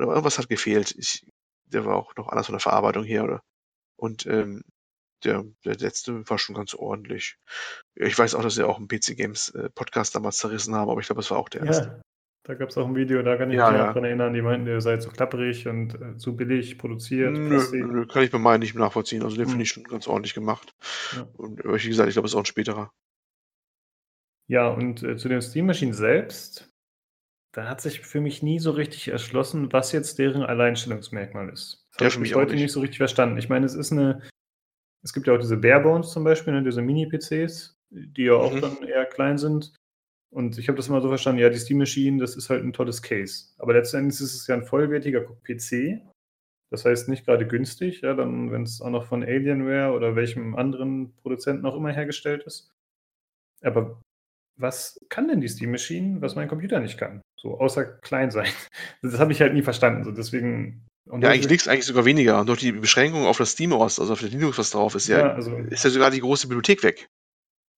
[0.00, 0.92] Oder irgendwas hat gefehlt.
[0.98, 1.24] Ich,
[1.66, 3.40] der war auch noch anders von der Verarbeitung her, oder?
[3.94, 4.64] Und ähm,
[5.22, 7.36] der, der letzte war schon ganz ordentlich.
[7.94, 11.00] Ich weiß auch, dass sie auch einen PC Games äh, Podcast damals zerrissen haben, aber
[11.00, 12.02] ich glaube, das war auch der erste.
[12.44, 13.92] Da gab es auch ein Video, da kann ich Ja, mich ja.
[13.92, 17.32] dran erinnern, die meinten, ihr seid zu klapperig und äh, zu billig produziert.
[17.36, 19.22] Nö, nö, kann ich bei meinen nicht nachvollziehen.
[19.22, 19.50] Also den Hm.
[19.50, 20.74] finde ich schon ganz ordentlich gemacht.
[21.14, 21.28] Ja.
[21.36, 22.90] Und äh, wie gesagt, ich glaube, es ist auch ein späterer.
[24.48, 26.72] Ja, und äh, zu den Steam Machines selbst,
[27.52, 31.86] da hat sich für mich nie so richtig erschlossen, was jetzt deren Alleinstellungsmerkmal ist.
[31.92, 32.62] Das Ja, habe ich mich heute nicht.
[32.62, 33.36] nicht so richtig verstanden.
[33.38, 34.22] Ich meine, es ist eine,
[35.04, 38.60] es gibt ja auch diese Barebones zum Beispiel, ne, diese Mini-PCs, die ja auch Mhm.
[38.60, 39.72] dann eher klein sind.
[40.32, 42.72] Und ich habe das immer so verstanden, ja, die Steam Machine, das ist halt ein
[42.72, 43.46] tolles Case.
[43.58, 46.00] Aber letztendlich ist es ja ein vollwertiger PC.
[46.72, 50.54] Das heißt nicht gerade günstig, ja, dann, wenn es auch noch von Alienware oder welchem
[50.54, 52.70] anderen Produzenten auch immer hergestellt ist.
[53.62, 54.00] Aber
[54.56, 57.22] was kann denn die Steam Machine, was mein Computer nicht kann?
[57.40, 58.46] So, außer klein sein.
[59.02, 60.04] Das habe ich halt nie verstanden.
[60.04, 60.86] So, deswegen.
[61.08, 62.38] und Ja, das eigentlich ist- nichts, eigentlich sogar weniger.
[62.38, 65.18] Und durch die Beschränkung auf das SteamOS, also auf der Linux, was drauf ist, ja,
[65.18, 67.08] Ja, also- ist ja sogar die große Bibliothek weg.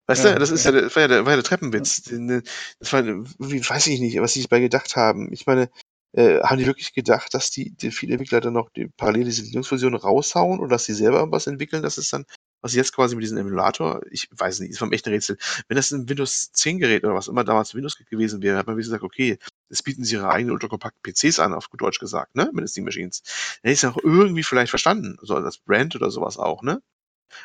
[0.06, 0.72] Weißt Ja, du, das ist ja.
[0.72, 2.02] das war ja der, war ja der Treppenwitz.
[2.02, 5.32] Das war, irgendwie weiß ich nicht, was sie sich bei gedacht haben.
[5.32, 5.70] Ich meine,
[6.12, 9.42] äh, haben die wirklich gedacht, dass die, die viele Entwickler dann noch die, parallel diese
[9.42, 11.82] Linux-Version raushauen oder dass sie selber irgendwas entwickeln?
[11.82, 12.26] Das ist dann,
[12.60, 15.38] was sie jetzt quasi mit diesem Emulator, ich weiß nicht, ist vom echten Rätsel.
[15.68, 18.76] Wenn das ein Windows 10 Gerät oder was immer damals Windows gewesen wäre, hat man
[18.76, 19.38] wie gesagt, okay,
[19.70, 22.68] das bieten sie ihre eigenen ultrakompakten PCs an, auf gut Deutsch gesagt, ne, mit den
[22.68, 23.22] Steam Machines.
[23.62, 26.82] Dann hätte ich es auch irgendwie vielleicht verstanden, so als Brand oder sowas auch, ne?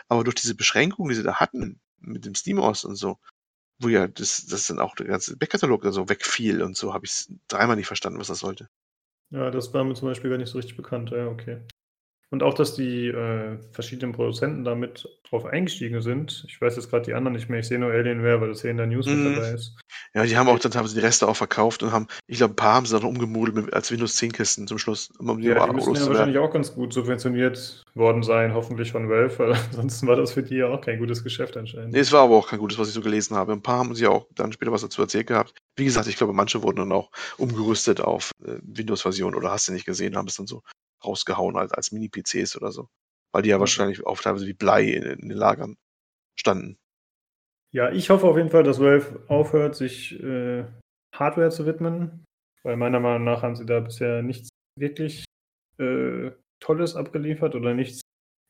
[0.08, 3.18] Aber durch diese Beschränkungen, die sie da hatten, mit dem SteamOS und so,
[3.80, 7.28] wo ja das, das dann auch der ganze Backkatalog so wegfiel und so, habe ich
[7.48, 8.70] dreimal nicht verstanden, was das sollte.
[9.30, 11.12] Ja, das war mir zum Beispiel gar nicht so richtig bekannt.
[11.12, 11.62] Ja, okay.
[12.30, 16.44] Und auch, dass die äh, verschiedenen Produzenten damit drauf eingestiegen sind.
[16.48, 17.60] Ich weiß jetzt gerade die anderen nicht mehr.
[17.60, 19.24] Ich sehe nur Alienware, weil das hier in der News Mhm.
[19.24, 19.76] mit dabei ist.
[20.14, 22.58] Ja, die haben auch dann teilweise die Reste auch verkauft und haben, ich glaube, ein
[22.58, 25.66] paar haben sie dann umgemodelt mit, als Windows 10 Kisten zum Schluss, um die Ja,
[25.68, 30.08] die müssen ja wahrscheinlich auch ganz gut subventioniert worden sein, hoffentlich von Valve, weil ansonsten
[30.08, 31.94] war das für die ja auch kein gutes Geschäft anscheinend.
[31.94, 33.54] Nee, es war aber auch kein gutes, was ich so gelesen habe.
[33.54, 35.54] Ein paar haben sie auch dann später was dazu erzählt gehabt.
[35.78, 39.74] Wie gesagt, ich glaube, manche wurden dann auch umgerüstet auf äh, Windows-Version oder hast du
[39.74, 40.62] nicht gesehen, haben es dann so
[41.04, 42.90] rausgehauen als, als Mini-PCs oder so.
[43.32, 43.60] Weil die ja Ja.
[43.60, 45.78] wahrscheinlich auch teilweise wie Blei in, in den Lagern
[46.36, 46.78] standen.
[47.74, 50.66] Ja, ich hoffe auf jeden Fall, dass Valve aufhört, sich äh,
[51.14, 52.24] Hardware zu widmen,
[52.64, 54.50] weil meiner Meinung nach haben sie da bisher nichts
[54.80, 55.26] wirklich
[55.80, 58.02] äh, Tolles abgeliefert oder nichts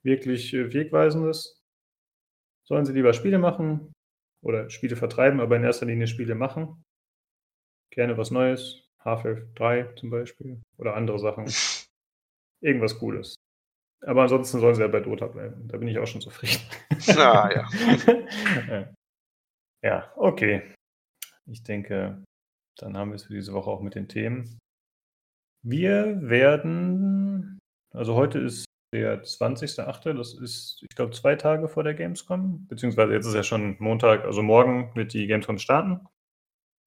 [0.05, 1.59] wirklich äh, Wegweisendes.
[2.67, 3.91] Sollen sie lieber Spiele machen
[4.43, 6.83] oder Spiele vertreiben, aber in erster Linie Spiele machen.
[7.91, 11.45] Gerne was Neues, Half-Life 3 zum Beispiel oder andere Sachen.
[12.61, 13.35] Irgendwas Cooles.
[14.05, 15.67] Aber ansonsten sollen sie ja bei Dota bleiben.
[15.67, 16.61] Da bin ich auch schon zufrieden.
[17.17, 17.49] Ah,
[18.69, 18.89] ja.
[19.83, 20.13] ja.
[20.15, 20.73] okay.
[21.45, 22.23] Ich denke,
[22.77, 24.57] dann haben wir es für diese Woche auch mit den Themen.
[25.63, 27.59] Wir werden,
[27.93, 33.13] also heute ist der 20.8., das ist, ich glaube, zwei Tage vor der Gamescom, beziehungsweise
[33.13, 36.07] jetzt ist ja schon Montag, also morgen wird die Gamescom starten.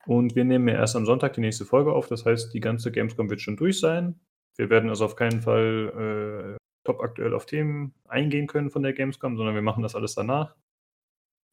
[0.07, 2.91] Und wir nehmen ja erst am Sonntag die nächste Folge auf, das heißt, die ganze
[2.91, 4.19] Gamescom wird schon durch sein.
[4.61, 8.93] Wir werden also auf keinen Fall äh, top aktuell auf Themen eingehen können von der
[8.93, 10.55] Gamescom, sondern wir machen das alles danach.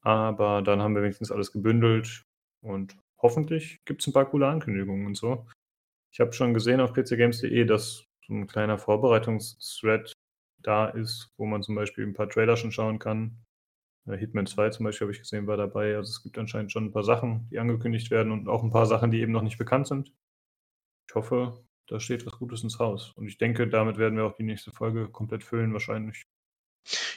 [0.01, 2.25] Aber dann haben wir wenigstens alles gebündelt
[2.61, 5.47] und hoffentlich gibt es ein paar coole Ankündigungen und so.
[6.11, 10.11] Ich habe schon gesehen auf pcgames.de, dass so ein kleiner Vorbereitungsthread
[10.61, 13.37] da ist, wo man zum Beispiel ein paar Trailer schon schauen kann.
[14.05, 15.95] Äh, Hitman 2 zum Beispiel habe ich gesehen, war dabei.
[15.95, 18.85] Also es gibt anscheinend schon ein paar Sachen, die angekündigt werden und auch ein paar
[18.85, 20.11] Sachen, die eben noch nicht bekannt sind.
[21.09, 23.13] Ich hoffe, da steht was Gutes ins Haus.
[23.15, 26.25] Und ich denke, damit werden wir auch die nächste Folge komplett füllen, wahrscheinlich.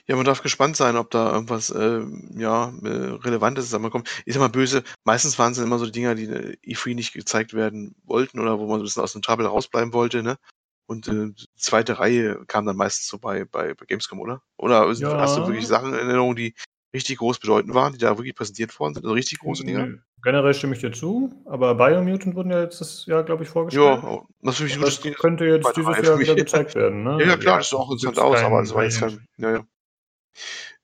[0.06, 4.09] Ja, man darf gespannt sein, ob da irgendwas äh, ja, äh, Relevantes zusammenkommt.
[4.24, 7.12] Ich sag mal böse, meistens waren es immer so die Dinger, die äh, E3 nicht
[7.12, 10.38] gezeigt werden wollten oder wo man so ein bisschen aus dem Trouble rausbleiben wollte, ne?
[10.86, 14.42] Und äh, die zweite Reihe kam dann meistens so bei, bei, bei Gamescom, oder?
[14.56, 15.20] Oder ja.
[15.20, 16.55] hast du wirklich Sachen in Erinnerung, die
[16.92, 19.04] richtig groß bedeutend waren, die da wirklich präsentiert worden sind?
[19.04, 19.98] Also richtig große Dinger?
[20.22, 24.02] Generell stimme ich dir zu, aber Biomutant wurden ja jetzt Jahr, glaube ich, vorgestellt.
[24.02, 27.04] Ja, oh, das, mich das könnte jetzt dieses Jahr wieder gezeigt werden.
[27.04, 27.18] Ne?
[27.20, 29.26] Ja, ja klar, das sieht auch interessant aus, aber es war jetzt kein.
[29.38, 29.66] Ja, ja.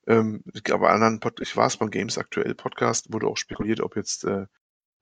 [0.07, 3.95] Ähm, aber anderen Pod ich war es beim Games Aktuell Podcast, wurde auch spekuliert, ob
[3.95, 4.45] jetzt äh,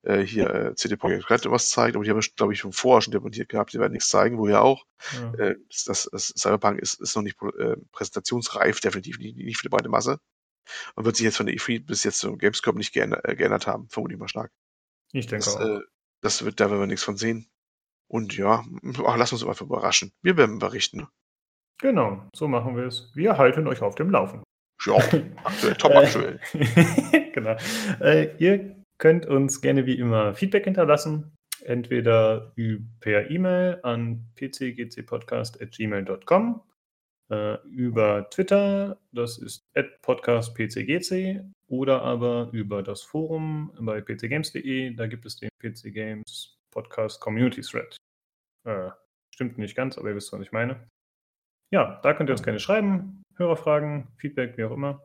[0.02, 3.02] äh hier äh, CD Projekt Red was zeigt, aber die haben, glaube ich, schon vorher
[3.02, 4.84] schon demontiert gehabt, die werden nichts zeigen, wo ja auch.
[5.14, 5.44] Ja.
[5.44, 9.62] Äh, das, das, das, Cyberpunk ist, ist noch nicht äh, präsentationsreif, definitiv nicht, nicht für
[9.62, 10.18] die breite Masse.
[10.94, 13.66] Und wird sich jetzt von der E3 bis jetzt zum Gamescom nicht geändert, äh, geändert
[13.66, 14.50] haben, vermute ich mal stark.
[15.12, 15.60] Ich denke das, auch.
[15.60, 15.80] Äh,
[16.22, 17.48] das wird, da werden wir nichts von sehen.
[18.08, 18.64] Und ja,
[19.04, 20.12] ach, lass uns einfach überraschen.
[20.22, 21.08] Wir werden berichten.
[21.78, 23.10] Genau, so machen wir es.
[23.14, 24.42] Wir halten euch auf dem Laufen.
[24.84, 24.94] Ja,
[25.44, 26.40] aktuell, top aktuell.
[27.32, 27.56] genau.
[28.00, 31.36] Äh, ihr könnt uns gerne wie immer Feedback hinterlassen.
[31.62, 32.52] Entweder
[33.00, 36.62] per E-Mail an pcgcpodcast.gmail.com
[37.30, 39.64] äh, über Twitter, das ist
[40.02, 47.20] podcastpcgc, oder aber über das Forum bei pcgames.de, da gibt es den PC Games Podcast
[47.20, 47.96] Community Thread.
[48.64, 48.90] Äh,
[49.34, 50.88] stimmt nicht ganz, aber ihr wisst, was ich meine.
[51.72, 55.04] Ja, da könnt ihr uns gerne schreiben, Hörerfragen, Feedback, wie auch immer.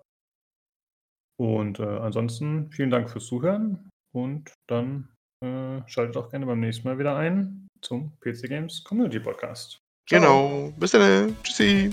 [1.39, 5.09] Und äh, ansonsten vielen Dank fürs Zuhören und dann
[5.43, 9.79] äh, schaltet auch gerne beim nächsten Mal wieder ein zum PC Games Community Podcast.
[10.11, 10.21] Ciao.
[10.21, 10.73] Genau.
[10.77, 11.37] Bis dann.
[11.43, 11.89] Tschüssi.